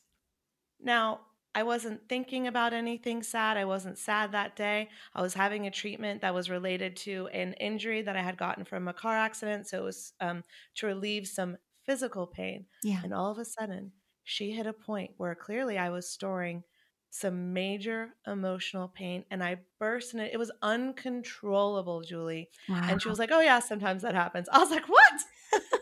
Now, 0.81 1.21
I 1.53 1.63
wasn't 1.63 2.07
thinking 2.07 2.47
about 2.47 2.73
anything 2.73 3.23
sad. 3.23 3.57
I 3.57 3.65
wasn't 3.65 3.97
sad 3.97 4.31
that 4.31 4.55
day. 4.55 4.89
I 5.13 5.21
was 5.21 5.33
having 5.33 5.67
a 5.67 5.71
treatment 5.71 6.21
that 6.21 6.33
was 6.33 6.49
related 6.49 6.95
to 6.97 7.27
an 7.33 7.53
injury 7.53 8.01
that 8.03 8.15
I 8.15 8.21
had 8.21 8.37
gotten 8.37 8.63
from 8.63 8.87
a 8.87 8.93
car 8.93 9.17
accident. 9.17 9.67
So 9.67 9.79
it 9.79 9.83
was 9.83 10.13
um, 10.21 10.43
to 10.75 10.87
relieve 10.87 11.27
some 11.27 11.57
physical 11.85 12.25
pain. 12.25 12.65
Yeah. 12.83 13.01
And 13.03 13.13
all 13.13 13.31
of 13.31 13.37
a 13.37 13.45
sudden, 13.45 13.91
she 14.23 14.51
hit 14.51 14.65
a 14.65 14.73
point 14.73 15.11
where 15.17 15.35
clearly 15.35 15.77
I 15.77 15.89
was 15.89 16.09
storing 16.09 16.63
some 17.09 17.51
major 17.51 18.15
emotional 18.25 18.87
pain 18.87 19.25
and 19.29 19.43
I 19.43 19.57
burst 19.77 20.13
in 20.13 20.21
it. 20.21 20.31
It 20.33 20.37
was 20.37 20.51
uncontrollable, 20.61 22.01
Julie. 22.01 22.49
Wow. 22.69 22.81
And 22.83 23.01
she 23.01 23.09
was 23.09 23.19
like, 23.19 23.31
Oh, 23.33 23.41
yeah, 23.41 23.59
sometimes 23.59 24.03
that 24.03 24.15
happens. 24.15 24.47
I 24.49 24.59
was 24.59 24.71
like, 24.71 24.87
What? 24.87 25.21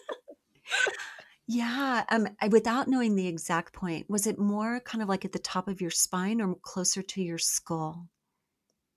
Yeah, 1.50 2.06
um, 2.10 2.28
I, 2.40 2.48
without 2.48 2.88
knowing 2.88 3.16
the 3.16 3.28
exact 3.28 3.74
point, 3.74 4.10
was 4.10 4.26
it 4.28 4.40
more 4.40 4.80
kind 4.82 5.02
of 5.02 5.10
like 5.10 5.26
at 5.26 5.32
the 5.34 5.40
top 5.40 5.68
of 5.68 5.82
your 5.82 5.92
spine 5.92 6.40
or 6.42 6.56
closer 6.56 7.02
to 7.02 7.22
your 7.22 7.38
skull? 7.40 8.08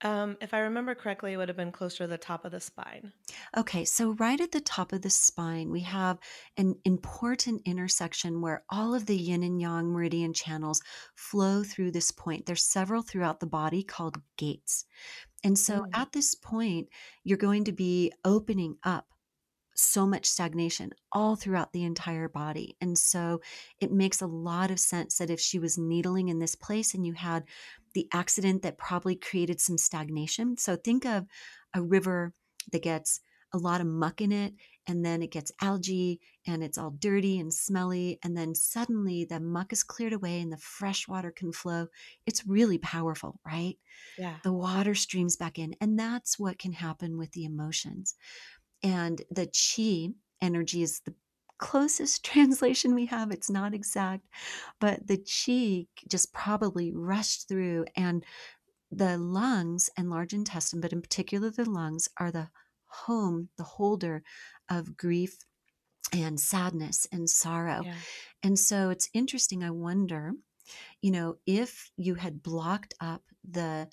Um, 0.03 0.37
if 0.41 0.53
I 0.53 0.59
remember 0.61 0.95
correctly, 0.95 1.33
it 1.33 1.37
would 1.39 1.49
have 1.49 1.57
been 1.57 1.73
closer 1.73 2.05
to 2.05 2.09
the 2.09 2.19
top 2.19 2.45
of 2.45 2.53
the 2.53 2.61
spine. 2.61 3.13
Okay, 3.57 3.85
so 3.85 4.13
right 4.13 4.41
at 4.41 4.53
the 4.53 4.61
top 4.61 4.93
of 4.93 5.03
the 5.03 5.11
spine, 5.11 5.71
we 5.71 5.81
have 5.81 6.19
an 6.57 6.75
important 6.85 7.63
intersection 7.65 8.41
where 8.41 8.65
all 8.71 8.95
of 8.95 9.07
the 9.07 9.17
yin 9.17 9.43
and 9.43 9.61
yang 9.61 9.91
meridian 9.91 10.33
channels 10.35 10.83
flow 11.15 11.63
through 11.65 11.93
this 11.93 12.11
point. 12.11 12.47
There's 12.47 12.65
several 12.65 13.03
throughout 13.03 13.41
the 13.41 13.47
body 13.47 13.83
called 13.83 14.23
gates. 14.37 14.85
And 15.45 15.59
so 15.59 15.85
Mm. 15.85 15.93
at 15.95 16.13
this 16.13 16.35
point, 16.37 16.89
you're 17.25 17.39
going 17.39 17.65
to 17.65 17.73
be 17.73 18.13
opening 18.25 18.79
up 18.85 19.12
so 19.75 20.07
much 20.07 20.27
stagnation 20.27 20.91
all 21.13 21.37
throughout 21.37 21.73
the 21.73 21.85
entire 21.85 22.29
body. 22.29 22.77
And 22.81 22.97
so 22.99 23.41
it 23.81 23.93
makes 23.93 24.21
a 24.21 24.27
lot 24.27 24.71
of 24.71 24.79
sense 24.81 25.19
that 25.19 25.31
if 25.31 25.41
she 25.41 25.59
was 25.59 25.79
needling 25.79 26.29
in 26.29 26.39
this 26.39 26.55
place 26.55 26.95
and 26.95 27.07
you 27.07 27.15
had 27.15 27.45
the 27.95 28.09
accident 28.13 28.63
that 28.63 28.79
probably 28.79 29.17
created 29.17 29.61
some 29.61 29.79
stagnation. 29.79 30.57
So 30.57 30.77
think 30.77 31.05
of 31.07 31.27
a 31.75 31.83
river 31.83 32.35
that 32.73 32.83
gets 32.83 33.21
a 33.55 33.59
lot 33.59 33.83
of 33.83 33.87
muck 33.87 34.23
in 34.23 34.33
it 34.33 34.55
and 34.87 35.05
then 35.05 35.21
it 35.23 35.31
gets 35.31 35.53
algae 35.61 36.19
and 36.47 36.65
it's 36.65 36.79
all 36.79 36.91
dirty 36.91 37.39
and 37.39 37.53
smelly 37.53 38.19
and 38.23 38.35
then 38.35 38.55
suddenly 38.55 39.27
the 39.27 39.41
muck 39.41 39.75
is 39.75 39.85
cleared 39.85 40.15
away 40.15 40.41
and 40.41 40.51
the 40.51 40.57
fresh 40.57 41.07
water 41.07 41.31
can 41.31 41.53
flow 41.53 41.87
it's 42.25 42.47
really 42.47 42.79
powerful 42.79 43.39
right 43.45 43.77
Yeah. 44.17 44.37
the 44.43 44.55
water 44.55 44.95
streams 44.95 45.37
back 45.37 45.59
in 45.59 45.75
and 45.83 45.99
that's 45.99 46.39
what 46.39 46.59
can 46.59 46.73
happen 46.73 47.19
with 47.19 47.33
the 47.33 47.45
emotions 47.45 48.15
and 48.83 49.23
the 49.31 49.47
chi 49.47 50.15
energy 50.41 50.83
is 50.83 51.01
the 51.01 51.15
closest 51.59 52.25
translation 52.33 52.95
we 52.95 53.07
have 53.07 53.31
it's 53.31 53.51
not 53.51 53.75
exact 53.75 54.27
but 54.81 55.07
the 55.07 55.19
chi 55.19 55.87
just 56.09 56.33
probably 56.33 56.93
rushed 56.93 57.49
through 57.49 57.85
and 57.97 58.25
the 58.91 59.19
lungs 59.19 59.91
and 59.97 60.11
large 60.11 60.35
intestine 60.35 60.81
but 60.81 60.93
in 60.93 61.03
particular 61.03 61.51
the 61.51 61.69
lungs 61.69 62.09
are 62.19 62.31
the 62.31 62.51
home 62.87 63.49
the 63.59 63.65
holder 63.65 64.23
of 64.71 64.97
grief 64.97 65.39
and 66.13 66.39
sadness 66.41 67.07
and 67.13 67.29
sorrow 67.31 67.87
Yeah. 67.87 68.03
and 68.43 68.59
so 68.59 68.91
it's 68.91 69.11
interesting. 69.15 69.63
I 69.65 69.71
wonder, 69.71 70.35
you 71.03 71.13
know, 71.13 71.39
if 71.47 71.93
you 71.97 72.17
had 72.17 72.43
blocked 72.43 72.95
up 73.01 73.25
the 73.45 73.91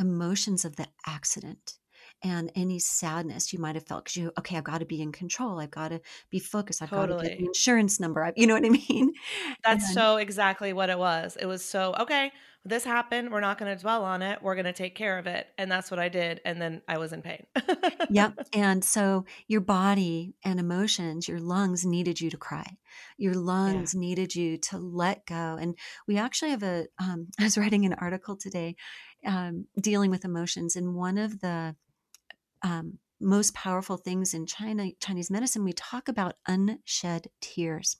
emotions 0.00 0.64
of 0.64 0.76
the 0.76 0.88
accident 1.06 1.79
and 2.22 2.50
any 2.54 2.78
sadness 2.78 3.52
you 3.52 3.58
might 3.58 3.74
have 3.76 3.86
felt 3.86 4.04
because 4.04 4.16
you, 4.16 4.32
okay, 4.38 4.56
I've 4.56 4.64
got 4.64 4.78
to 4.78 4.84
be 4.84 5.00
in 5.00 5.12
control. 5.12 5.58
I've 5.60 5.70
got 5.70 5.88
to 5.88 6.00
be 6.30 6.38
focused. 6.38 6.82
I've 6.82 6.90
got 6.90 7.06
to 7.06 7.16
get 7.22 7.38
the 7.38 7.44
insurance 7.46 7.98
number. 7.98 8.22
I- 8.24 8.32
You 8.36 8.46
know 8.46 8.54
what 8.54 8.64
I 8.64 8.68
mean? 8.70 9.12
That's 9.64 9.84
And- 9.86 9.94
so 9.94 10.16
exactly 10.16 10.72
what 10.72 10.90
it 10.90 10.98
was. 10.98 11.36
It 11.40 11.46
was 11.46 11.64
so, 11.64 11.94
okay, 12.00 12.30
this 12.62 12.84
happened. 12.84 13.30
We're 13.32 13.40
not 13.40 13.56
going 13.56 13.74
to 13.74 13.80
dwell 13.80 14.04
on 14.04 14.20
it. 14.20 14.42
We're 14.42 14.54
going 14.54 14.66
to 14.66 14.74
take 14.74 14.94
care 14.94 15.16
of 15.18 15.26
it. 15.26 15.46
And 15.56 15.72
that's 15.72 15.90
what 15.90 15.98
I 15.98 16.10
did. 16.10 16.42
And 16.44 16.60
then 16.60 16.82
I 16.86 16.98
was 16.98 17.14
in 17.14 17.22
pain. 17.22 17.46
Yep. 18.10 18.34
And 18.52 18.84
so 18.84 19.24
your 19.48 19.62
body 19.62 20.34
and 20.44 20.60
emotions, 20.60 21.26
your 21.26 21.40
lungs 21.40 21.86
needed 21.86 22.20
you 22.20 22.28
to 22.30 22.36
cry. 22.36 22.76
Your 23.16 23.32
lungs 23.34 23.94
needed 23.94 24.34
you 24.34 24.58
to 24.58 24.76
let 24.78 25.24
go. 25.24 25.56
And 25.58 25.74
we 26.06 26.18
actually 26.18 26.50
have 26.50 26.62
a, 26.62 26.84
um, 26.98 27.28
I 27.40 27.44
was 27.44 27.56
writing 27.56 27.86
an 27.86 27.94
article 27.94 28.36
today 28.36 28.76
um, 29.24 29.66
dealing 29.80 30.10
with 30.10 30.26
emotions. 30.26 30.76
And 30.76 30.94
one 30.94 31.16
of 31.16 31.40
the 31.40 31.76
um, 32.62 32.98
most 33.20 33.54
powerful 33.54 33.96
things 33.96 34.34
in 34.34 34.46
China, 34.46 34.90
Chinese 34.98 35.30
medicine, 35.30 35.64
we 35.64 35.72
talk 35.72 36.08
about 36.08 36.36
unshed 36.46 37.28
tears. 37.40 37.96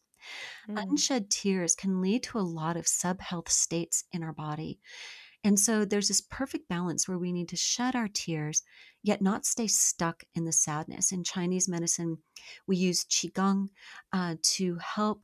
Mm. 0.68 0.82
Unshed 0.82 1.30
tears 1.30 1.74
can 1.74 2.00
lead 2.00 2.22
to 2.24 2.38
a 2.38 2.40
lot 2.40 2.76
of 2.76 2.88
sub 2.88 3.20
health 3.20 3.50
states 3.50 4.04
in 4.12 4.22
our 4.22 4.32
body. 4.32 4.78
And 5.42 5.58
so 5.58 5.84
there's 5.84 6.08
this 6.08 6.20
perfect 6.20 6.68
balance 6.68 7.08
where 7.08 7.18
we 7.18 7.32
need 7.32 7.48
to 7.48 7.56
shed 7.56 7.96
our 7.96 8.08
tears, 8.08 8.62
yet 9.02 9.22
not 9.22 9.46
stay 9.46 9.66
stuck 9.66 10.22
in 10.34 10.44
the 10.44 10.52
sadness. 10.52 11.12
In 11.12 11.24
Chinese 11.24 11.68
medicine, 11.68 12.18
we 12.66 12.76
use 12.76 13.04
Qigong 13.04 13.68
uh, 14.12 14.36
to 14.42 14.76
help 14.76 15.22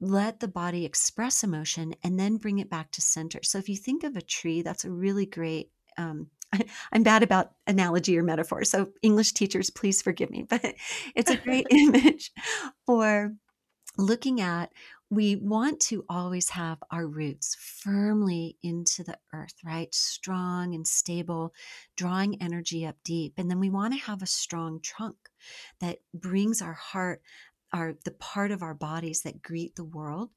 let 0.00 0.40
the 0.40 0.48
body 0.48 0.84
express 0.84 1.44
emotion 1.44 1.94
and 2.02 2.18
then 2.18 2.36
bring 2.36 2.58
it 2.58 2.70
back 2.70 2.90
to 2.92 3.02
center. 3.02 3.40
So 3.42 3.58
if 3.58 3.68
you 3.68 3.76
think 3.76 4.02
of 4.04 4.16
a 4.16 4.22
tree, 4.22 4.62
that's 4.62 4.84
a 4.84 4.90
really 4.90 5.26
great. 5.26 5.70
Um, 5.96 6.28
I'm 6.92 7.02
bad 7.02 7.22
about 7.22 7.52
analogy 7.66 8.18
or 8.18 8.22
metaphor, 8.22 8.64
so 8.64 8.88
English 9.02 9.32
teachers, 9.32 9.70
please 9.70 10.02
forgive 10.02 10.30
me, 10.30 10.42
but 10.48 10.74
it's 11.14 11.30
a 11.30 11.36
great 11.36 11.66
image 11.70 12.32
for 12.86 13.34
looking 13.96 14.40
at 14.40 14.72
we 15.10 15.36
want 15.36 15.78
to 15.78 16.04
always 16.08 16.50
have 16.50 16.78
our 16.90 17.06
roots 17.06 17.54
firmly 17.54 18.56
into 18.62 19.04
the 19.04 19.16
earth, 19.32 19.54
right? 19.64 19.94
Strong 19.94 20.74
and 20.74 20.86
stable, 20.86 21.52
drawing 21.96 22.40
energy 22.42 22.84
up 22.84 22.96
deep. 23.04 23.34
And 23.36 23.48
then 23.48 23.60
we 23.60 23.70
want 23.70 23.94
to 23.94 24.00
have 24.00 24.22
a 24.22 24.26
strong 24.26 24.80
trunk 24.80 25.16
that 25.80 25.98
brings 26.12 26.60
our 26.60 26.72
heart, 26.72 27.22
our 27.72 27.94
the 28.04 28.12
part 28.12 28.50
of 28.50 28.62
our 28.62 28.74
bodies 28.74 29.22
that 29.22 29.42
greet 29.42 29.76
the 29.76 29.84
world 29.84 30.30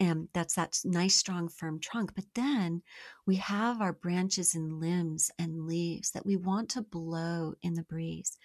and 0.00 0.28
that's 0.32 0.54
that 0.54 0.78
nice 0.84 1.14
strong 1.14 1.48
firm 1.48 1.78
trunk 1.78 2.12
but 2.14 2.24
then 2.34 2.82
we 3.26 3.36
have 3.36 3.80
our 3.80 3.92
branches 3.92 4.54
and 4.54 4.80
limbs 4.80 5.30
and 5.38 5.66
leaves 5.66 6.10
that 6.10 6.26
we 6.26 6.36
want 6.36 6.68
to 6.70 6.82
blow 6.82 7.54
in 7.62 7.74
the 7.74 7.82
breeze. 7.82 8.36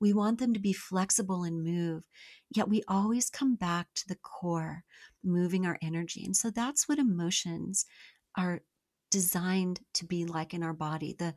We 0.00 0.12
want 0.12 0.38
them 0.38 0.52
to 0.52 0.60
be 0.60 0.72
flexible 0.72 1.44
and 1.44 1.64
move 1.64 2.02
yet 2.54 2.68
we 2.68 2.82
always 2.88 3.30
come 3.30 3.54
back 3.54 3.88
to 3.94 4.08
the 4.08 4.16
core 4.16 4.84
moving 5.24 5.66
our 5.66 5.78
energy 5.82 6.24
and 6.24 6.36
so 6.36 6.50
that's 6.50 6.88
what 6.88 6.98
emotions 6.98 7.86
are 8.36 8.60
designed 9.16 9.80
to 9.94 10.04
be 10.04 10.26
like 10.26 10.52
in 10.52 10.62
our 10.62 10.74
body 10.74 11.14
the 11.18 11.32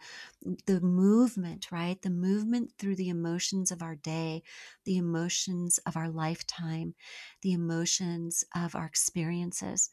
the 0.66 0.82
movement 0.82 1.72
right? 1.72 2.02
The 2.02 2.10
movement 2.10 2.74
through 2.78 2.98
the 2.98 3.08
emotions 3.08 3.72
of 3.72 3.82
our 3.82 3.96
day 3.96 4.44
the 4.84 4.98
emotions 4.98 5.80
of 5.88 5.96
our 5.96 6.10
lifetime 6.10 6.94
the 7.42 7.54
emotions 7.54 8.44
of 8.54 8.76
our 8.76 8.86
experiences. 8.86 9.90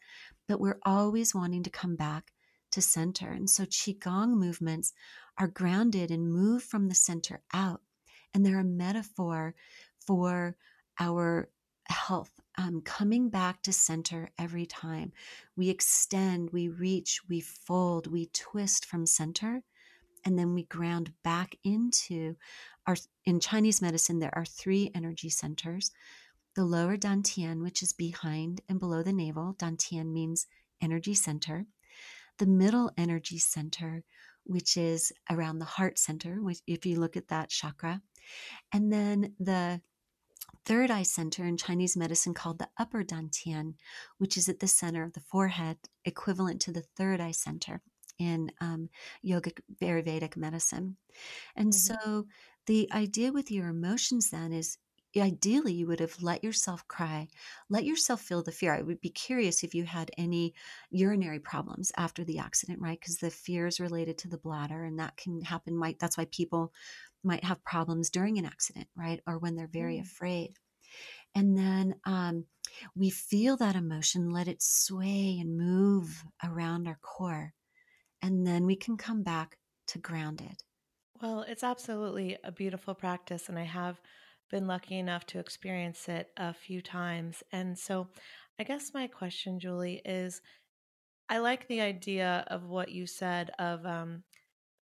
But 0.48 0.58
we're 0.58 0.80
always 0.84 1.32
wanting 1.32 1.62
to 1.62 1.70
come 1.70 1.94
back 1.94 2.32
to 2.72 2.82
center. 2.82 3.30
And 3.30 3.48
so 3.48 3.64
qigong 3.66 4.30
movements 4.34 4.92
are 5.38 5.46
grounded 5.46 6.10
and 6.10 6.28
move 6.28 6.64
from 6.64 6.88
the 6.88 6.94
center 6.96 7.42
out. 7.54 7.82
And 8.34 8.44
they're 8.44 8.58
a 8.58 8.64
metaphor 8.64 9.54
for 10.04 10.56
our 10.98 11.50
health 11.88 12.35
um, 12.58 12.80
coming 12.82 13.28
back 13.28 13.62
to 13.62 13.72
center 13.72 14.30
every 14.38 14.66
time. 14.66 15.12
We 15.56 15.68
extend, 15.68 16.50
we 16.50 16.68
reach, 16.68 17.20
we 17.28 17.40
fold, 17.40 18.06
we 18.06 18.30
twist 18.32 18.86
from 18.86 19.06
center, 19.06 19.62
and 20.24 20.38
then 20.38 20.54
we 20.54 20.64
ground 20.64 21.12
back 21.22 21.56
into 21.64 22.36
our. 22.86 22.96
In 23.24 23.40
Chinese 23.40 23.82
medicine, 23.82 24.18
there 24.18 24.34
are 24.36 24.44
three 24.44 24.90
energy 24.94 25.28
centers. 25.30 25.92
The 26.54 26.64
lower 26.64 26.96
dantian, 26.96 27.62
which 27.62 27.82
is 27.82 27.92
behind 27.92 28.62
and 28.68 28.80
below 28.80 29.02
the 29.02 29.12
navel, 29.12 29.54
dantian 29.58 30.12
means 30.12 30.46
energy 30.80 31.14
center. 31.14 31.66
The 32.38 32.46
middle 32.46 32.90
energy 32.96 33.38
center, 33.38 34.02
which 34.44 34.76
is 34.76 35.12
around 35.30 35.58
the 35.58 35.64
heart 35.64 35.98
center, 35.98 36.42
which 36.42 36.60
if 36.66 36.86
you 36.86 36.98
look 36.98 37.16
at 37.16 37.28
that 37.28 37.50
chakra, 37.50 38.00
and 38.72 38.92
then 38.92 39.34
the 39.38 39.80
third 40.64 40.90
eye 40.90 41.02
center 41.02 41.44
in 41.44 41.56
Chinese 41.56 41.96
medicine 41.96 42.34
called 42.34 42.58
the 42.58 42.68
upper 42.78 43.04
dantian, 43.04 43.74
which 44.18 44.36
is 44.36 44.48
at 44.48 44.60
the 44.60 44.66
center 44.66 45.04
of 45.04 45.12
the 45.12 45.20
forehead, 45.20 45.78
equivalent 46.04 46.60
to 46.62 46.72
the 46.72 46.84
third 46.96 47.20
eye 47.20 47.32
center 47.32 47.80
in 48.18 48.50
um, 48.60 48.88
yogic 49.24 49.60
Ayurvedic 49.80 50.36
medicine. 50.36 50.96
And 51.54 51.72
mm-hmm. 51.72 51.94
so 51.94 52.26
the 52.66 52.88
idea 52.92 53.32
with 53.32 53.50
your 53.50 53.68
emotions 53.68 54.30
then 54.30 54.52
is 54.52 54.78
ideally 55.20 55.72
you 55.72 55.86
would 55.86 56.00
have 56.00 56.22
let 56.22 56.44
yourself 56.44 56.86
cry 56.88 57.26
let 57.70 57.84
yourself 57.84 58.20
feel 58.20 58.42
the 58.42 58.52
fear 58.52 58.74
i 58.74 58.82
would 58.82 59.00
be 59.00 59.08
curious 59.08 59.64
if 59.64 59.74
you 59.74 59.84
had 59.84 60.10
any 60.18 60.52
urinary 60.90 61.38
problems 61.38 61.90
after 61.96 62.24
the 62.24 62.38
accident 62.38 62.78
right 62.80 63.00
because 63.00 63.16
the 63.16 63.30
fear 63.30 63.66
is 63.66 63.80
related 63.80 64.18
to 64.18 64.28
the 64.28 64.38
bladder 64.38 64.84
and 64.84 64.98
that 64.98 65.16
can 65.16 65.40
happen 65.40 65.76
might 65.76 65.98
that's 65.98 66.18
why 66.18 66.26
people 66.30 66.72
might 67.24 67.44
have 67.44 67.64
problems 67.64 68.10
during 68.10 68.38
an 68.38 68.46
accident, 68.46 68.88
right? 68.96 69.20
Or 69.26 69.38
when 69.38 69.56
they're 69.56 69.70
very 69.72 69.96
mm. 69.96 70.02
afraid. 70.02 70.54
And 71.34 71.56
then 71.56 71.96
um, 72.06 72.46
we 72.94 73.10
feel 73.10 73.56
that 73.58 73.76
emotion, 73.76 74.30
let 74.30 74.48
it 74.48 74.62
sway 74.62 75.38
and 75.40 75.58
move 75.58 76.24
around 76.42 76.88
our 76.88 76.98
core. 77.02 77.52
And 78.22 78.46
then 78.46 78.64
we 78.64 78.76
can 78.76 78.96
come 78.96 79.22
back 79.22 79.58
to 79.88 79.98
grounded. 79.98 80.62
Well, 81.20 81.44
it's 81.46 81.62
absolutely 81.62 82.36
a 82.42 82.52
beautiful 82.52 82.94
practice. 82.94 83.48
And 83.48 83.58
I 83.58 83.64
have 83.64 84.00
been 84.50 84.66
lucky 84.66 84.98
enough 84.98 85.26
to 85.26 85.38
experience 85.38 86.08
it 86.08 86.28
a 86.36 86.54
few 86.54 86.80
times. 86.80 87.42
And 87.52 87.78
so 87.78 88.08
I 88.58 88.64
guess 88.64 88.94
my 88.94 89.06
question, 89.06 89.58
Julie, 89.58 90.00
is 90.04 90.40
I 91.28 91.38
like 91.38 91.66
the 91.68 91.80
idea 91.80 92.44
of 92.48 92.64
what 92.64 92.90
you 92.90 93.06
said 93.06 93.50
of 93.58 93.84
um, 93.84 94.22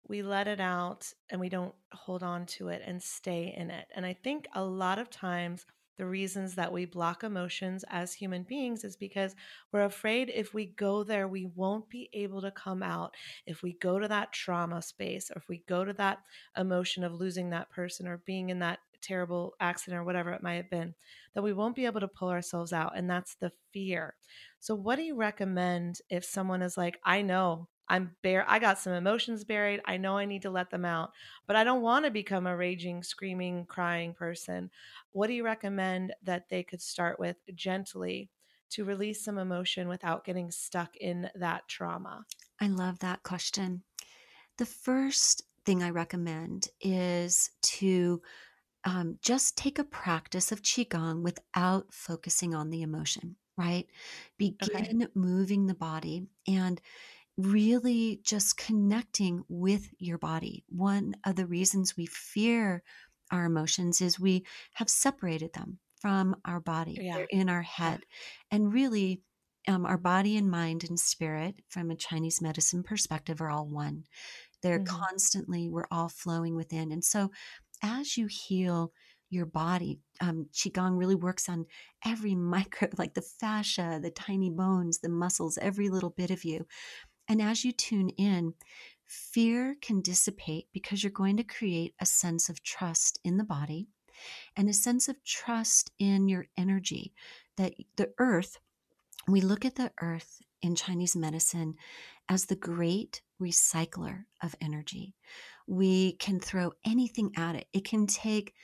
we 0.09 0.23
let 0.23 0.49
it 0.49 0.61
out 0.61 1.13
and 1.31 1.41
we 1.41 1.49
don't 1.49 1.75
hold 1.93 2.23
on 2.23 2.47
to 2.47 2.69
it 2.69 2.83
and 2.85 3.03
stay 3.03 3.55
in 3.57 3.71
it. 3.71 3.87
And 3.95 4.05
I 4.05 4.13
think 4.13 4.49
a 4.55 4.65
lot 4.65 4.99
of 4.99 5.11
times 5.11 5.67
the 6.01 6.07
reasons 6.07 6.55
that 6.55 6.73
we 6.73 6.87
block 6.87 7.25
emotions 7.25 7.85
as 7.91 8.15
human 8.15 8.43
beings 8.43 8.85
is 8.85 8.97
because 8.97 9.37
we're 9.71 9.85
afraid 9.85 10.33
if 10.35 10.55
we 10.55 10.65
go 10.65 11.05
there, 11.05 11.29
we 11.29 11.45
won't 11.55 11.91
be 11.91 12.09
able 12.15 12.41
to 12.41 12.51
come 12.51 12.83
out. 12.83 13.15
If 13.45 13.63
we 13.63 13.75
go 13.75 13.99
to 13.99 14.09
that 14.09 14.33
trauma 14.33 14.81
space 14.81 15.31
or 15.31 15.37
if 15.37 15.49
we 15.49 15.63
go 15.69 15.85
to 15.85 15.93
that 15.93 16.21
emotion 16.57 17.05
of 17.05 17.13
losing 17.13 17.51
that 17.51 17.69
person 17.69 18.09
or 18.09 18.17
being 18.17 18.49
in 18.49 18.61
that 18.61 18.79
terrible 19.03 19.55
accident 19.61 20.01
or 20.01 20.05
whatever 20.05 20.31
it 20.31 20.43
might 20.43 20.55
have 20.55 20.71
been, 20.71 20.95
that 21.35 21.43
we 21.43 21.53
won't 21.53 21.77
be 21.77 21.85
able 21.85 22.01
to 22.01 22.09
pull 22.09 22.31
ourselves 22.31 22.73
out. 22.73 22.97
And 22.97 23.09
that's 23.09 23.35
the 23.35 23.53
fear. 23.71 24.15
So, 24.59 24.75
what 24.75 24.97
do 24.97 25.03
you 25.03 25.17
recommend 25.17 26.01
if 26.09 26.25
someone 26.25 26.63
is 26.63 26.79
like, 26.79 26.99
I 27.05 27.21
know 27.21 27.69
I'm 27.91 28.13
bare 28.23 28.47
I 28.49 28.61
got 28.61 28.79
some 28.79 28.93
emotions 28.93 29.45
buried. 29.45 29.81
I 29.85 29.97
know 29.97 30.17
I 30.17 30.25
need 30.25 30.43
to 30.43 30.51
let 30.51 30.71
them 30.71 30.85
out, 30.85 31.11
but 31.47 31.57
I 31.57 31.65
don't 31.65 31.83
want 31.83 32.05
to 32.05 32.11
become 32.11 32.47
a 32.47 32.57
raging, 32.57 33.03
screaming, 33.03 33.67
crying 33.67 34.15
person. 34.15 34.71
What 35.13 35.27
do 35.27 35.35
you 35.35 35.45
recommend 35.45 36.15
that 36.23 36.49
they 36.49 36.63
could 36.63 36.81
start 36.81 37.19
with 37.19 37.37
gently 37.55 38.31
to 38.71 38.85
release 38.85 39.25
some 39.25 39.39
emotion 39.39 39.89
without 39.89 40.25
getting 40.25 40.53
stuck 40.53 40.97
in 40.97 41.29
that 41.35 41.67
trauma? 41.69 42.25
I 42.61 42.69
love 42.69 43.01
that 43.01 43.25
question. 43.25 43.83
The 44.57 44.67
first 44.67 45.43
thing 45.67 45.83
I 45.83 45.91
recommend 45.91 46.69
is 46.81 47.51
to 47.63 48.23
um, 48.85 49.19
just 49.21 49.57
take 49.57 49.81
a 49.81 49.85
practice 49.85 50.53
of 50.53 50.63
Qigong 50.63 51.23
without 51.23 51.93
focusing 51.93 52.55
on 52.55 52.71
the 52.71 52.83
emotion, 52.83 53.37
right? 53.59 53.87
Begin 54.39 55.03
okay. 55.03 55.07
moving 55.15 55.67
the 55.67 55.75
body. 55.75 56.27
And 56.47 56.81
really 57.43 58.21
just 58.25 58.57
connecting 58.57 59.45
with 59.49 59.89
your 59.99 60.19
body. 60.19 60.65
One 60.69 61.15
of 61.25 61.37
the 61.37 61.47
reasons 61.47 61.97
we 61.97 62.07
fear 62.07 62.83
our 63.31 63.45
emotions 63.45 64.01
is 64.01 64.19
we 64.19 64.45
have 64.75 64.89
separated 64.91 65.53
them 65.53 65.79
from 66.01 66.37
our 66.45 66.61
body. 66.61 66.99
Yeah. 67.01 67.17
They're 67.17 67.27
in 67.31 67.49
our 67.49 67.63
head. 67.63 68.01
Yeah. 68.01 68.57
And 68.57 68.73
really, 68.73 69.21
um, 69.69 69.85
our 69.85 69.99
body 69.99 70.37
and 70.37 70.51
mind 70.51 70.85
and 70.89 70.99
spirit, 70.99 71.57
from 71.69 71.91
a 71.91 71.97
Chinese 71.97 72.41
medicine 72.41 72.83
perspective, 72.83 73.41
are 73.41 73.51
all 73.51 73.67
one. 73.67 74.05
They're 74.63 74.81
mm-hmm. 74.81 74.97
constantly, 74.97 75.69
we're 75.69 75.87
all 75.91 76.09
flowing 76.09 76.57
within. 76.57 76.93
And 76.93 77.05
so, 77.05 77.31
as 77.83 78.17
you 78.17 78.27
heal 78.27 78.93
your 79.31 79.47
body, 79.47 80.01
um, 80.21 80.49
Qigong 80.53 80.99
really 80.99 81.15
works 81.15 81.49
on 81.49 81.67
every 82.05 82.35
micro, 82.35 82.89
like 82.97 83.15
the 83.15 83.23
fascia, 83.23 84.01
the 84.03 84.11
tiny 84.11 84.51
bones, 84.51 84.99
the 84.99 85.09
muscles, 85.09 85.59
every 85.59 85.89
little 85.89 86.11
bit 86.11 86.31
of 86.31 86.45
you. 86.45 86.67
And 87.31 87.41
as 87.41 87.65
you 87.65 87.71
tune 87.71 88.09
in, 88.09 88.55
fear 89.07 89.77
can 89.81 90.01
dissipate 90.01 90.67
because 90.73 91.05
you're 91.05 91.13
going 91.13 91.37
to 91.37 91.45
create 91.45 91.95
a 92.01 92.05
sense 92.05 92.49
of 92.49 92.65
trust 92.65 93.21
in 93.23 93.37
the 93.37 93.45
body 93.45 93.87
and 94.57 94.69
a 94.69 94.73
sense 94.73 95.09
of 95.09 95.23
trust 95.23 95.93
in 96.01 96.29
your 96.29 96.47
energy. 96.59 97.15
That 97.57 97.75
the 97.95 98.11
earth, 98.19 98.59
we 99.29 99.41
look 99.41 99.65
at 99.65 99.77
the 99.77 99.93
earth 100.03 100.43
in 100.61 100.75
Chinese 100.75 101.15
medicine 101.15 101.77
as 102.29 102.47
the 102.47 102.57
great 102.57 103.23
recycler 103.41 104.25
of 104.43 104.57
energy. 104.61 105.15
We 105.69 106.15
can 106.15 106.41
throw 106.41 106.73
anything 106.85 107.31
at 107.37 107.55
it, 107.55 107.69
it 107.73 107.85
can 107.85 108.09
take 108.09 108.55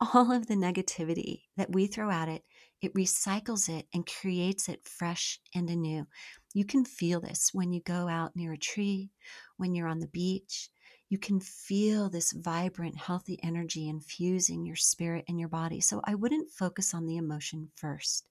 all 0.00 0.32
of 0.32 0.46
the 0.46 0.56
negativity 0.56 1.42
that 1.58 1.72
we 1.72 1.88
throw 1.88 2.10
at 2.10 2.30
it, 2.30 2.42
it 2.84 2.94
recycles 2.94 3.68
it 3.68 3.86
and 3.94 4.06
creates 4.06 4.68
it 4.68 4.86
fresh 4.86 5.40
and 5.54 5.70
anew. 5.70 6.06
You 6.52 6.64
can 6.64 6.84
feel 6.84 7.20
this 7.20 7.50
when 7.52 7.72
you 7.72 7.80
go 7.80 8.08
out 8.08 8.36
near 8.36 8.52
a 8.52 8.58
tree, 8.58 9.10
when 9.56 9.74
you're 9.74 9.88
on 9.88 10.00
the 10.00 10.06
beach. 10.06 10.68
You 11.08 11.18
can 11.18 11.40
feel 11.40 12.08
this 12.08 12.32
vibrant, 12.32 12.96
healthy 12.96 13.38
energy 13.42 13.88
infusing 13.88 14.66
your 14.66 14.76
spirit 14.76 15.24
and 15.28 15.38
your 15.38 15.48
body. 15.48 15.80
So 15.80 16.00
I 16.04 16.14
wouldn't 16.14 16.50
focus 16.50 16.94
on 16.94 17.06
the 17.06 17.16
emotion 17.16 17.70
first. 17.74 18.26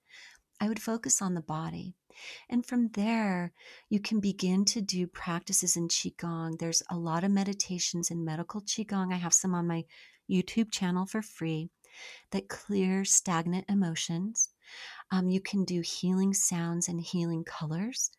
I 0.60 0.68
would 0.68 0.82
focus 0.82 1.22
on 1.22 1.34
the 1.34 1.42
body. 1.42 1.96
And 2.50 2.66
from 2.66 2.90
there, 2.94 3.54
you 3.90 4.00
can 4.00 4.20
begin 4.20 4.66
to 4.66 4.82
do 4.82 5.08
practices 5.08 5.76
in 5.76 5.88
Qigong. 5.88 6.60
There's 6.60 6.84
a 6.90 6.98
lot 6.98 7.24
of 7.24 7.32
meditations 7.32 8.12
in 8.12 8.24
medical 8.24 8.62
Qigong. 8.62 9.12
I 9.12 9.18
have 9.18 9.34
some 9.34 9.56
on 9.56 9.68
my 9.68 9.86
YouTube 10.30 10.72
channel 10.72 11.06
for 11.06 11.22
free 11.22 11.70
that 12.32 12.50
clear 12.50 13.06
stagnant 13.06 13.66
emotions. 13.70 14.50
Um, 15.12 15.30
you 15.30 15.42
can 15.42 15.66
do 15.66 15.82
healing 15.82 16.34
sounds 16.34 16.88
and 16.88 17.00
healing 17.02 17.44
colors 17.44 18.12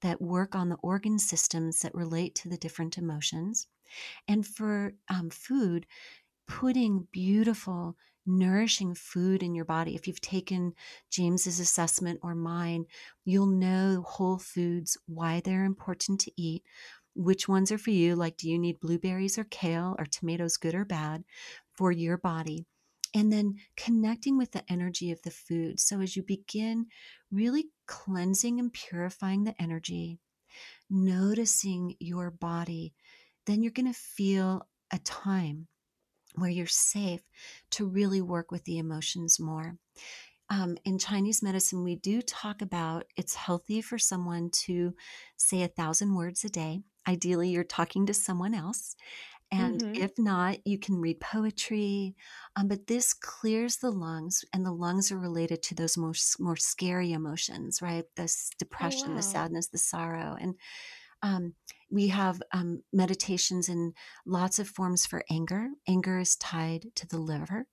that 0.00 0.20
work 0.20 0.54
on 0.54 0.68
the 0.68 0.76
organ 0.82 1.18
systems 1.18 1.80
that 1.80 1.94
relate 1.94 2.34
to 2.34 2.48
the 2.48 2.56
different 2.56 2.98
emotions. 2.98 3.68
And 4.26 4.46
for 4.46 4.94
um, 5.08 5.30
food, 5.30 5.86
putting 6.46 7.06
beautiful 7.12 7.96
nourishing 8.26 8.94
food 8.94 9.42
in 9.42 9.54
your 9.54 9.64
body. 9.64 9.94
If 9.94 10.06
you've 10.06 10.20
taken 10.20 10.74
James's 11.10 11.58
assessment 11.60 12.20
or 12.22 12.34
mine, 12.34 12.86
you'll 13.24 13.46
know 13.46 14.02
whole 14.06 14.38
foods, 14.38 14.96
why 15.06 15.40
they're 15.40 15.64
important 15.64 16.20
to 16.20 16.32
eat, 16.36 16.62
which 17.14 17.48
ones 17.48 17.72
are 17.72 17.78
for 17.78 17.90
you. 17.90 18.14
Like, 18.14 18.36
do 18.36 18.48
you 18.48 18.58
need 18.58 18.80
blueberries 18.80 19.38
or 19.38 19.44
kale? 19.44 19.96
Or 19.98 20.06
tomatoes 20.06 20.56
good 20.56 20.74
or 20.74 20.84
bad 20.84 21.24
for 21.74 21.90
your 21.90 22.16
body? 22.16 22.66
And 23.14 23.32
then 23.32 23.56
connecting 23.76 24.38
with 24.38 24.52
the 24.52 24.64
energy 24.70 25.10
of 25.10 25.20
the 25.22 25.30
food. 25.30 25.80
So, 25.80 26.00
as 26.00 26.16
you 26.16 26.22
begin 26.22 26.86
really 27.30 27.66
cleansing 27.86 28.58
and 28.58 28.72
purifying 28.72 29.44
the 29.44 29.54
energy, 29.60 30.18
noticing 30.88 31.94
your 31.98 32.30
body, 32.30 32.94
then 33.46 33.62
you're 33.62 33.72
going 33.72 33.92
to 33.92 33.98
feel 33.98 34.66
a 34.92 34.98
time 34.98 35.68
where 36.36 36.50
you're 36.50 36.66
safe 36.66 37.22
to 37.70 37.86
really 37.86 38.20
work 38.20 38.50
with 38.50 38.64
the 38.64 38.78
emotions 38.78 39.38
more. 39.38 39.76
Um, 40.48 40.76
in 40.84 40.98
Chinese 40.98 41.42
medicine, 41.42 41.82
we 41.82 41.96
do 41.96 42.20
talk 42.20 42.60
about 42.62 43.04
it's 43.16 43.34
healthy 43.34 43.80
for 43.80 43.98
someone 43.98 44.50
to 44.64 44.94
say 45.36 45.62
a 45.62 45.68
thousand 45.68 46.14
words 46.14 46.44
a 46.44 46.50
day. 46.50 46.82
Ideally, 47.08 47.50
you're 47.50 47.64
talking 47.64 48.06
to 48.06 48.14
someone 48.14 48.54
else. 48.54 48.94
And 49.52 49.84
Mm-hmm. 49.84 49.94
if 49.94 50.12
not, 50.18 50.66
you 50.66 50.78
can 50.78 51.00
read 51.00 51.20
poetry. 51.20 52.16
Um, 52.56 52.68
but 52.68 52.88
this 52.88 53.14
clears 53.14 53.76
the 53.78 53.92
lungs, 53.92 54.44
and 54.52 54.66
the 54.66 54.72
lungs 54.72 55.12
are 55.12 55.18
related 55.18 55.62
to 55.64 55.74
those 55.76 55.96
more, 55.98 56.14
more 56.40 56.56
scary 56.56 57.12
emotions, 57.12 57.82
right? 57.82 58.04
The 58.16 58.24
s- 58.24 58.50
Oh, 58.80 58.88
depression, 58.90 59.14
the 59.14 59.22
sadness, 59.22 59.68
the 59.68 59.78
sorrow. 59.78 60.36
And 60.40 60.56
um, 61.22 61.54
we 61.90 62.08
have 62.08 62.42
um, 62.52 62.82
meditations 62.92 63.68
in 63.68 63.94
lots 64.26 64.58
of 64.58 64.68
forms 64.68 65.06
for 65.06 65.24
anger. 65.30 65.68
Anger 65.88 66.18
is 66.20 66.36
tied 66.36 66.86
to 66.96 67.06
the 67.06 67.18
liver. 67.18 67.66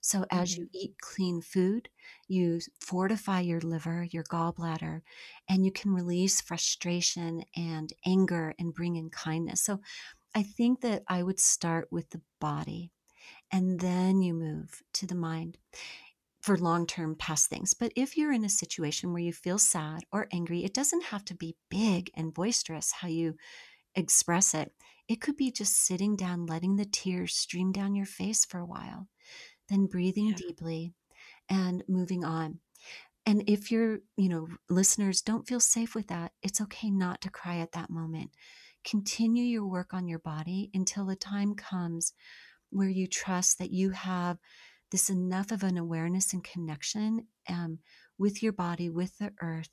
So 0.00 0.24
as 0.30 0.56
Mm-hmm. 0.56 0.62
you 0.62 0.68
eat 0.72 0.94
clean 1.00 1.40
food, 1.42 1.88
you 2.28 2.60
fortify 2.80 3.40
your 3.40 3.60
liver, 3.60 4.06
your 4.10 4.24
gallbladder, 4.24 5.02
and 5.48 5.64
you 5.64 5.72
can 5.72 5.92
release 5.92 6.40
frustration 6.40 7.42
and 7.56 7.92
anger 8.06 8.54
and 8.58 8.74
bring 8.74 8.96
in 8.96 9.10
kindness. 9.10 9.62
So 9.62 9.80
I 10.36 10.44
think 10.44 10.82
that 10.82 11.04
I 11.08 11.24
would 11.24 11.40
start 11.40 11.88
with 11.92 12.10
the 12.10 12.22
body 12.40 12.92
and 13.52 13.80
then 13.80 14.22
you 14.22 14.34
move 14.34 14.82
to 14.94 15.06
the 15.06 15.14
mind 15.16 15.58
for 16.40 16.56
long 16.58 16.86
term 16.86 17.16
past 17.16 17.48
things. 17.50 17.74
But 17.74 17.92
if 17.96 18.16
you're 18.16 18.32
in 18.32 18.44
a 18.44 18.48
situation 18.50 19.12
where 19.12 19.22
you 19.22 19.32
feel 19.32 19.58
sad 19.58 20.04
or 20.12 20.28
angry, 20.32 20.64
it 20.64 20.74
doesn't 20.74 21.06
have 21.06 21.24
to 21.26 21.34
be 21.34 21.56
big 21.70 22.10
and 22.14 22.34
boisterous 22.34 22.92
how 22.92 23.08
you 23.08 23.36
express 23.94 24.54
it. 24.54 24.72
It 25.08 25.20
could 25.20 25.36
be 25.36 25.52
just 25.52 25.74
sitting 25.74 26.16
down, 26.16 26.46
letting 26.46 26.76
the 26.76 26.86
tears 26.86 27.34
stream 27.36 27.72
down 27.72 27.94
your 27.96 28.06
face 28.06 28.44
for 28.44 28.58
a 28.60 28.66
while, 28.66 29.08
then 29.68 29.86
breathing 29.86 30.28
Yeah. 30.30 30.36
deeply 30.36 30.94
and 31.48 31.84
moving 31.88 32.24
on. 32.24 32.60
And 33.26 33.42
if 33.48 33.70
your, 33.72 34.00
you 34.16 34.28
know, 34.28 34.48
listeners 34.68 35.20
don't 35.20 35.46
feel 35.48 35.60
safe 35.60 35.94
with 35.94 36.08
that, 36.08 36.32
it's 36.42 36.60
okay 36.60 36.90
not 36.90 37.20
to 37.22 37.30
cry 37.30 37.56
at 37.58 37.72
that 37.72 37.90
moment. 37.90 38.30
Continue 38.86 39.44
your 39.44 39.66
work 39.66 39.92
on 39.92 40.06
your 40.06 40.20
body 40.20 40.70
until 40.72 41.04
the 41.06 41.16
time 41.16 41.54
comes 41.54 42.12
where 42.70 42.88
you 42.88 43.08
trust 43.08 43.58
that 43.58 43.72
you 43.72 43.90
have 43.90 44.38
this 44.92 45.10
enough 45.10 45.50
of 45.50 45.64
an 45.64 45.76
awareness 45.76 46.32
and 46.32 46.44
connection 46.44 47.26
um, 47.48 47.80
with 48.16 48.42
your 48.42 48.52
body, 48.52 48.88
with 48.88 49.18
the 49.18 49.32
earth, 49.42 49.70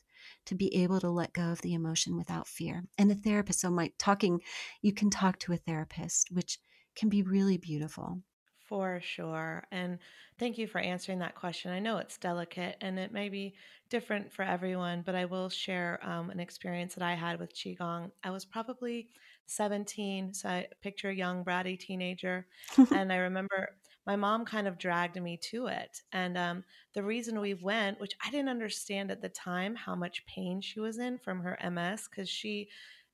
to 0.48 0.56
be 0.56 0.76
able 0.76 1.00
to 1.00 1.10
let 1.10 1.34
go 1.34 1.52
of 1.52 1.62
the 1.62 1.74
emotion 1.74 2.18
without 2.18 2.48
fear. 2.48 2.86
And 2.98 3.12
a 3.12 3.16
therapist, 3.16 3.60
so 3.60 3.70
my 3.70 3.92
talking, 4.00 4.42
you 4.82 4.94
can 4.94 5.10
talk 5.10 5.38
to 5.40 5.54
a 5.54 5.58
therapist, 5.58 6.30
which 6.32 6.58
can 6.96 7.10
be 7.10 7.22
really 7.22 7.58
beautiful. 7.58 8.22
For 8.68 9.02
sure. 9.02 9.66
And 9.72 10.00
thank 10.40 10.58
you 10.58 10.68
for 10.68 10.80
answering 10.80 11.20
that 11.20 11.36
question. 11.36 11.72
I 11.72 11.80
know 11.80 11.98
it's 11.98 12.18
delicate 12.18 12.78
and 12.82 12.98
it 12.98 13.12
may 13.12 13.30
be 13.30 13.56
different 13.90 14.32
for 14.32 14.44
everyone, 14.44 15.04
but 15.06 15.16
I 15.16 15.26
will 15.26 15.50
share 15.50 16.00
um, 16.02 16.30
an 16.30 16.40
experience 16.40 16.96
that 16.96 17.04
I 17.04 17.14
had 17.14 17.40
with 17.40 17.54
Qigong. 17.54 18.12
I 18.24 18.32
was 18.32 18.46
probably 18.46 19.10
17, 19.48 20.34
so 20.34 20.50
I 20.50 20.68
picture 20.82 21.10
a 21.10 21.16
young, 21.16 21.44
bratty 21.44 21.78
teenager. 21.78 22.48
and 22.92 23.12
I 23.12 23.18
remember 23.18 23.76
my 24.08 24.16
mom 24.16 24.46
kind 24.46 24.68
of 24.68 24.78
dragged 24.78 25.22
me 25.22 25.38
to 25.52 25.68
it. 25.68 26.02
And 26.12 26.38
um, 26.38 26.64
the 26.94 27.04
reason 27.04 27.40
we 27.40 27.54
went, 27.54 28.00
which 28.00 28.14
I 28.26 28.32
didn't 28.32 28.50
understand 28.50 29.12
at 29.12 29.22
the 29.22 29.30
time 29.30 29.76
how 29.76 29.96
much 29.96 30.26
pain 30.26 30.62
she 30.62 30.80
was 30.80 30.98
in 30.98 31.18
from 31.18 31.42
her 31.42 31.58
MS, 31.64 32.08
because 32.10 32.30
she 32.30 32.70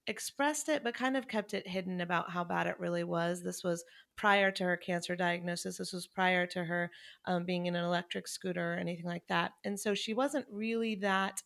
expressed 0.10 0.70
it, 0.70 0.84
but 0.84 0.96
kind 0.96 1.16
of 1.16 1.28
kept 1.28 1.54
it 1.54 1.68
hidden 1.68 2.02
about 2.02 2.32
how 2.32 2.44
bad 2.44 2.66
it 2.68 2.80
really 2.80 3.04
was. 3.04 3.44
This 3.44 3.64
was 3.64 3.86
prior 4.18 4.52
to 4.52 4.64
her 4.64 4.76
cancer 4.76 5.16
diagnosis. 5.16 5.78
This 5.78 5.94
was 5.94 6.08
prior 6.08 6.48
to 6.48 6.64
her 6.66 6.90
um, 7.26 7.46
being 7.46 7.68
in 7.68 7.76
an 7.76 7.86
electric 7.86 8.28
scooter 8.28 8.74
or 8.74 8.78
anything 8.78 9.06
like 9.06 9.28
that. 9.30 9.52
And 9.64 9.80
so 9.80 9.94
she 9.94 10.16
wasn't 10.16 10.48
really 10.52 10.96
that, 10.96 11.44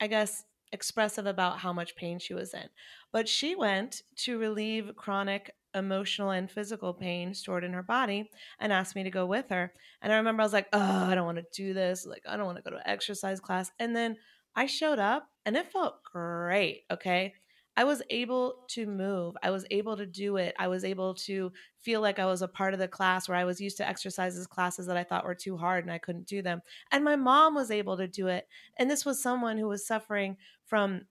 I 0.00 0.06
guess, 0.06 0.44
expressive 0.72 1.26
about 1.26 1.58
how 1.58 1.72
much 1.72 1.96
pain 1.96 2.20
she 2.20 2.32
was 2.32 2.54
in. 2.54 2.68
But 3.12 3.28
she 3.28 3.56
went 3.56 4.02
to 4.18 4.38
relieve 4.38 4.92
chronic 4.96 5.50
emotional 5.74 6.30
and 6.30 6.50
physical 6.50 6.94
pain 6.94 7.34
stored 7.34 7.64
in 7.64 7.72
her 7.72 7.82
body 7.82 8.30
and 8.60 8.72
asked 8.72 8.94
me 8.94 9.02
to 9.02 9.10
go 9.10 9.26
with 9.26 9.48
her. 9.50 9.72
And 10.00 10.12
I 10.12 10.16
remember 10.16 10.42
I 10.42 10.46
was 10.46 10.52
like, 10.52 10.68
oh, 10.72 10.78
I 10.80 11.14
don't 11.16 11.26
want 11.26 11.38
to 11.38 11.44
do 11.52 11.74
this. 11.74 12.06
Like, 12.06 12.22
I 12.28 12.36
don't 12.36 12.46
want 12.46 12.58
to 12.58 12.62
go 12.62 12.76
to 12.76 12.88
exercise 12.88 13.40
class. 13.40 13.70
And 13.80 13.94
then 13.94 14.16
I 14.54 14.66
showed 14.66 14.98
up 14.98 15.28
and 15.44 15.56
it 15.56 15.72
felt 15.72 16.02
great. 16.04 16.84
Okay. 16.90 17.34
I 17.76 17.84
was 17.84 18.02
able 18.10 18.64
to 18.70 18.86
move. 18.86 19.36
I 19.42 19.50
was 19.50 19.64
able 19.70 19.96
to 19.96 20.06
do 20.06 20.36
it. 20.36 20.54
I 20.58 20.68
was 20.68 20.84
able 20.84 21.14
to 21.14 21.52
feel 21.78 22.00
like 22.00 22.18
I 22.18 22.26
was 22.26 22.42
a 22.42 22.48
part 22.48 22.74
of 22.74 22.80
the 22.80 22.88
class 22.88 23.28
where 23.28 23.38
I 23.38 23.44
was 23.44 23.60
used 23.60 23.78
to 23.78 23.88
exercises 23.88 24.46
classes 24.46 24.86
that 24.86 24.96
I 24.96 25.04
thought 25.04 25.24
were 25.24 25.34
too 25.34 25.56
hard 25.56 25.84
and 25.84 25.92
I 25.92 25.98
couldn't 25.98 26.26
do 26.26 26.42
them. 26.42 26.62
And 26.90 27.04
my 27.04 27.16
mom 27.16 27.54
was 27.54 27.70
able 27.70 27.96
to 27.96 28.08
do 28.08 28.26
it. 28.26 28.48
And 28.76 28.90
this 28.90 29.06
was 29.06 29.22
someone 29.22 29.56
who 29.56 29.68
was 29.68 29.86
suffering 29.86 30.36
from 30.64 31.06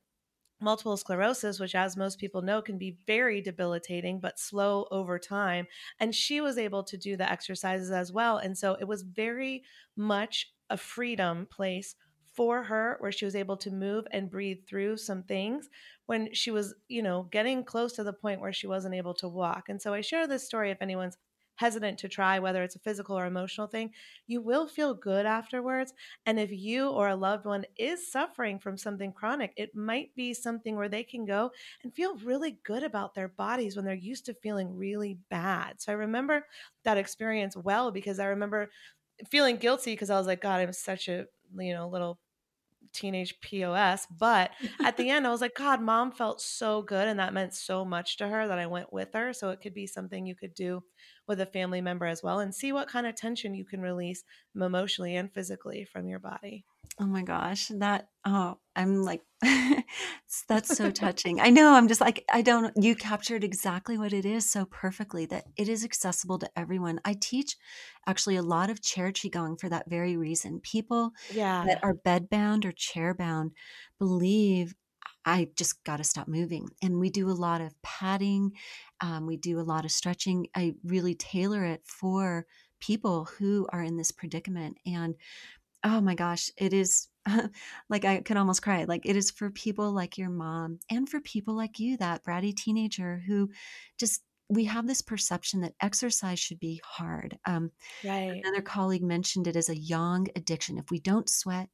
multiple 0.61 0.97
sclerosis, 0.97 1.59
which, 1.59 1.75
as 1.75 1.95
most 1.95 2.19
people 2.19 2.41
know, 2.41 2.61
can 2.61 2.77
be 2.77 2.97
very 3.07 3.41
debilitating 3.41 4.19
but 4.19 4.39
slow 4.39 4.87
over 4.91 5.17
time. 5.17 5.67
And 5.99 6.13
she 6.13 6.41
was 6.41 6.57
able 6.57 6.83
to 6.83 6.97
do 6.97 7.15
the 7.15 7.29
exercises 7.29 7.91
as 7.91 8.11
well. 8.11 8.37
And 8.37 8.57
so 8.57 8.73
it 8.73 8.85
was 8.87 9.03
very 9.03 9.63
much 9.95 10.53
a 10.69 10.77
freedom 10.77 11.47
place 11.49 11.95
for 12.39 12.63
her 12.63 12.95
where 12.99 13.11
she 13.11 13.25
was 13.25 13.35
able 13.35 13.57
to 13.57 13.69
move 13.69 14.07
and 14.11 14.31
breathe 14.31 14.59
through 14.65 14.95
some 14.95 15.23
things 15.23 15.67
when 16.05 16.33
she 16.33 16.51
was, 16.51 16.73
you 16.87 17.03
know, 17.03 17.23
getting 17.23 17.65
close 17.65 17.91
to 17.91 18.01
the 18.01 18.13
point 18.13 18.39
where 18.39 18.53
she 18.53 18.65
wasn't 18.65 18.95
able 18.95 19.13
to 19.13 19.27
walk. 19.27 19.67
And 19.67 19.81
so 19.81 19.93
I 19.93 19.99
share 19.99 20.25
this 20.25 20.45
story 20.45 20.71
if 20.71 20.81
anyone's 20.81 21.17
hesitant 21.55 21.99
to 21.99 22.07
try, 22.07 22.39
whether 22.39 22.63
it's 22.63 22.77
a 22.77 22.79
physical 22.79 23.19
or 23.19 23.25
emotional 23.25 23.67
thing, 23.67 23.91
you 24.25 24.39
will 24.39 24.69
feel 24.69 24.93
good 24.93 25.25
afterwards. 25.25 25.93
And 26.25 26.39
if 26.39 26.49
you 26.49 26.87
or 26.87 27.09
a 27.09 27.15
loved 27.17 27.45
one 27.45 27.65
is 27.77 28.09
suffering 28.09 28.57
from 28.57 28.77
something 28.77 29.11
chronic, 29.11 29.51
it 29.57 29.75
might 29.75 30.15
be 30.15 30.33
something 30.33 30.77
where 30.77 30.87
they 30.87 31.03
can 31.03 31.25
go 31.25 31.51
and 31.83 31.93
feel 31.93 32.15
really 32.19 32.57
good 32.63 32.83
about 32.83 33.15
their 33.15 33.27
bodies 33.27 33.75
when 33.75 33.83
they're 33.83 33.93
used 33.95 34.25
to 34.27 34.33
feeling 34.33 34.77
really 34.77 35.19
bad. 35.29 35.81
So 35.81 35.91
I 35.91 35.95
remember 35.95 36.45
that 36.85 36.95
experience 36.97 37.57
well 37.57 37.91
because 37.91 38.17
I 38.17 38.27
remember 38.27 38.69
feeling 39.29 39.57
guilty 39.57 39.91
because 39.91 40.09
I 40.09 40.17
was 40.17 40.27
like, 40.27 40.39
God, 40.39 40.61
I'm 40.61 40.71
such 40.71 41.09
a, 41.09 41.25
you 41.57 41.73
know, 41.73 41.89
little 41.89 42.21
teenage 42.93 43.39
POS. 43.41 44.07
But 44.17 44.51
at 44.83 44.97
the 44.97 45.09
end, 45.09 45.27
I 45.27 45.31
was 45.31 45.41
like, 45.41 45.55
God, 45.55 45.81
mom 45.81 46.11
felt 46.11 46.41
so 46.41 46.81
good. 46.81 47.07
And 47.07 47.19
that 47.19 47.33
meant 47.33 47.53
so 47.53 47.85
much 47.85 48.17
to 48.17 48.27
her 48.27 48.47
that 48.47 48.59
I 48.59 48.67
went 48.67 48.91
with 48.93 49.09
her. 49.13 49.33
So 49.33 49.49
it 49.49 49.61
could 49.61 49.73
be 49.73 49.87
something 49.87 50.25
you 50.25 50.35
could 50.35 50.53
do 50.53 50.83
with 51.27 51.39
a 51.41 51.45
family 51.45 51.81
member 51.81 52.05
as 52.05 52.23
well 52.23 52.39
and 52.39 52.53
see 52.53 52.71
what 52.71 52.89
kind 52.89 53.05
of 53.05 53.15
tension 53.15 53.53
you 53.53 53.65
can 53.65 53.81
release 53.81 54.23
emotionally 54.55 55.15
and 55.15 55.31
physically 55.33 55.85
from 55.85 56.07
your 56.07 56.19
body. 56.19 56.65
Oh 57.01 57.05
my 57.05 57.23
gosh, 57.23 57.69
that 57.69 58.09
oh, 58.25 58.59
I'm 58.75 59.03
like 59.03 59.21
that's 60.49 60.69
so 60.69 60.89
touching. 60.91 61.39
I 61.39 61.49
know, 61.49 61.73
I'm 61.73 61.87
just 61.87 62.01
like 62.01 62.25
I 62.31 62.41
don't 62.41 62.73
you 62.75 62.93
captured 62.93 63.41
exactly 63.43 63.97
what 63.97 64.11
it 64.11 64.25
is 64.25 64.49
so 64.49 64.65
perfectly 64.65 65.25
that 65.27 65.45
it 65.55 65.69
is 65.69 65.85
accessible 65.85 66.39
to 66.39 66.59
everyone. 66.59 66.99
I 67.05 67.13
teach 67.13 67.55
actually 68.05 68.35
a 68.35 68.41
lot 68.43 68.69
of 68.69 68.81
chair 68.81 69.13
qigong 69.13 69.57
for 69.59 69.69
that 69.69 69.89
very 69.89 70.17
reason. 70.17 70.59
People 70.59 71.11
Yeah. 71.29 71.69
that 71.69 71.79
are 71.83 71.93
bedbound 71.93 72.65
or 72.65 72.73
chair 72.73 73.13
bound 73.13 73.53
believe 73.97 74.75
I 75.25 75.51
just 75.55 75.83
got 75.85 75.97
to 75.97 76.03
stop 76.03 76.27
moving. 76.27 76.69
And 76.81 76.99
we 76.99 77.09
do 77.09 77.29
a 77.29 77.31
lot 77.31 77.61
of 77.61 77.79
padding, 77.81 78.53
um, 79.01 79.25
we 79.25 79.37
do 79.37 79.59
a 79.59 79.61
lot 79.61 79.85
of 79.85 79.91
stretching. 79.91 80.47
I 80.55 80.75
really 80.83 81.15
tailor 81.15 81.63
it 81.65 81.85
for 81.85 82.45
people 82.79 83.25
who 83.25 83.67
are 83.71 83.81
in 83.81 83.97
this 83.97 84.11
predicament. 84.11 84.77
And 84.85 85.15
oh 85.83 86.01
my 86.01 86.15
gosh, 86.15 86.49
it 86.57 86.73
is 86.73 87.07
like 87.89 88.05
I 88.05 88.21
could 88.21 88.37
almost 88.37 88.61
cry. 88.61 88.85
Like 88.85 89.05
it 89.05 89.15
is 89.15 89.31
for 89.31 89.49
people 89.49 89.91
like 89.91 90.17
your 90.17 90.29
mom 90.29 90.79
and 90.89 91.07
for 91.07 91.19
people 91.21 91.55
like 91.55 91.79
you, 91.79 91.97
that 91.97 92.23
bratty 92.23 92.55
teenager 92.55 93.21
who 93.27 93.49
just 93.97 94.23
we 94.51 94.65
have 94.65 94.87
this 94.87 95.01
perception 95.01 95.61
that 95.61 95.75
exercise 95.79 96.39
should 96.39 96.59
be 96.59 96.81
hard. 96.83 97.37
Um, 97.45 97.71
Right. 98.03 98.41
Another 98.43 98.61
colleague 98.63 99.03
mentioned 99.03 99.47
it 99.47 99.55
as 99.55 99.69
a 99.69 99.77
yang 99.77 100.27
addiction. 100.35 100.79
If 100.79 100.89
we 100.89 100.99
don't 100.99 101.29
sweat, 101.29 101.69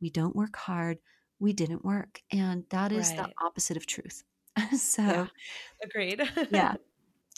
we 0.00 0.10
don't 0.10 0.36
work 0.36 0.54
hard, 0.56 0.98
we 1.38 1.52
didn't 1.54 1.84
work. 1.84 2.20
And 2.30 2.64
that 2.70 2.92
is 2.92 3.12
the 3.14 3.30
opposite 3.42 3.76
of 3.78 3.86
truth. 3.86 4.24
so, 4.76 5.02
Yeah. 5.02 5.26
Agreed. 5.82 6.22
yeah. 6.50 6.74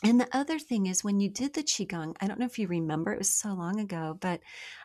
and 0.03 0.21
the 0.21 0.29
other 0.33 0.59
thing 0.59 0.87
is 0.87 1.05
when 1.05 1.21
you 1.21 1.29
did 1.29 1.53
the 1.53 1.63
qigong, 1.63 2.17
I 2.21 2.27
don't 2.27 2.39
know 2.39 2.47
if 2.47 2.59
you 2.59 2.67
remember, 2.67 3.13
it 3.13 3.19
was 3.19 3.33
so 3.33 3.53
long 3.53 3.79
ago, 3.81 4.17
but 4.21 4.41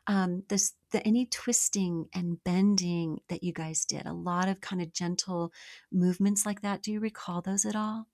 um, 0.08 0.44
this 0.50 0.74
the 0.92 1.06
any 1.08 1.26
twisting 1.26 2.08
and 2.14 2.44
bending 2.44 3.20
that 3.30 3.44
you 3.44 3.54
guys 3.54 3.86
did, 3.86 4.06
a 4.06 4.14
lot 4.14 4.50
of 4.50 4.62
kind 4.62 4.82
of 4.82 4.94
gentle 4.94 5.54
movements 5.92 6.46
like 6.46 6.62
that. 6.62 6.82
Do 6.82 6.92
you 6.92 7.00
recall 7.00 7.42
those 7.42 7.66
at 7.66 7.76
all? 7.76 8.08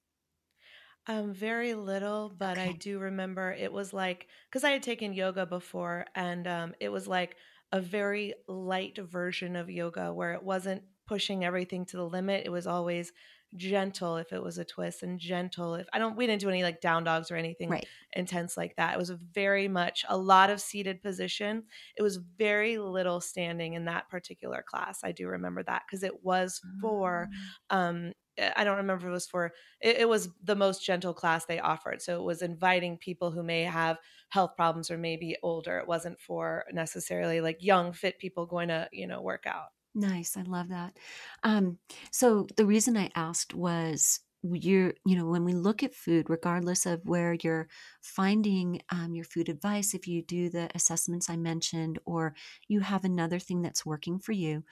Um, 1.07 1.33
very 1.33 1.73
little, 1.73 2.31
but 2.37 2.59
I 2.59 2.73
do 2.73 2.99
remember 2.99 3.51
it 3.51 3.73
was 3.73 3.91
like 3.91 4.27
because 4.49 4.63
I 4.63 4.69
had 4.69 4.83
taken 4.83 5.13
yoga 5.13 5.47
before, 5.47 6.05
and 6.13 6.47
um, 6.47 6.75
it 6.79 6.89
was 6.89 7.07
like 7.07 7.35
a 7.71 7.81
very 7.81 8.35
light 8.47 8.99
version 8.99 9.55
of 9.55 9.69
yoga 9.69 10.13
where 10.13 10.33
it 10.33 10.43
wasn't 10.43 10.83
pushing 11.07 11.43
everything 11.43 11.85
to 11.85 11.97
the 11.97 12.05
limit. 12.07 12.43
It 12.45 12.51
was 12.51 12.67
always 12.67 13.11
gentle 13.55 14.17
if 14.17 14.31
it 14.33 14.41
was 14.41 14.57
a 14.57 14.65
twist, 14.65 15.03
and 15.03 15.19
gentle 15.19 15.75
if 15.75 15.87
I 15.93 15.99
don't. 15.99 16.15
We 16.15 16.27
didn't 16.27 16.41
do 16.41 16.49
any 16.49 16.63
like 16.63 16.81
down 16.81 17.03
dogs 17.03 17.31
or 17.31 17.35
anything 17.35 17.77
Right. 17.77 17.89
intense 18.13 18.57
like 18.57 18.75
that. 18.77 18.93
It 18.93 18.97
was 18.97 19.09
very 19.11 19.67
much 19.67 20.05
a 20.09 20.17
lot 20.17 20.49
of 20.49 20.61
seated 20.61 21.01
position. 21.01 21.65
It 21.95 22.01
was 22.03 22.17
very 22.17 22.77
little 22.77 23.21
standing 23.21 23.73
in 23.73 23.85
that 23.85 24.09
particular 24.09 24.63
class. 24.63 24.99
I 25.03 25.11
do 25.11 25.27
remember 25.27 25.63
that 25.63 25.83
because 25.87 26.03
it 26.03 26.23
was 26.23 26.61
for 26.79 27.29
Mm. 27.29 27.51
um 27.69 28.13
eh, 28.37 28.51
I 28.55 28.63
don't 28.63 28.77
remember 28.77 29.05
if 29.05 29.09
it 29.09 29.13
was 29.13 29.27
for 29.27 29.53
it, 29.81 29.97
it 29.97 30.09
was 30.09 30.29
the 30.41 30.55
most 30.55 30.85
gentle 30.85 31.13
class 31.13 31.45
they 31.45 31.59
offered. 31.59 32.01
So 32.01 32.19
it 32.19 32.23
was 32.23 32.41
inviting 32.41 32.97
people 32.97 33.31
who 33.31 33.43
may 33.43 33.63
have 33.63 33.97
health 34.29 34.55
problems 34.55 34.89
or 34.91 34.97
maybe 34.97 35.35
older. 35.43 35.77
It 35.79 35.87
wasn't 35.87 36.19
for 36.19 36.65
necessarily 36.71 37.41
like 37.41 37.61
young, 37.63 37.93
fit 37.93 38.19
people 38.19 38.45
going 38.45 38.69
to, 38.69 38.89
you 38.91 39.07
know, 39.07 39.21
work 39.21 39.45
out. 39.45 39.69
Nice. 39.93 40.37
I 40.37 40.43
love 40.43 40.69
that. 40.69 40.97
Um, 41.43 41.77
so 42.11 42.47
the 42.55 42.65
reason 42.65 42.95
I 42.95 43.09
asked 43.15 43.53
was 43.53 44.19
you're, 44.43 44.93
you 45.05 45.15
know, 45.15 45.27
when 45.27 45.43
we 45.43 45.53
look 45.53 45.83
at 45.83 45.93
food, 45.93 46.29
regardless 46.29 46.85
of 46.85 47.01
where 47.05 47.35
you're 47.43 47.67
finding 48.01 48.81
um, 48.89 49.13
your 49.13 49.25
food 49.25 49.49
advice, 49.49 49.93
if 49.93 50.07
you 50.07 50.23
do 50.23 50.49
the 50.49 50.69
assessments 50.73 51.29
I 51.29 51.35
mentioned, 51.35 51.99
or 52.05 52.33
you 52.67 52.79
have 52.79 53.03
another 53.05 53.37
thing 53.37 53.61
that's 53.61 53.85
working 53.85 54.17
for 54.17 54.31
you, 54.31 54.63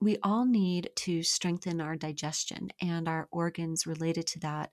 we 0.00 0.18
all 0.22 0.46
need 0.46 0.90
to 0.96 1.22
strengthen 1.22 1.80
our 1.80 1.96
digestion 1.96 2.70
and 2.80 3.08
our 3.08 3.28
organs 3.32 3.86
related 3.86 4.26
to 4.28 4.40
that. 4.40 4.70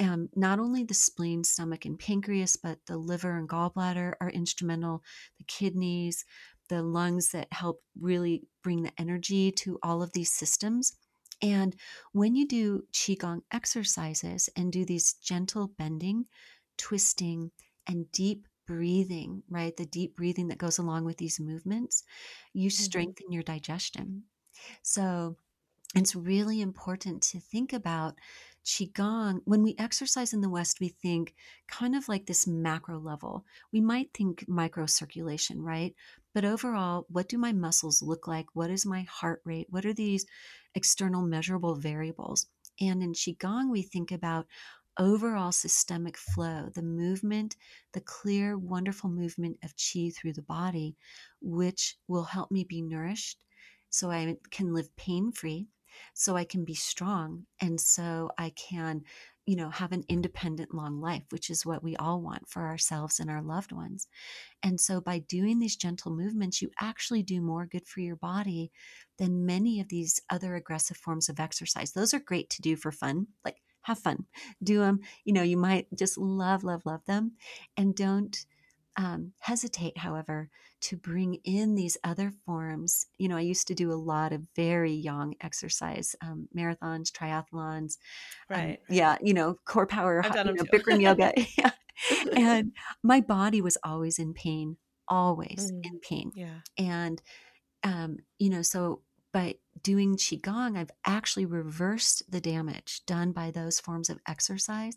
Um, 0.00 0.28
not 0.36 0.60
only 0.60 0.84
the 0.84 0.94
spleen, 0.94 1.42
stomach, 1.42 1.84
and 1.84 1.98
pancreas, 1.98 2.56
but 2.56 2.78
the 2.86 2.96
liver 2.96 3.36
and 3.36 3.48
gallbladder 3.48 4.14
are 4.20 4.30
instrumental, 4.30 5.02
the 5.38 5.44
kidneys, 5.44 6.24
the 6.68 6.82
lungs 6.82 7.30
that 7.30 7.52
help 7.52 7.82
really 7.98 8.48
bring 8.62 8.82
the 8.82 8.92
energy 9.00 9.52
to 9.52 9.78
all 9.82 10.02
of 10.02 10.12
these 10.12 10.30
systems. 10.32 10.96
And 11.40 11.76
when 12.12 12.34
you 12.34 12.46
do 12.46 12.86
Qigong 12.92 13.42
exercises 13.52 14.48
and 14.56 14.72
do 14.72 14.84
these 14.84 15.14
gentle 15.14 15.68
bending, 15.68 16.26
twisting, 16.76 17.52
and 17.86 18.10
deep 18.12 18.46
breathing, 18.66 19.42
right? 19.48 19.76
The 19.76 19.86
deep 19.86 20.16
breathing 20.16 20.48
that 20.48 20.58
goes 20.58 20.78
along 20.78 21.04
with 21.04 21.16
these 21.18 21.40
movements, 21.40 22.02
you 22.52 22.70
Mhm. 22.76 23.10
strengthen 23.10 23.32
your 23.32 23.42
digestion. 23.42 24.24
So 24.82 25.36
it's 25.94 26.14
really 26.14 26.60
important 26.60 27.22
to 27.24 27.40
think 27.40 27.72
about 27.72 28.18
Qigong. 28.68 29.40
When 29.46 29.62
we 29.62 29.74
exercise 29.78 30.34
in 30.34 30.42
the 30.42 30.50
West, 30.50 30.78
we 30.78 30.88
think 30.88 31.34
kind 31.68 31.96
of 31.96 32.06
like 32.06 32.26
this 32.26 32.46
macro 32.46 32.98
level. 32.98 33.46
We 33.72 33.80
might 33.80 34.12
think 34.12 34.44
microcirculation, 34.46 35.56
right? 35.60 35.94
But 36.34 36.44
overall, 36.44 37.06
what 37.08 37.30
do 37.30 37.38
my 37.38 37.52
muscles 37.52 38.02
look 38.02 38.28
like? 38.28 38.46
What 38.52 38.68
is 38.68 38.84
my 38.84 39.02
heart 39.02 39.40
rate? 39.46 39.68
What 39.70 39.86
are 39.86 39.94
these 39.94 40.26
external 40.74 41.22
measurable 41.22 41.76
variables? 41.76 42.46
And 42.78 43.02
in 43.02 43.14
Qigong, 43.14 43.70
we 43.70 43.80
think 43.80 44.12
about 44.12 44.46
overall 44.98 45.50
systemic 45.50 46.18
flow, 46.18 46.68
the 46.74 46.82
movement, 46.82 47.56
the 47.94 48.02
clear, 48.02 48.58
wonderful 48.58 49.08
movement 49.08 49.56
of 49.64 49.76
Qi 49.76 50.14
through 50.14 50.34
the 50.34 50.42
body, 50.42 50.94
which 51.40 51.96
will 52.06 52.24
help 52.24 52.50
me 52.50 52.64
be 52.64 52.82
nourished 52.82 53.38
so 53.88 54.10
I 54.10 54.36
can 54.50 54.74
live 54.74 54.94
pain 54.96 55.32
free, 55.32 55.68
so 56.14 56.36
I 56.36 56.44
can 56.44 56.64
be 56.64 56.74
strong, 56.74 57.44
and 57.60 57.80
so 57.80 58.30
I 58.38 58.50
can, 58.50 59.02
you 59.46 59.56
know, 59.56 59.70
have 59.70 59.92
an 59.92 60.04
independent 60.08 60.74
long 60.74 61.00
life, 61.00 61.24
which 61.30 61.50
is 61.50 61.64
what 61.64 61.82
we 61.82 61.96
all 61.96 62.20
want 62.20 62.48
for 62.48 62.66
ourselves 62.66 63.18
and 63.18 63.30
our 63.30 63.42
loved 63.42 63.72
ones. 63.72 64.06
And 64.62 64.80
so 64.80 65.00
by 65.00 65.20
doing 65.20 65.58
these 65.58 65.76
gentle 65.76 66.10
movements, 66.14 66.60
you 66.60 66.70
actually 66.80 67.22
do 67.22 67.40
more 67.40 67.66
good 67.66 67.86
for 67.86 68.00
your 68.00 68.16
body 68.16 68.70
than 69.18 69.46
many 69.46 69.80
of 69.80 69.88
these 69.88 70.20
other 70.28 70.54
aggressive 70.54 70.96
forms 70.96 71.28
of 71.28 71.40
exercise. 71.40 71.92
Those 71.92 72.12
are 72.12 72.20
great 72.20 72.50
to 72.50 72.62
do 72.62 72.76
for 72.76 72.92
fun, 72.92 73.28
like 73.44 73.56
have 73.82 73.98
fun, 73.98 74.26
do 74.62 74.80
them. 74.80 75.00
You 75.24 75.32
know, 75.32 75.42
you 75.42 75.56
might 75.56 75.86
just 75.96 76.18
love, 76.18 76.62
love, 76.62 76.82
love 76.84 77.04
them. 77.06 77.32
And 77.76 77.94
don't 77.94 78.44
um, 78.98 79.32
hesitate, 79.40 79.96
however, 79.96 80.50
to 80.82 80.96
bring 80.98 81.34
in 81.44 81.74
these 81.76 81.96
other 82.04 82.30
forms. 82.44 83.06
You 83.16 83.28
know, 83.28 83.36
I 83.38 83.40
used 83.42 83.66
to 83.68 83.74
do 83.74 83.90
a 83.92 83.94
lot 83.94 84.32
of 84.32 84.42
very 84.56 84.92
yang 84.92 85.34
exercise, 85.40 86.14
um, 86.20 86.48
marathons, 86.54 87.10
triathlons. 87.10 87.96
Um, 88.50 88.56
Right. 88.60 88.80
yeah, 88.90 89.16
you 89.22 89.32
know, 89.34 89.56
core 89.64 89.86
power, 89.86 90.20
hot- 90.20 90.44
you 90.46 90.52
know. 90.54 90.64
Bikram 90.64 91.00
yoga. 91.00 91.32
yeah. 91.58 91.70
And 92.36 92.72
my 93.02 93.20
body 93.20 93.60
was 93.62 93.76
always 93.82 94.18
in 94.18 94.34
pain, 94.34 94.76
always 95.08 95.72
Mm. 95.72 95.80
in 95.84 96.00
pain. 96.00 96.32
yeah. 96.34 96.60
And, 96.76 97.22
um, 97.84 98.18
you 98.38 98.50
know, 98.50 98.62
so 98.62 99.02
by 99.32 99.56
doing 99.82 100.16
Qigong, 100.16 100.76
I've 100.76 100.90
actually 101.04 101.44
reversed 101.44 102.22
the 102.30 102.40
damage 102.40 103.02
done 103.06 103.32
by 103.32 103.50
those 103.50 103.78
forms 103.78 104.08
of 104.08 104.18
exercise. 104.26 104.96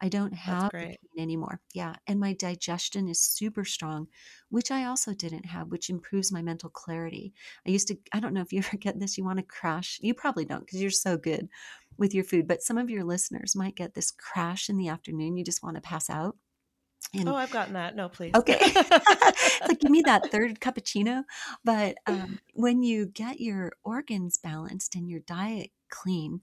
I 0.00 0.08
don't 0.08 0.32
have 0.34 0.70
pain 0.72 0.96
anymore. 1.18 1.60
Yeah. 1.74 1.96
And 2.06 2.20
my 2.20 2.32
digestion 2.32 3.08
is 3.08 3.20
super 3.20 3.64
strong, 3.64 4.06
which 4.50 4.70
I 4.70 4.84
also 4.84 5.12
didn't 5.14 5.46
have, 5.46 5.68
which 5.70 5.90
improves 5.90 6.32
my 6.32 6.42
mental 6.42 6.70
clarity. 6.70 7.34
I 7.66 7.70
used 7.70 7.88
to, 7.88 7.98
I 8.12 8.20
don't 8.20 8.34
know 8.34 8.40
if 8.40 8.52
you 8.52 8.58
ever 8.66 8.76
get 8.76 8.98
this, 8.98 9.18
you 9.18 9.24
want 9.24 9.38
to 9.38 9.44
crash. 9.44 9.98
You 10.02 10.14
probably 10.14 10.44
don't 10.44 10.60
because 10.60 10.80
you're 10.80 10.90
so 10.90 11.16
good 11.16 11.48
with 11.98 12.14
your 12.14 12.24
food, 12.24 12.48
but 12.48 12.62
some 12.62 12.78
of 12.78 12.88
your 12.88 13.04
listeners 13.04 13.56
might 13.56 13.76
get 13.76 13.94
this 13.94 14.10
crash 14.10 14.68
in 14.68 14.78
the 14.78 14.88
afternoon. 14.88 15.36
You 15.36 15.44
just 15.44 15.62
want 15.62 15.76
to 15.76 15.82
pass 15.82 16.08
out. 16.08 16.36
And 17.14 17.28
Oh, 17.28 17.34
I've 17.34 17.50
gotten 17.50 17.74
that. 17.74 17.94
No, 17.96 18.08
please. 18.08 18.32
Okay. 18.34 18.58
like, 19.66 19.80
give 19.80 19.90
me 19.90 20.02
that 20.06 20.30
third 20.30 20.60
cappuccino. 20.60 21.24
But 21.64 21.96
um, 22.06 22.38
when 22.54 22.82
you 22.82 23.06
get 23.06 23.40
your 23.40 23.72
organs 23.84 24.38
balanced 24.38 24.94
and 24.94 25.08
your 25.08 25.20
diet 25.20 25.70
clean, 25.90 26.40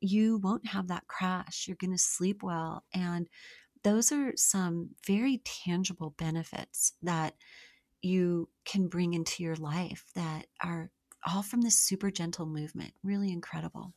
you 0.00 0.38
won't 0.38 0.66
have 0.68 0.88
that 0.88 1.06
crash. 1.08 1.66
You're 1.66 1.76
going 1.76 1.92
to 1.92 1.98
sleep 1.98 2.42
well. 2.42 2.84
And 2.94 3.28
those 3.82 4.12
are 4.12 4.32
some 4.36 4.90
very 5.06 5.42
tangible 5.44 6.14
benefits 6.16 6.92
that 7.02 7.34
you 8.00 8.48
can 8.64 8.88
bring 8.88 9.14
into 9.14 9.42
your 9.42 9.56
life 9.56 10.04
that 10.14 10.46
are 10.60 10.90
all 11.26 11.42
from 11.42 11.62
this 11.62 11.78
super 11.78 12.10
gentle 12.10 12.46
movement. 12.46 12.92
Really 13.02 13.32
incredible. 13.32 13.94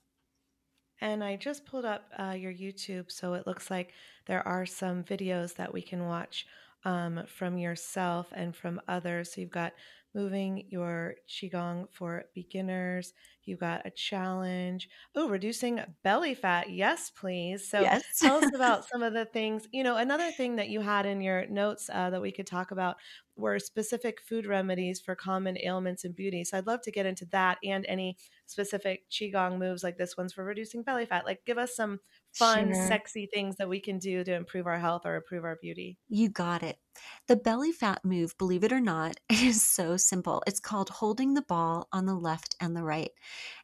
And 1.02 1.24
I 1.24 1.36
just 1.36 1.66
pulled 1.66 1.86
up 1.86 2.06
uh, 2.18 2.32
your 2.32 2.54
YouTube, 2.54 3.12
so 3.12 3.34
it 3.34 3.46
looks 3.46 3.70
like 3.70 3.94
there 4.26 4.48
are 4.48 4.66
some 4.66 5.04
videos 5.04 5.56
that 5.56 5.74
we 5.74 5.82
can 5.82 6.06
watch 6.06 6.48
um, 6.86 7.24
from 7.28 7.58
yourself 7.58 8.28
and 8.32 8.56
from 8.56 8.80
others. 8.88 9.34
So 9.34 9.42
you've 9.42 9.50
got 9.50 9.74
moving 10.16 10.66
your 10.70 11.16
qigong 11.28 11.88
for 11.92 12.24
beginners. 12.34 13.14
You've 13.44 13.60
got 13.60 13.86
a 13.86 13.92
challenge. 13.92 14.90
Oh, 15.14 15.30
reducing 15.30 15.82
belly 16.04 16.34
fat. 16.34 16.72
Yes, 16.72 17.12
please. 17.12 17.70
So 17.70 17.82
yes. 17.82 18.04
tell 18.20 18.38
us 18.38 18.56
about 18.56 18.86
some 18.90 19.04
of 19.04 19.14
the 19.14 19.26
things. 19.26 19.68
You 19.72 19.84
know, 19.84 19.98
another 19.98 20.32
thing 20.32 20.56
that 20.56 20.70
you 20.70 20.80
had 20.80 21.06
in 21.06 21.22
your 21.22 21.46
notes 21.48 21.90
uh, 21.94 22.10
that 22.10 22.22
we 22.22 22.32
could 22.32 22.48
talk 22.48 22.72
about 22.72 22.96
were 23.36 23.60
specific 23.60 24.22
food 24.22 24.48
remedies 24.48 25.02
for 25.02 25.14
common 25.16 25.58
ailments 25.62 26.06
and 26.06 26.16
beauty. 26.16 26.46
So 26.46 26.58
I'd 26.58 26.68
love 26.68 26.82
to 26.84 26.92
get 26.92 27.06
into 27.06 27.26
that 27.32 27.58
and 27.64 27.86
any 27.88 28.18
specific 28.46 29.10
qigong 29.12 29.58
moves 29.60 29.84
like 29.84 29.98
this 29.98 30.16
one's 30.18 30.34
for 30.34 30.46
reducing 30.46 30.82
belly 30.82 31.06
fat. 31.06 31.26
Like 31.26 31.44
give 31.46 31.58
us 31.58 31.76
some 31.76 32.00
fun, 32.40 32.74
Sure. 32.74 32.76
sexy 32.76 33.28
things 33.34 33.58
that 33.58 33.70
we 33.70 33.80
can 33.82 34.00
do 34.00 34.24
to 34.24 34.34
improve 34.34 34.68
our 34.68 34.80
health 34.80 35.06
or 35.06 35.16
improve 35.16 35.44
our 35.46 35.58
beauty. 35.58 36.00
You 36.08 36.30
got 36.30 36.62
it. 36.64 36.80
The 37.28 37.36
belly 37.36 37.72
fat 37.72 38.06
move, 38.06 38.38
believe 38.38 38.64
it 38.64 38.72
or 38.72 38.80
not, 38.80 39.20
is 39.30 39.64
so 39.64 39.98
simple. 39.98 40.44
It's 40.48 40.60
called 40.60 40.90
holding 40.90 41.34
the 41.34 41.42
ball 41.42 41.88
on 41.92 42.06
the 42.06 42.16
left 42.16 42.56
and 42.60 42.76
the 42.76 42.84
right. 42.84 43.12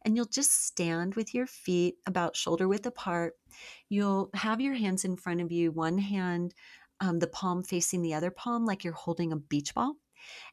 And 0.03 0.15
you'll 0.15 0.25
just 0.25 0.51
stand 0.65 1.15
with 1.15 1.33
your 1.33 1.45
feet 1.47 1.97
about 2.05 2.35
shoulder 2.35 2.67
width 2.67 2.85
apart. 2.85 3.35
You'll 3.89 4.31
have 4.33 4.59
your 4.61 4.73
hands 4.73 5.05
in 5.05 5.17
front 5.17 5.41
of 5.41 5.51
you, 5.51 5.71
one 5.71 5.99
hand, 5.99 6.53
um, 6.99 7.19
the 7.19 7.27
palm 7.27 7.63
facing 7.63 8.01
the 8.01 8.13
other 8.13 8.31
palm, 8.31 8.65
like 8.65 8.83
you're 8.83 8.93
holding 8.93 9.31
a 9.31 9.37
beach 9.37 9.73
ball. 9.75 9.97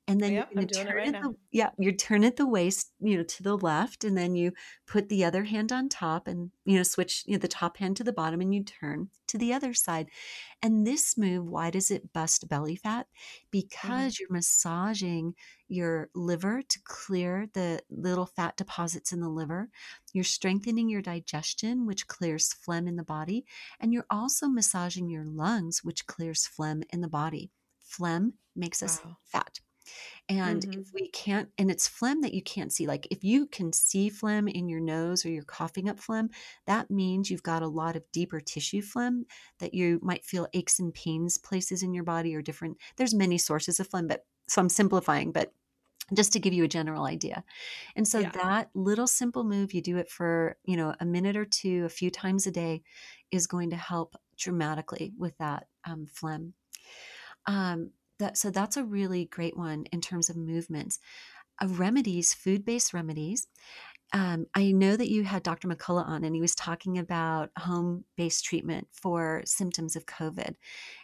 And 0.07 0.23
then 0.23 0.35
Yep, 0.35 0.51
you're 0.51 0.57
I'm 0.57 0.67
going 0.67 0.69
to 0.69 0.75
doing 0.75 0.87
it 0.89 0.95
turn 0.95 0.95
right 0.95 1.13
it 1.15 1.17
the, 1.23 1.35
yeah 1.53 1.71
you 1.79 1.93
turn 1.93 2.25
it 2.25 2.37
the 2.37 2.47
waist 2.47 2.93
you 3.01 3.17
know 3.17 3.23
to 3.25 3.43
the 3.43 3.57
left 3.57 4.05
and 4.05 4.17
then 4.17 4.35
you 4.35 4.53
put 4.87 5.09
the 5.09 5.25
other 5.25 5.45
hand 5.45 5.73
on 5.73 5.89
top 5.89 6.27
and 6.27 6.51
you 6.65 6.77
know 6.77 6.83
switch 6.83 7.25
you 7.27 7.33
know, 7.35 7.39
the 7.39 7.49
top 7.49 7.77
hand 7.79 7.97
to 7.97 8.05
the 8.05 8.13
bottom 8.13 8.41
and 8.41 8.55
you 8.55 8.65
turn 8.65 9.11
to 9.29 9.39
the 9.39 9.53
other 9.53 9.75
side. 9.75 10.09
And 10.63 10.87
this 10.87 11.17
move 11.19 11.47
why 11.47 11.71
does 11.71 11.91
it 11.91 12.13
bust 12.13 12.49
belly 12.49 12.77
fat? 12.77 13.07
Mhm. 13.83 14.09
because 14.09 14.19
you're 14.19 14.31
massaging 14.33 15.35
your 15.69 16.11
liver 16.15 16.63
to 16.63 16.81
clear 16.85 17.49
the 17.55 17.83
little 17.91 18.27
fat 18.27 18.57
deposits 18.57 19.13
in 19.13 19.21
the 19.21 19.29
liver. 19.29 19.71
You're 20.13 20.25
strengthening 20.25 20.89
your 20.89 21.03
digestion 21.03 21.87
which 21.87 22.07
clears 22.07 22.53
phlegm 22.53 22.87
in 22.89 22.97
the 22.97 23.05
body 23.05 23.45
and 23.81 23.93
you're 23.93 24.07
also 24.11 24.49
massaging 24.49 25.09
your 25.11 25.25
lungs 25.25 25.85
which 25.85 26.07
clears 26.07 26.47
phlegm 26.47 26.83
in 26.91 27.01
the 27.01 27.09
body. 27.09 27.51
Phlegm 27.81 28.35
makes 28.59 28.83
us 28.83 29.01
Wow. 29.01 29.19
fat 29.25 29.61
and 30.29 30.65
Mhm. 30.65 30.79
if 30.79 30.93
we 30.95 31.09
can't, 31.11 31.51
and 31.59 31.71
it's 31.71 31.89
phlegm 31.89 32.21
that 32.23 32.35
you 32.35 32.43
can't 32.43 32.73
see, 32.73 32.87
like 32.87 33.07
if 33.11 33.25
you 33.25 33.47
can 33.47 33.73
see 33.73 34.09
phlegm 34.11 34.49
in 34.49 34.69
your 34.69 34.81
nose 34.81 35.25
or 35.25 35.31
you're 35.31 35.45
coughing 35.45 35.89
up 35.89 35.99
phlegm, 35.99 36.31
that 36.67 36.91
means 36.91 37.31
you've 37.31 37.43
got 37.43 37.63
a 37.63 37.69
lot 37.69 37.97
of 37.97 38.11
deeper 38.13 38.41
tissue 38.41 38.83
phlegm 38.83 39.27
that 39.59 39.75
you 39.75 39.99
might 40.03 40.25
feel 40.25 40.49
aches 40.53 40.79
and 40.79 40.95
pains 40.95 41.39
places 41.39 41.83
in 41.83 41.95
your 41.95 42.05
body 42.05 42.35
or 42.35 42.43
different. 42.43 42.79
There's 42.97 43.15
many 43.15 43.39
sources 43.39 43.81
of 43.81 43.89
phlegm, 43.89 44.07
but 44.07 44.27
so 44.49 44.61
I'm 44.63 44.69
simplifying, 44.69 45.33
but 45.33 45.53
just 46.15 46.33
to 46.33 46.41
give 46.41 46.55
you 46.55 46.65
a 46.65 46.69
general 46.69 47.05
idea. 47.05 47.45
And 47.97 48.09
so 48.09 48.23
Yeah. 48.23 48.33
that 48.35 48.71
little 48.75 49.07
simple 49.07 49.45
move, 49.45 49.75
you 49.75 49.83
do 49.83 49.99
it 49.99 50.11
for, 50.11 50.59
you 50.65 50.77
know, 50.77 50.95
a 51.01 51.05
minute 51.07 51.37
or 51.37 51.45
two, 51.45 51.85
a 51.85 51.91
few 51.91 52.11
times 52.11 52.47
a 52.47 52.51
day, 52.51 52.83
is 53.31 53.47
going 53.47 53.71
to 53.71 53.77
help 53.77 54.17
dramatically 54.37 55.13
with 55.19 55.37
that 55.39 55.69
um, 55.85 56.07
phlegm. 56.07 56.55
Um, 57.47 57.93
that 58.19 58.37
so 58.39 58.51
that's 58.51 58.77
a 58.77 58.85
really 58.85 59.27
great 59.27 59.57
one 59.57 59.85
in 59.93 60.01
terms 60.01 60.29
of 60.31 60.37
movements. 60.37 60.99
Uh, 61.61 61.69
remedies, 61.69 62.35
food-based 62.35 62.95
remedies. 62.95 63.49
Um, 64.15 64.47
I 64.55 64.73
know 64.73 64.97
that 64.97 65.11
you 65.11 65.25
had 65.25 65.43
Dr. 65.43 65.69
McCullough 65.69 66.07
on, 66.07 66.25
and 66.25 66.35
he 66.35 66.41
was 66.41 66.55
talking 66.55 66.99
about 66.99 67.51
home-based 67.59 68.45
treatment 68.45 68.89
for 68.93 69.43
symptoms 69.45 69.97
of 69.97 70.07
COVID. 70.07 70.55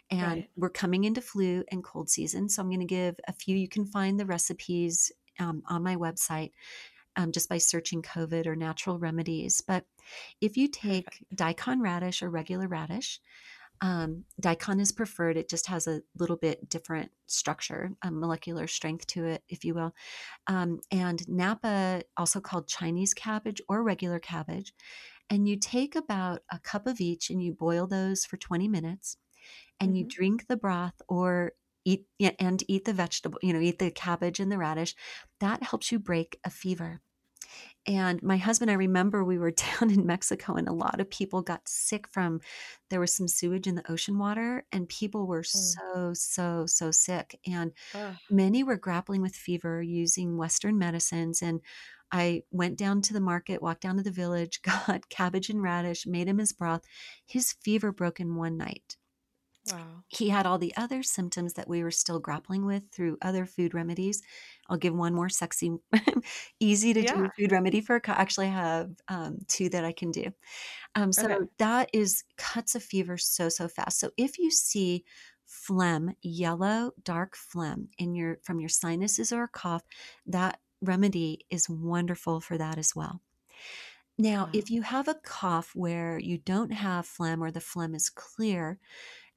And 0.09 0.21
Right. 0.21 0.49
we're 0.55 0.69
coming 0.69 1.03
into 1.03 1.21
flu 1.21 1.63
and 1.71 1.83
cold 1.83 2.09
season, 2.09 2.49
so 2.49 2.61
I'm 2.61 2.69
going 2.69 2.79
to 2.79 2.85
give 2.85 3.19
a 3.27 3.33
few. 3.33 3.55
You 3.57 3.67
can 3.69 3.85
find 3.85 4.19
the 4.19 4.25
recipes 4.25 5.11
um, 5.39 5.61
on 5.67 5.83
my 5.83 5.95
website 5.95 6.51
um, 7.15 7.31
just 7.31 7.49
by 7.49 7.57
searching 7.57 8.01
COVID 8.01 8.45
or 8.47 8.55
natural 8.55 8.99
remedies. 8.99 9.61
But 9.61 9.85
if 10.41 10.57
you 10.57 10.67
take 10.67 11.23
daikon 11.33 11.81
radish 11.81 12.21
or 12.21 12.29
regular 12.29 12.67
radish, 12.67 13.19
um, 13.81 14.25
daikon 14.41 14.79
is 14.79 14.91
preferred. 14.91 15.37
It 15.37 15.49
just 15.49 15.67
has 15.67 15.87
a 15.87 16.01
little 16.17 16.37
bit 16.37 16.69
different 16.69 17.11
structure, 17.27 17.91
a 18.01 18.11
molecular 18.11 18.67
strength 18.67 19.07
to 19.07 19.25
it, 19.25 19.43
if 19.49 19.63
you 19.65 19.73
will. 19.73 19.93
Um, 20.47 20.81
and 20.91 21.27
Napa, 21.29 22.03
also 22.17 22.41
called 22.41 22.67
Chinese 22.67 23.13
cabbage 23.13 23.61
or 23.69 23.83
regular 23.83 24.19
cabbage. 24.19 24.73
And 25.29 25.47
you 25.49 25.57
take 25.57 25.95
about 25.95 26.43
a 26.51 26.59
cup 26.59 26.87
of 26.87 27.01
each 27.01 27.29
and 27.29 27.43
you 27.43 27.53
boil 27.53 27.87
those 27.87 28.25
for 28.25 28.37
20 28.37 28.67
minutes 28.67 29.17
and 29.79 29.97
you 29.97 30.03
Mhm. 30.03 30.09
drink 30.09 30.47
the 30.47 30.57
broth 30.57 31.01
or 31.07 31.53
eat 31.85 32.07
yeah, 32.19 32.31
and 32.39 32.63
eat 32.67 32.85
the 32.85 32.93
vegetable, 32.93 33.39
you 33.43 33.53
know, 33.53 33.59
eat 33.59 33.79
the 33.79 33.91
cabbage 33.91 34.39
and 34.39 34.51
the 34.51 34.57
radish. 34.57 34.95
That 35.39 35.63
helps 35.63 35.91
you 35.91 35.99
break 35.99 36.39
a 36.43 36.49
fever. 36.49 37.01
And 37.87 38.21
my 38.23 38.37
husband, 38.37 38.71
I 38.71 38.75
remember 38.75 39.23
we 39.23 39.37
were 39.37 39.51
down 39.79 39.91
in 39.91 40.05
Mexico 40.05 40.55
and 40.55 40.67
a 40.67 40.73
lot 40.73 40.99
of 40.99 41.09
people 41.09 41.41
got 41.41 41.67
sick 41.67 42.07
from 42.07 42.41
there 42.89 42.99
was 42.99 43.15
some 43.15 43.27
sewage 43.27 43.67
in 43.67 43.75
the 43.75 43.91
ocean 43.91 44.17
water 44.17 44.65
and 44.71 44.89
people 44.89 45.27
were 45.27 45.43
Mm. 45.55 45.79
so, 45.83 46.13
so, 46.13 46.65
so 46.65 46.91
sick. 46.91 47.39
And 47.45 47.73
Ugh. 47.93 48.17
many 48.29 48.63
were 48.63 48.77
grappling 48.77 49.21
with 49.21 49.35
fever 49.35 49.81
using 49.81 50.37
Western 50.37 50.77
medicines. 50.77 51.41
And 51.41 51.61
I 52.11 52.43
went 52.51 52.77
down 52.77 53.01
to 53.03 53.13
the 53.13 53.21
market, 53.21 53.61
walked 53.61 53.81
down 53.81 53.97
to 53.97 54.03
the 54.03 54.11
village, 54.11 54.61
got 54.87 55.09
cabbage 55.09 55.49
and 55.49 55.61
radish, 55.61 56.05
made 56.07 56.27
him 56.27 56.37
his 56.39 56.53
broth. 56.53 56.83
His 57.25 57.53
fever 57.53 57.91
broke 57.91 58.19
in 58.19 58.35
one 58.35 58.57
night 58.57 58.97
Wow. 59.65 60.05
he 60.07 60.29
had 60.29 60.45
all 60.45 60.59
the 60.59 60.75
other 60.77 61.01
symptoms 61.03 61.53
that 61.55 61.67
we 61.67 61.83
were 61.83 61.91
still 61.91 62.19
grappling 62.19 62.65
with 62.65 62.91
through 62.91 63.17
other 63.23 63.45
food 63.45 63.73
remedies. 63.73 64.21
I'll 64.69 64.77
give 64.77 64.93
one 64.95 65.15
more 65.15 65.29
sexy, 65.29 65.71
easy 66.59 66.93
to 66.93 67.03
do 67.03 67.15
Yeah. 67.15 67.31
food 67.37 67.51
remedy 67.51 67.81
for. 67.81 67.95
I 68.05 68.11
actually 68.11 68.47
have 68.49 68.91
um, 69.07 69.39
two 69.47 69.67
that 69.69 69.83
I 69.83 69.91
can 69.93 70.11
do. 70.11 70.31
Um, 70.95 71.11
so 71.13 71.27
Okay. 71.27 71.45
that 71.59 71.89
is 71.93 72.23
cuts 72.37 72.75
a 72.75 72.79
fever 72.79 73.17
so 73.17 73.49
so 73.49 73.67
fast. 73.67 73.99
So 73.99 74.11
if 74.17 74.37
you 74.39 74.51
see 74.51 75.05
phlegm, 75.45 76.15
yellow 76.21 76.91
dark 77.03 77.35
phlegm 77.35 77.89
in 77.97 78.15
your 78.15 78.39
from 78.43 78.59
your 78.59 78.69
sinuses 78.69 79.31
or 79.31 79.43
a 79.43 79.47
cough, 79.49 79.83
that 80.25 80.59
remedy 80.81 81.45
is 81.49 81.69
wonderful 81.69 82.41
for 82.41 82.57
that 82.57 82.77
as 82.77 82.95
well. 82.95 83.21
Now, 84.17 84.47
Wow. 84.47 84.53
if 84.53 84.69
you 84.69 84.81
have 84.83 85.07
a 85.09 85.15
cough 85.15 85.75
where 85.75 86.17
you 86.17 86.37
don't 86.37 86.71
have 86.71 87.05
phlegm 87.05 87.43
or 87.43 87.51
the 87.51 87.59
phlegm 87.61 87.93
is 87.93 88.09
clear, 88.09 88.79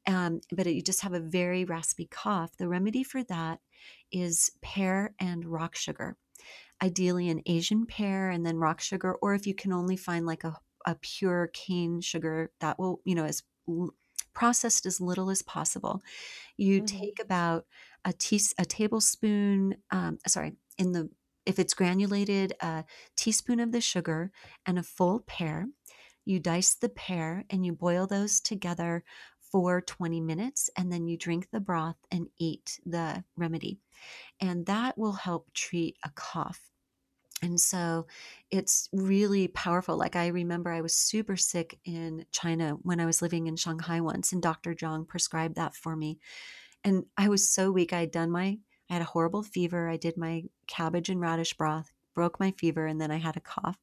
um, 0.07 0.41
but 0.53 0.67
you 0.73 0.83
just 0.83 1.03
have 1.03 1.13
a 1.15 1.21
very 1.21 1.65
raspy 1.65 2.07
cough, 2.07 2.57
the 2.57 2.69
remedy 2.69 3.03
for 3.05 3.23
that 3.25 3.61
is 4.11 4.51
pear 4.63 5.15
and 5.19 5.45
rock 5.45 5.77
sugar. 5.77 6.17
Ideally, 6.83 7.29
an 7.29 7.43
Asian 7.47 7.87
pear 7.87 8.31
and 8.31 8.47
then 8.47 8.59
rock 8.59 8.81
sugar, 8.81 9.15
or 9.17 9.35
if 9.35 9.47
you 9.47 9.55
can 9.55 9.73
only 9.73 9.97
find 9.97 10.27
like 10.27 10.45
a, 10.45 10.57
a 10.87 10.95
pure 10.97 11.49
cane 11.53 12.01
sugar 12.01 12.53
that 12.61 12.79
will, 12.79 13.01
you 13.05 13.15
know, 13.17 13.25
as 13.25 13.43
l- 13.69 13.95
processed 14.33 14.87
as 14.87 15.01
little 15.01 15.31
as 15.31 15.43
possible. 15.43 16.03
You 16.57 16.81
Mhm. 16.81 16.83
take 16.83 17.21
about 17.21 17.67
a 18.05 18.13
tea, 18.13 18.41
a 18.59 18.65
tablespoon, 18.65 19.83
um, 19.91 20.19
sorry, 20.27 20.57
in 20.79 20.93
the 20.93 21.11
if 21.47 21.59
it's 21.59 21.75
granulated, 21.75 22.53
a 22.61 22.85
teaspoon 23.17 23.61
of 23.61 23.73
the 23.73 23.81
sugar 23.81 24.31
and 24.67 24.79
a 24.79 24.83
full 24.83 25.21
pear. 25.21 25.69
You 26.25 26.41
dice 26.41 26.75
the 26.75 26.91
pear 26.91 27.45
and 27.51 27.65
you 27.65 27.73
boil 27.73 28.07
those 28.07 28.41
together 28.41 29.03
for 29.51 29.81
20 29.81 30.21
minutes 30.21 30.71
and 30.77 30.93
then 30.93 31.07
you 31.07 31.17
drink 31.17 31.49
the 31.51 31.61
broth 31.61 31.97
and 32.11 32.29
eat 32.39 32.81
the 32.85 33.25
remedy. 33.37 33.79
And 34.41 34.67
that 34.67 34.97
will 34.99 35.13
help 35.13 35.53
treat 35.55 35.97
a 36.05 36.11
cough. 36.11 36.61
And 37.43 37.61
so 37.61 38.07
it's 38.51 38.89
really 38.93 39.49
powerful. 39.49 39.97
Like 39.97 40.17
I 40.17 40.29
remember 40.29 40.71
I 40.71 40.81
was 40.81 40.97
super 40.97 41.37
sick 41.37 41.79
in 41.85 42.25
China 42.33 42.77
when 42.83 43.01
I 43.01 43.07
was 43.07 43.23
living 43.23 43.47
in 43.47 43.57
Shanghai 43.57 44.01
once, 44.01 44.33
and 44.33 44.43
Dr. 44.43 44.75
Zhang 44.75 45.07
prescribed 45.07 45.57
that 45.57 45.75
for 45.75 45.95
me. 45.95 46.19
And 46.85 47.05
I 47.17 47.29
was 47.29 47.49
so 47.49 47.71
weak. 47.71 47.93
I 47.93 48.01
had 48.01 48.11
done 48.11 48.31
my, 48.31 48.59
I 48.91 48.93
had 48.93 49.03
a 49.03 49.07
horrible 49.07 49.43
fever. 49.43 49.89
I 49.89 49.97
did 49.97 50.17
my 50.17 50.45
cabbage 50.67 51.11
and 51.11 51.21
radish 51.21 51.55
broth, 51.55 51.93
broke 52.15 52.41
my 52.41 52.53
fever, 52.53 52.87
and 52.87 53.01
then 53.01 53.11
I 53.11 53.19
had 53.19 53.37
a 53.37 53.41
cough. 53.41 53.79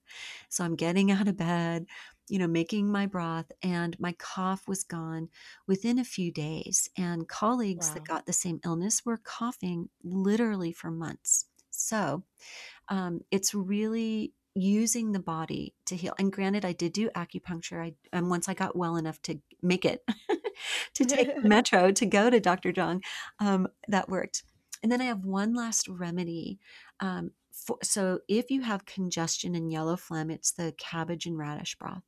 So 0.49 0.63
I'm 0.63 0.75
getting 0.75 1.11
out 1.11 1.27
of 1.27 1.37
bed, 1.37 1.85
you 2.27 2.39
know, 2.39 2.47
making 2.47 2.91
my 2.91 3.05
broth, 3.05 3.51
and 3.61 3.99
my 3.99 4.13
cough 4.13 4.67
was 4.67 4.83
gone 4.83 5.29
within 5.67 5.99
a 5.99 6.03
few 6.03 6.31
days. 6.31 6.89
And 6.97 7.27
colleagues 7.27 7.91
that 7.91 8.07
got 8.07 8.25
the 8.25 8.33
same 8.33 8.59
illness 8.65 9.05
were 9.05 9.17
coughing 9.17 9.89
literally 10.03 10.71
for 10.71 10.89
months. 10.91 11.45
So 11.69 12.23
um, 12.89 13.21
it's 13.31 13.53
really 13.53 14.33
using 14.55 15.11
the 15.11 15.19
body 15.19 15.73
to 15.85 15.95
heal. 15.95 16.13
And 16.17 16.31
granted, 16.31 16.63
I 16.65 16.71
did 16.71 16.93
do 16.93 17.09
acupuncture. 17.09 17.83
I 17.83 17.93
and 18.13 18.29
once 18.29 18.47
I 18.47 18.53
got 18.53 18.75
well 18.75 18.95
enough 18.95 19.21
to 19.23 19.39
make 19.61 19.85
it 19.85 20.03
to 20.93 21.05
take 21.05 21.37
metro 21.43 21.91
to 21.91 22.05
go 22.05 22.29
to 22.29 22.39
Dr. 22.39 22.71
Zhang, 22.71 23.03
um, 23.39 23.67
that 23.87 24.09
worked. 24.09 24.43
And 24.81 24.91
then 24.91 25.01
I 25.01 25.05
have 25.05 25.25
one 25.25 25.53
last 25.53 25.87
remedy. 25.87 26.59
Um, 26.99 27.31
for, 27.65 27.77
so 27.83 28.21
if 28.27 28.51
you 28.51 28.61
have 28.61 28.85
congestion 28.85 29.55
and 29.55 29.71
yellow 29.71 29.95
phlegm, 29.97 30.29
it's 30.31 30.51
the 30.53 30.73
cabbage 30.77 31.25
and 31.25 31.37
radish 31.37 31.75
broth. 31.77 32.03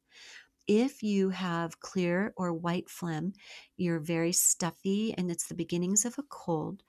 If 0.68 1.02
you 1.04 1.30
have 1.30 1.80
clear 1.80 2.34
or 2.38 2.54
white 2.54 2.90
phlegm, 2.90 3.34
you're 3.78 4.00
very 4.00 4.34
stuffy 4.34 5.14
and 5.14 5.32
it's 5.32 5.48
the 5.48 5.56
beginnings 5.56 6.06
of 6.06 6.18
a 6.20 6.24
cold, 6.24 6.84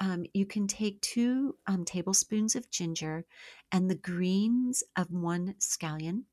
um, 0.00 0.24
you 0.34 0.46
can 0.46 0.66
take 0.66 1.00
two 1.02 1.58
um, 1.66 1.84
tablespoons 1.84 2.56
of 2.56 2.70
ginger 2.70 3.26
and 3.72 3.90
the 3.90 3.96
greens 3.96 4.82
of 4.96 5.10
one 5.12 5.54
scallion. 5.60 6.24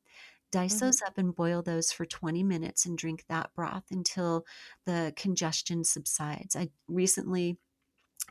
Dice 0.51 0.79
Mhm. 0.79 0.79
those 0.79 1.01
up 1.01 1.17
and 1.17 1.35
boil 1.35 1.61
those 1.63 1.91
for 1.91 2.05
20 2.05 2.43
minutes 2.43 2.85
and 2.85 2.97
drink 2.97 3.25
that 3.29 3.53
broth 3.55 3.85
until 3.91 4.45
the 4.85 5.13
congestion 5.15 5.83
subsides. 5.83 6.55
I 6.55 6.69
recently 6.87 7.59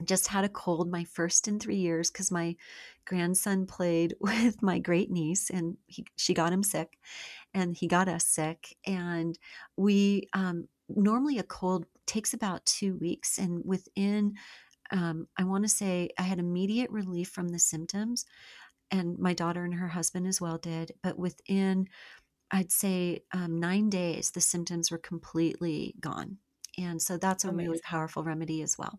just 0.05 0.29
had 0.29 0.45
a 0.45 0.49
cold, 0.49 0.91
my 0.91 1.05
first 1.05 1.49
in 1.49 1.59
three 1.59 1.77
years, 1.77 2.11
because 2.11 2.31
my 2.31 2.57
grandson 3.05 3.67
played 3.67 4.15
with 4.21 4.63
my 4.63 4.79
great 4.79 5.11
niece 5.11 5.51
and 5.51 5.77
he, 5.87 6.05
she 6.17 6.35
got 6.35 6.53
him 6.53 6.63
sick 6.63 6.99
and 7.55 7.77
he 7.77 7.87
got 7.87 8.09
us 8.09 8.25
sick. 8.25 8.77
And 8.87 9.39
we, 9.77 10.29
um, 10.33 10.69
normally 10.89 11.39
a 11.39 11.45
cold 11.45 11.87
takes 12.07 12.35
about 12.35 12.67
two 12.67 12.97
weeks. 12.97 13.39
And 13.39 13.63
within 13.65 14.35
um, 14.91 15.29
I 15.37 15.45
want 15.45 15.65
to 15.65 15.69
say 15.69 16.11
I 16.19 16.23
had 16.23 16.39
immediate 16.39 16.91
relief 16.91 17.29
from 17.29 17.49
the 17.49 17.59
symptoms, 17.59 18.25
and 18.91 19.19
my 19.19 19.35
daughter 19.35 19.65
and 19.65 19.75
her 19.75 19.89
husband 19.89 20.27
as 20.27 20.41
well 20.41 20.59
did. 20.59 20.93
But 21.03 21.19
within, 21.19 21.89
I'd 22.51 22.73
say, 22.73 23.23
um, 23.33 23.61
nine 23.61 23.89
days, 23.89 24.31
the 24.33 24.41
symptoms 24.41 24.91
were 24.91 24.99
completely 24.99 25.95
gone. 26.01 26.39
And 26.79 27.01
so 27.01 27.17
that's 27.17 27.45
a 27.45 27.53
really 27.53 27.81
powerful 27.85 28.25
remedy 28.25 28.63
as 28.63 28.77
well. 28.79 28.99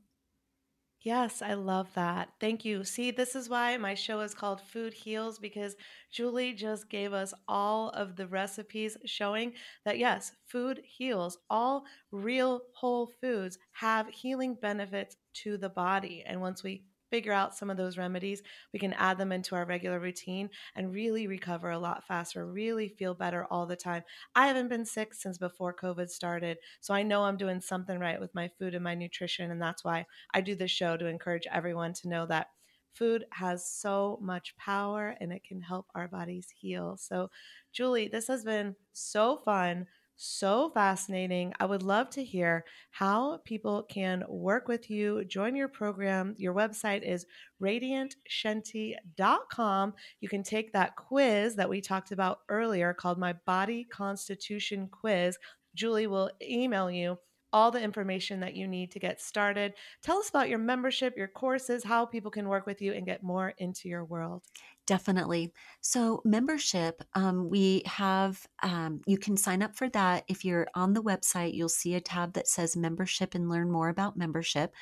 Yes, 1.04 1.42
I 1.42 1.56
love 1.56 1.92
that. 1.96 2.30
Thank 2.40 2.64
you. 2.64 2.84
See, 2.84 3.10
this 3.10 3.36
is 3.36 3.50
why 3.50 3.76
my 3.78 3.96
show 3.96 4.20
is 4.20 4.36
called 4.36 4.62
Food 4.62 4.94
Heals 4.94 5.40
because 5.40 5.76
Julie 6.12 6.54
just 6.54 6.90
gave 6.90 7.12
us 7.12 7.34
all 7.48 7.90
of 7.90 8.16
the 8.16 8.28
recipes 8.28 8.98
showing 9.06 9.54
that 9.84 9.98
yes, 9.98 10.32
food 10.48 10.82
heals. 10.86 11.40
All 11.50 11.86
real 12.12 12.62
whole 12.76 13.08
foods 13.20 13.58
have 13.72 14.08
healing 14.10 14.54
benefits 14.62 15.18
to 15.36 15.58
the 15.58 15.70
body. 15.70 16.24
And 16.26 16.40
once 16.40 16.62
we 16.64 16.84
figure 17.12 17.34
out 17.34 17.56
some 17.56 17.70
of 17.70 17.78
those 17.78 17.98
remedies, 18.00 18.42
we 18.74 18.80
can 18.80 18.94
add 18.94 19.20
them 19.20 19.32
into 19.32 19.56
our 19.56 19.66
regular 19.66 20.00
routine 20.00 20.50
and 20.76 20.92
really 20.94 21.28
recover 21.28 21.70
a 21.70 21.78
lot 21.80 22.08
faster, 22.08 22.48
really 22.48 22.88
feel 22.90 23.14
better 23.14 23.46
all 23.52 23.68
the 23.68 23.76
time. 23.76 24.04
I 24.36 24.48
haven't 24.48 24.70
been 24.70 24.86
sick 24.86 25.14
since 25.14 25.38
before 25.38 25.76
COVID 25.76 26.10
started. 26.10 26.58
So 26.80 26.94
I 26.94 27.04
know 27.04 27.24
I'm 27.24 27.38
doing 27.38 27.62
something 27.62 28.00
right 28.00 28.20
with 28.20 28.34
my 28.34 28.50
food 28.58 28.74
and 28.74 28.84
my 28.84 28.96
nutrition. 28.96 29.52
And 29.52 29.62
that's 29.62 29.84
why 29.84 30.08
I 30.34 30.42
do 30.42 30.56
this 30.56 30.72
show 30.72 30.98
to 30.98 31.06
encourage 31.08 31.48
everyone 31.52 31.94
to 31.96 32.10
know 32.10 32.26
that 32.28 32.48
food 32.94 33.26
has 33.32 33.66
so 33.66 34.20
much 34.22 34.56
power 34.58 35.16
and 35.22 35.32
it 35.32 35.44
can 35.44 35.62
help 35.62 35.88
our 35.96 36.08
bodies 36.08 36.48
heal. 36.60 36.98
So, 36.98 37.30
Julie, 37.72 38.08
this 38.10 38.28
has 38.28 38.44
been 38.44 38.76
so 38.94 39.38
fun 39.46 39.88
so 40.22 40.72
fascinating. 40.74 41.54
I 41.60 41.66
would 41.66 41.82
love 41.82 42.12
to 42.12 42.24
hear 42.24 42.64
how 42.92 43.40
people 43.44 43.82
can 43.90 44.24
work 44.30 44.68
with 44.68 44.92
you, 44.92 45.26
join 45.26 45.56
your 45.56 45.68
program. 45.68 46.36
Your 46.38 46.54
website 46.54 47.02
is 47.02 47.26
radiantshenti.com. 47.62 49.94
You 50.20 50.30
can 50.30 50.44
take 50.44 50.74
that 50.74 50.96
quiz 50.96 51.56
that 51.56 51.70
we 51.70 51.82
talked 51.82 52.12
about 52.12 52.42
earlier 52.50 52.94
called 52.94 53.18
my 53.18 53.34
Body 53.48 53.84
Constitution 53.86 54.88
Quiz. 54.92 55.40
Julie 55.74 56.06
will 56.06 56.30
email 56.40 56.92
you 56.92 57.18
all 57.54 57.72
the 57.72 57.82
information 57.82 58.40
that 58.40 58.56
you 58.56 58.68
need 58.68 58.92
to 58.92 59.00
get 59.00 59.22
started. 59.22 59.74
Tell 60.02 60.18
us 60.18 60.30
about 60.30 60.50
your 60.50 60.60
membership, 60.60 61.18
your 61.18 61.28
courses, 61.28 61.84
how 61.84 62.06
people 62.06 62.32
can 62.32 62.48
work 62.48 62.66
with 62.66 62.82
you 62.82 62.94
and 62.94 63.06
get 63.06 63.24
more 63.24 63.54
into 63.58 63.90
your 63.90 64.06
world. 64.06 64.44
Definitely. 64.88 65.54
So, 65.80 66.22
membership, 66.26 67.02
um, 67.14 67.50
we 67.50 67.84
have, 67.86 68.46
um, 68.64 69.02
you 69.06 69.18
can 69.18 69.38
sign 69.38 69.62
up 69.62 69.76
for 69.76 69.88
that. 69.90 70.24
If 70.28 70.44
you're 70.44 70.68
on 70.74 70.94
the 70.94 71.04
website, 71.04 71.54
you'll 71.54 71.70
see 71.70 71.96
a 71.96 72.02
tab 72.02 72.34
that 72.34 72.48
says 72.48 72.76
membership 72.76 73.36
and 73.36 73.48
learn 73.48 73.72
more 73.72 73.90
about 73.90 74.18
membership. 74.18 74.74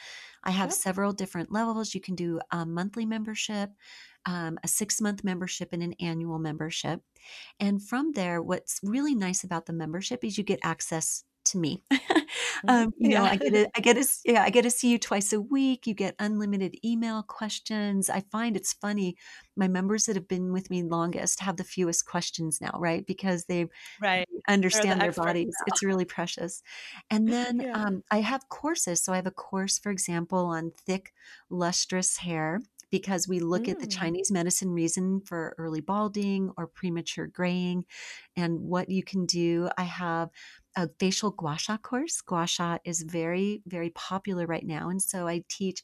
I 0.44 0.52
have 0.52 0.70
yep. 0.70 0.74
several 0.74 1.12
different 1.12 1.52
levels. 1.52 1.94
You 1.94 2.02
can 2.02 2.16
do 2.16 2.40
a 2.50 2.66
monthly 2.66 3.06
membership, 3.06 3.72
um, 4.26 4.58
a 4.64 4.68
six 4.68 5.02
month 5.02 5.24
membership, 5.24 5.74
and 5.74 5.84
an 5.84 5.94
annual 6.00 6.40
membership. 6.40 7.02
And 7.60 7.84
from 7.84 8.14
there, 8.14 8.42
what's 8.42 8.80
really 8.82 9.16
nice 9.16 9.44
about 9.44 9.66
the 9.66 9.74
membership 9.74 10.24
is 10.24 10.38
you 10.38 10.44
get 10.44 10.60
access 10.64 11.26
to 11.46 11.58
me. 11.58 11.84
Mm-hmm. 12.66 12.70
um, 12.70 12.94
you 12.98 13.10
know, 13.10 13.24
I 13.24 13.36
get 13.36 13.54
to, 13.54 13.70
I 13.76 13.80
get 13.80 13.98
a, 13.98 14.06
yeah, 14.26 14.44
I 14.44 14.50
get 14.50 14.64
to 14.64 14.72
see 14.72 14.90
you 14.90 14.98
twice 14.98 15.34
a 15.34 15.42
week. 15.42 15.88
You 15.88 15.94
get 15.94 16.16
unlimited 16.20 16.76
email 16.84 17.24
questions. 17.24 18.10
I 18.10 18.22
find 18.32 18.56
it's 18.56 18.74
funny. 18.74 19.16
My 19.56 19.68
members 19.68 20.06
that 20.06 20.16
have 20.16 20.28
been 20.28 20.52
with 20.52 20.70
me 20.70 20.84
longest 20.84 21.40
have 21.42 21.58
the 21.58 21.64
fewest 21.64 22.06
questions 22.06 22.60
now, 22.62 22.78
right? 22.78 23.06
Because 23.06 23.46
they 23.46 23.68
right. 24.02 24.28
understand 24.48 25.02
the 25.02 25.06
their 25.06 25.14
bodies. 25.14 25.56
Now. 25.60 25.66
It's 25.68 25.84
really 25.84 26.06
precious. 26.06 26.64
And 27.10 27.28
then 27.34 27.62
yeah. 27.62 27.74
um, 27.74 28.04
I 28.12 28.22
have 28.22 28.50
courses. 28.50 29.04
So 29.04 29.14
I 29.14 29.18
have 29.18 29.28
a 29.28 29.32
course, 29.32 29.80
for 29.80 29.92
example, 29.92 30.40
on 30.40 30.72
thick, 30.86 31.14
lustrous 31.50 32.18
hair 32.18 32.62
because 32.92 33.28
we 33.28 33.40
look 33.40 33.64
mm. 33.64 33.72
at 33.72 33.80
the 33.80 33.88
mm. 33.88 33.98
Chinese 33.98 34.32
medicine 34.32 34.72
reason 34.72 35.22
for 35.22 35.56
early 35.58 35.82
balding 35.82 36.52
or 36.58 36.68
premature 36.68 37.28
graying 37.28 37.86
and 38.36 38.60
what 38.62 38.90
you 38.90 39.04
can 39.04 39.26
do. 39.26 39.70
I 39.78 39.84
have 39.84 40.30
a 40.80 40.90
facial 40.98 41.32
gua 41.32 41.58
sha 41.58 41.78
course. 41.78 42.22
Gua 42.22 42.48
sha 42.48 42.78
is 42.86 43.02
very, 43.02 43.62
very 43.68 43.90
popular 43.90 44.46
right 44.46 44.66
now. 44.66 44.90
And 44.90 45.02
so 45.02 45.28
I 45.28 45.44
teach 45.50 45.84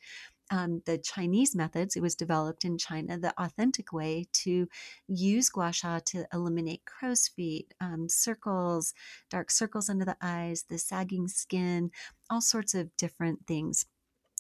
um, 0.52 0.82
the 0.86 0.98
Chinese 0.98 1.54
methods. 1.56 1.96
It 1.96 2.02
was 2.02 2.16
developed 2.16 2.64
in 2.64 2.78
China, 2.78 3.18
the 3.18 3.34
authentic 3.38 3.91
way 3.91 4.28
to 4.43 4.68
use 5.08 5.50
gua 5.50 5.74
sha 5.74 6.00
to 6.06 6.26
eliminate 6.32 6.86
crow's 6.86 7.28
feet, 7.28 7.74
um, 7.82 8.08
circles, 8.08 8.93
dark 9.30 9.52
circles 9.52 9.89
under 9.89 10.06
the 10.06 10.18
eyes, 10.22 10.66
the 10.70 10.78
sagging 10.78 11.28
skin, 11.28 11.91
all 12.30 12.41
sorts 12.41 12.74
of 12.74 12.96
different 12.96 13.46
things 13.48 13.86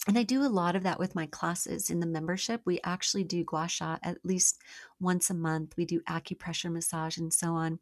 and 0.07 0.17
I 0.19 0.23
do 0.23 0.43
a 0.43 0.47
lot 0.47 0.75
of 0.75 0.83
that 0.83 0.99
with 0.99 1.15
my 1.15 1.25
classes 1.25 1.89
in 1.89 1.99
the 1.99 2.05
membership. 2.05 2.61
We 2.63 2.79
actually 2.83 3.23
do 3.23 3.43
gua 3.43 3.67
sha 3.67 3.97
at 4.03 4.23
least 4.23 4.61
once 4.99 5.29
a 5.29 5.33
month. 5.33 5.75
We 5.77 5.85
do 5.85 6.01
acupressure 6.01 6.71
massage 6.71 7.17
and 7.17 7.33
so 7.33 7.53
on. 7.53 7.79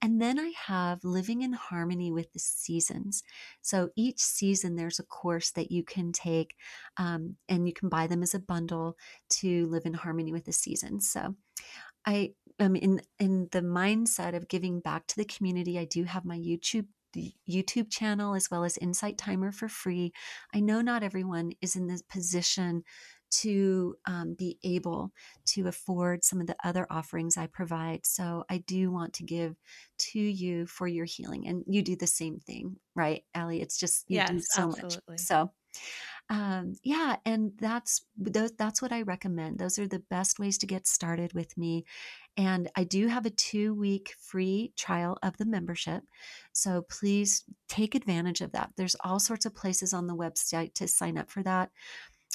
And 0.00 0.20
then 0.20 0.40
I 0.40 0.52
have 0.66 1.04
living 1.04 1.42
in 1.42 1.52
harmony 1.52 2.10
with 2.10 2.32
the 2.32 2.40
seasons. 2.40 3.22
So 3.60 3.90
each 3.94 4.18
season, 4.18 4.74
there's 4.74 4.98
a 4.98 5.04
course 5.04 5.52
that 5.52 5.70
you 5.70 5.84
can 5.84 6.10
take, 6.10 6.56
um, 6.96 7.36
and 7.48 7.68
you 7.68 7.72
can 7.72 7.88
buy 7.88 8.08
them 8.08 8.24
as 8.24 8.34
a 8.34 8.40
bundle 8.40 8.96
to 9.30 9.66
live 9.68 9.86
in 9.86 9.94
harmony 9.94 10.32
with 10.32 10.44
the 10.44 10.52
seasons. 10.52 11.08
So 11.08 11.36
I 12.04 12.32
am 12.58 12.74
in 12.74 13.02
in 13.20 13.48
the 13.52 13.62
mindset 13.62 14.34
of 14.34 14.48
giving 14.48 14.80
back 14.80 15.06
to 15.06 15.16
the 15.16 15.24
community. 15.24 15.78
I 15.78 15.84
do 15.84 16.02
have 16.02 16.24
my 16.24 16.38
YouTube 16.38 16.86
the 17.12 17.32
YouTube 17.48 17.90
channel 17.90 18.34
as 18.34 18.50
well 18.50 18.64
as 18.64 18.76
Insight 18.78 19.18
Timer 19.18 19.52
for 19.52 19.68
free. 19.68 20.12
I 20.54 20.60
know 20.60 20.80
not 20.80 21.02
everyone 21.02 21.52
is 21.60 21.76
in 21.76 21.86
this 21.86 22.02
position 22.02 22.84
to 23.32 23.94
um, 24.06 24.34
be 24.38 24.58
able 24.62 25.10
to 25.46 25.66
afford 25.66 26.22
some 26.22 26.40
of 26.40 26.46
the 26.46 26.56
other 26.62 26.86
offerings 26.90 27.38
I 27.38 27.46
provide. 27.46 28.04
So 28.04 28.44
I 28.50 28.58
do 28.58 28.90
want 28.90 29.14
to 29.14 29.24
give 29.24 29.56
to 29.98 30.18
you 30.18 30.66
for 30.66 30.86
your 30.86 31.06
healing. 31.06 31.48
And 31.48 31.64
you 31.66 31.82
do 31.82 31.96
the 31.96 32.06
same 32.06 32.38
thing, 32.38 32.76
right, 32.94 33.24
Allie? 33.34 33.62
It's 33.62 33.78
just 33.78 34.04
you 34.08 34.16
yes, 34.16 34.30
do 34.30 34.40
so 34.40 34.68
absolutely. 34.68 35.00
much. 35.08 35.20
So 35.20 35.50
um, 36.28 36.74
yeah, 36.82 37.16
and 37.24 37.52
that's 37.58 38.04
that's 38.56 38.80
what 38.80 38.92
I 38.92 39.02
recommend. 39.02 39.58
Those 39.58 39.78
are 39.78 39.86
the 39.86 40.02
best 40.10 40.38
ways 40.38 40.58
to 40.58 40.66
get 40.66 40.86
started 40.86 41.32
with 41.34 41.56
me. 41.58 41.84
And 42.36 42.70
I 42.76 42.84
do 42.84 43.08
have 43.08 43.26
a 43.26 43.30
two 43.30 43.74
week 43.74 44.14
free 44.20 44.72
trial 44.76 45.18
of 45.22 45.36
the 45.36 45.44
membership. 45.44 46.02
So 46.52 46.82
please 46.88 47.44
take 47.68 47.94
advantage 47.94 48.40
of 48.40 48.52
that. 48.52 48.70
There's 48.76 48.96
all 49.04 49.20
sorts 49.20 49.44
of 49.44 49.54
places 49.54 49.92
on 49.92 50.06
the 50.06 50.16
website 50.16 50.74
to 50.74 50.88
sign 50.88 51.18
up 51.18 51.30
for 51.30 51.42
that. 51.42 51.70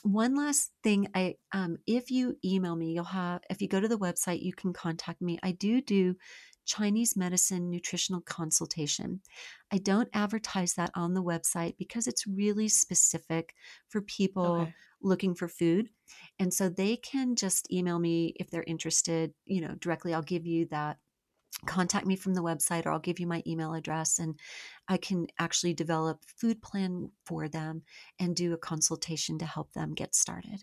One 0.03 0.35
last 0.35 0.71
thing, 0.83 1.07
I 1.15 1.35
um, 1.51 1.77
if 1.87 2.11
you 2.11 2.37
email 2.45 2.75
me, 2.75 2.91
you'll 2.91 3.03
have 3.05 3.41
if 3.49 3.61
you 3.61 3.67
go 3.67 3.79
to 3.79 3.87
the 3.87 3.97
website, 3.97 4.43
you 4.43 4.53
can 4.53 4.71
contact 4.71 5.21
me. 5.21 5.39
I 5.41 5.51
do 5.51 5.81
do 5.81 6.15
Chinese 6.67 7.15
medicine 7.15 7.69
nutritional 7.71 8.21
consultation. 8.21 9.21
I 9.71 9.77
don't 9.77 10.09
advertise 10.13 10.73
that 10.73 10.91
on 10.93 11.13
the 11.13 11.23
website 11.23 11.77
because 11.77 12.05
it's 12.05 12.27
really 12.27 12.67
specific 12.67 13.55
for 13.89 14.01
people 14.01 14.61
okay. 14.61 14.73
looking 15.01 15.33
for 15.33 15.47
food. 15.47 15.89
And 16.37 16.53
so 16.53 16.69
they 16.69 16.97
can 16.97 17.35
just 17.35 17.71
email 17.71 17.97
me 17.97 18.33
if 18.35 18.51
they're 18.51 18.63
interested, 18.67 19.33
you 19.45 19.61
know, 19.61 19.75
directly. 19.79 20.13
I'll 20.13 20.21
give 20.21 20.45
you 20.45 20.67
that 20.71 20.97
contact 21.65 22.05
me 22.05 22.15
from 22.15 22.35
the 22.35 22.43
website 22.43 22.85
or 22.85 22.91
I'll 22.91 22.99
give 22.99 23.19
you 23.19 23.25
my 23.25 23.41
email 23.47 23.73
address 23.73 24.19
and 24.19 24.39
I 24.87 24.97
can 24.97 25.27
actually 25.39 25.73
develop 25.73 26.23
food 26.25 26.61
plan 26.61 27.11
for 27.25 27.47
them 27.47 27.81
and 28.19 28.35
do 28.35 28.53
a 28.53 28.57
consultation 28.57 29.39
to 29.39 29.45
help 29.45 29.73
them 29.73 29.93
get 29.93 30.13
started. 30.13 30.61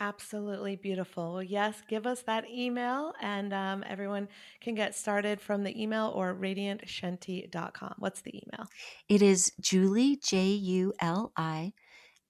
Absolutely 0.00 0.76
beautiful. 0.76 1.34
Well, 1.34 1.42
yes, 1.42 1.82
give 1.88 2.06
us 2.06 2.22
that 2.22 2.48
email 2.48 3.14
and 3.20 3.52
um, 3.52 3.84
everyone 3.88 4.28
can 4.60 4.74
get 4.76 4.94
started 4.94 5.40
from 5.40 5.64
the 5.64 5.80
email 5.80 6.12
or 6.14 6.34
radiantshenti.com. 6.34 7.94
What's 7.98 8.20
the 8.20 8.30
email? 8.30 8.68
It 9.08 9.22
is 9.22 9.52
Julie, 9.60 10.16
J 10.16 10.46
U 10.50 10.92
L 11.00 11.32
I, 11.36 11.72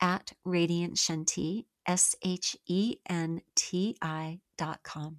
at 0.00 0.32
radiantshenti, 0.46 1.66
S 1.86 2.16
H 2.22 2.56
E 2.66 2.96
N 3.08 3.42
T 3.54 3.96
I 4.00 4.40
dot 4.56 4.82
com. 4.82 5.18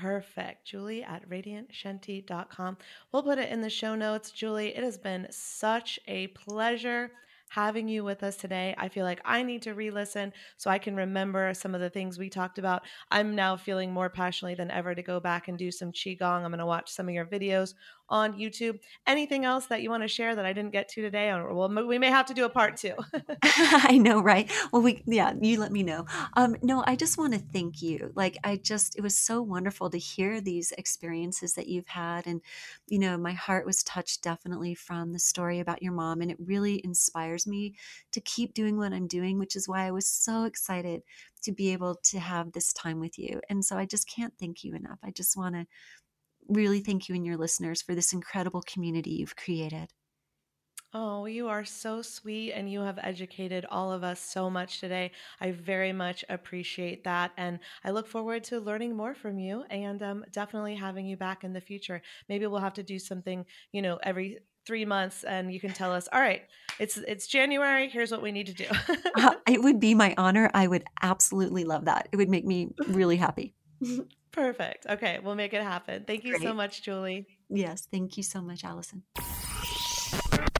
Perfect. 0.00 0.66
Julie 0.66 1.02
at 1.02 1.28
radiantshenti.com. 1.28 2.76
We'll 3.10 3.22
put 3.22 3.38
it 3.38 3.50
in 3.50 3.62
the 3.62 3.70
show 3.70 3.94
notes. 3.94 4.30
Julie, 4.30 4.76
it 4.76 4.84
has 4.84 4.98
been 4.98 5.26
such 5.30 5.98
a 6.06 6.28
pleasure 6.28 7.10
having 7.48 7.88
you 7.88 8.04
with 8.04 8.22
us 8.22 8.36
today. 8.36 8.74
I 8.78 8.88
feel 8.88 9.04
like 9.04 9.20
I 9.24 9.42
need 9.42 9.62
to 9.62 9.74
re 9.74 9.90
listen 9.90 10.32
so 10.56 10.70
I 10.70 10.78
can 10.78 10.96
remember 10.96 11.52
some 11.54 11.74
of 11.74 11.80
the 11.80 11.90
things 11.90 12.18
we 12.18 12.28
talked 12.28 12.58
about. 12.58 12.82
I'm 13.10 13.34
now 13.34 13.56
feeling 13.56 13.92
more 13.92 14.10
passionately 14.10 14.54
than 14.54 14.70
ever 14.70 14.94
to 14.94 15.02
go 15.02 15.20
back 15.20 15.48
and 15.48 15.58
do 15.58 15.70
some 15.70 15.92
Qigong. 15.92 16.42
I'm 16.42 16.50
going 16.50 16.58
to 16.58 16.66
watch 16.66 16.90
some 16.90 17.08
of 17.08 17.14
your 17.14 17.26
videos 17.26 17.74
on 18.08 18.38
YouTube. 18.38 18.78
Anything 19.06 19.44
else 19.44 19.66
that 19.66 19.82
you 19.82 19.90
want 19.90 20.02
to 20.02 20.08
share 20.08 20.34
that 20.34 20.44
I 20.44 20.52
didn't 20.52 20.72
get 20.72 20.88
to 20.90 21.02
today? 21.02 21.30
Well, 21.32 21.68
we 21.86 21.98
may 21.98 22.10
have 22.10 22.26
to 22.26 22.34
do 22.34 22.44
a 22.44 22.48
part 22.48 22.76
two. 22.76 22.94
I 23.42 23.98
know, 23.98 24.20
right? 24.20 24.50
Well, 24.72 24.82
we 24.82 25.02
yeah, 25.06 25.32
you 25.40 25.58
let 25.58 25.72
me 25.72 25.82
know. 25.82 26.06
Um, 26.34 26.56
no, 26.62 26.84
I 26.86 26.96
just 26.96 27.18
want 27.18 27.34
to 27.34 27.38
thank 27.38 27.82
you. 27.82 28.12
Like, 28.14 28.38
I 28.44 28.56
just 28.56 28.96
it 28.96 29.02
was 29.02 29.16
so 29.16 29.42
wonderful 29.42 29.90
to 29.90 29.98
hear 29.98 30.40
these 30.40 30.72
experiences 30.72 31.54
that 31.54 31.68
you've 31.68 31.88
had, 31.88 32.26
and 32.26 32.40
you 32.86 32.98
know, 32.98 33.16
my 33.16 33.32
heart 33.32 33.66
was 33.66 33.82
touched 33.82 34.22
definitely 34.22 34.74
from 34.74 35.12
the 35.12 35.18
story 35.18 35.60
about 35.60 35.82
your 35.82 35.92
mom, 35.92 36.20
and 36.20 36.30
it 36.30 36.38
really 36.40 36.76
inspires 37.36 37.46
me 37.46 37.74
to 38.12 38.20
keep 38.20 38.54
doing 38.54 38.76
what 38.76 38.92
I'm 38.92 39.06
doing, 39.06 39.38
which 39.38 39.56
is 39.56 39.68
why 39.68 39.86
I 39.86 39.90
was 39.90 40.08
so 40.08 40.44
excited 40.44 41.02
to 41.42 41.52
be 41.52 41.72
able 41.72 41.96
to 42.04 42.18
have 42.18 42.52
this 42.52 42.72
time 42.72 43.00
with 43.00 43.18
you. 43.18 43.40
And 43.48 43.64
so 43.64 43.76
I 43.76 43.86
just 43.86 44.08
can't 44.08 44.34
thank 44.38 44.64
you 44.64 44.74
enough. 44.74 44.98
I 45.04 45.10
just 45.10 45.36
want 45.36 45.54
to 45.54 45.66
really 46.48 46.80
thank 46.80 47.08
you 47.08 47.14
and 47.14 47.26
your 47.26 47.36
listeners 47.36 47.82
for 47.82 47.94
this 47.94 48.12
incredible 48.12 48.62
community 48.62 49.10
you've 49.10 49.36
created. 49.36 49.88
Oh, 50.94 51.26
you 51.26 51.48
are 51.48 51.64
so 51.64 52.00
sweet 52.00 52.52
and 52.52 52.72
you 52.72 52.80
have 52.80 52.98
educated 53.02 53.66
all 53.68 53.92
of 53.92 54.02
us 54.02 54.18
so 54.18 54.48
much 54.48 54.80
today. 54.80 55.10
I 55.40 55.50
very 55.50 55.92
much 55.92 56.24
appreciate 56.30 57.04
that. 57.04 57.32
And 57.36 57.58
I 57.84 57.90
look 57.90 58.06
forward 58.06 58.44
to 58.44 58.60
learning 58.60 58.96
more 58.96 59.14
from 59.14 59.38
you 59.38 59.64
and 59.68 60.02
um, 60.02 60.24
definitely 60.30 60.74
having 60.74 61.04
you 61.04 61.16
back 61.16 61.44
in 61.44 61.52
the 61.52 61.60
future. 61.60 62.00
Maybe 62.28 62.46
we'll 62.46 62.60
have 62.60 62.74
to 62.74 62.82
do 62.82 62.98
something, 62.98 63.44
you 63.72 63.82
know, 63.82 63.98
every 64.02 64.38
three 64.66 64.84
months 64.84 65.24
and 65.24 65.52
you 65.52 65.60
can 65.60 65.72
tell 65.72 65.92
us 65.92 66.08
all 66.12 66.20
right 66.20 66.42
it's 66.78 66.96
it's 66.96 67.26
january 67.26 67.88
here's 67.88 68.10
what 68.10 68.22
we 68.22 68.32
need 68.32 68.46
to 68.46 68.54
do. 68.54 68.66
Uh, 69.14 69.34
it 69.48 69.62
would 69.62 69.80
be 69.80 69.94
my 69.94 70.14
honor. 70.18 70.50
I 70.52 70.66
would 70.66 70.84
absolutely 71.00 71.64
love 71.64 71.86
that. 71.86 72.08
It 72.12 72.16
would 72.16 72.28
make 72.28 72.44
me 72.44 72.68
really 72.88 73.16
happy. 73.16 73.54
Perfect. 74.32 74.86
Okay 74.88 75.18
we'll 75.22 75.34
make 75.34 75.54
it 75.54 75.62
happen. 75.62 76.04
Thank 76.06 76.24
you 76.24 76.32
Great. 76.32 76.42
so 76.42 76.52
much 76.52 76.82
julie. 76.82 77.26
Yes 77.48 77.88
thank 77.90 78.16
you 78.16 78.22
so 78.22 78.42
much 78.42 78.64
allison 78.64 79.04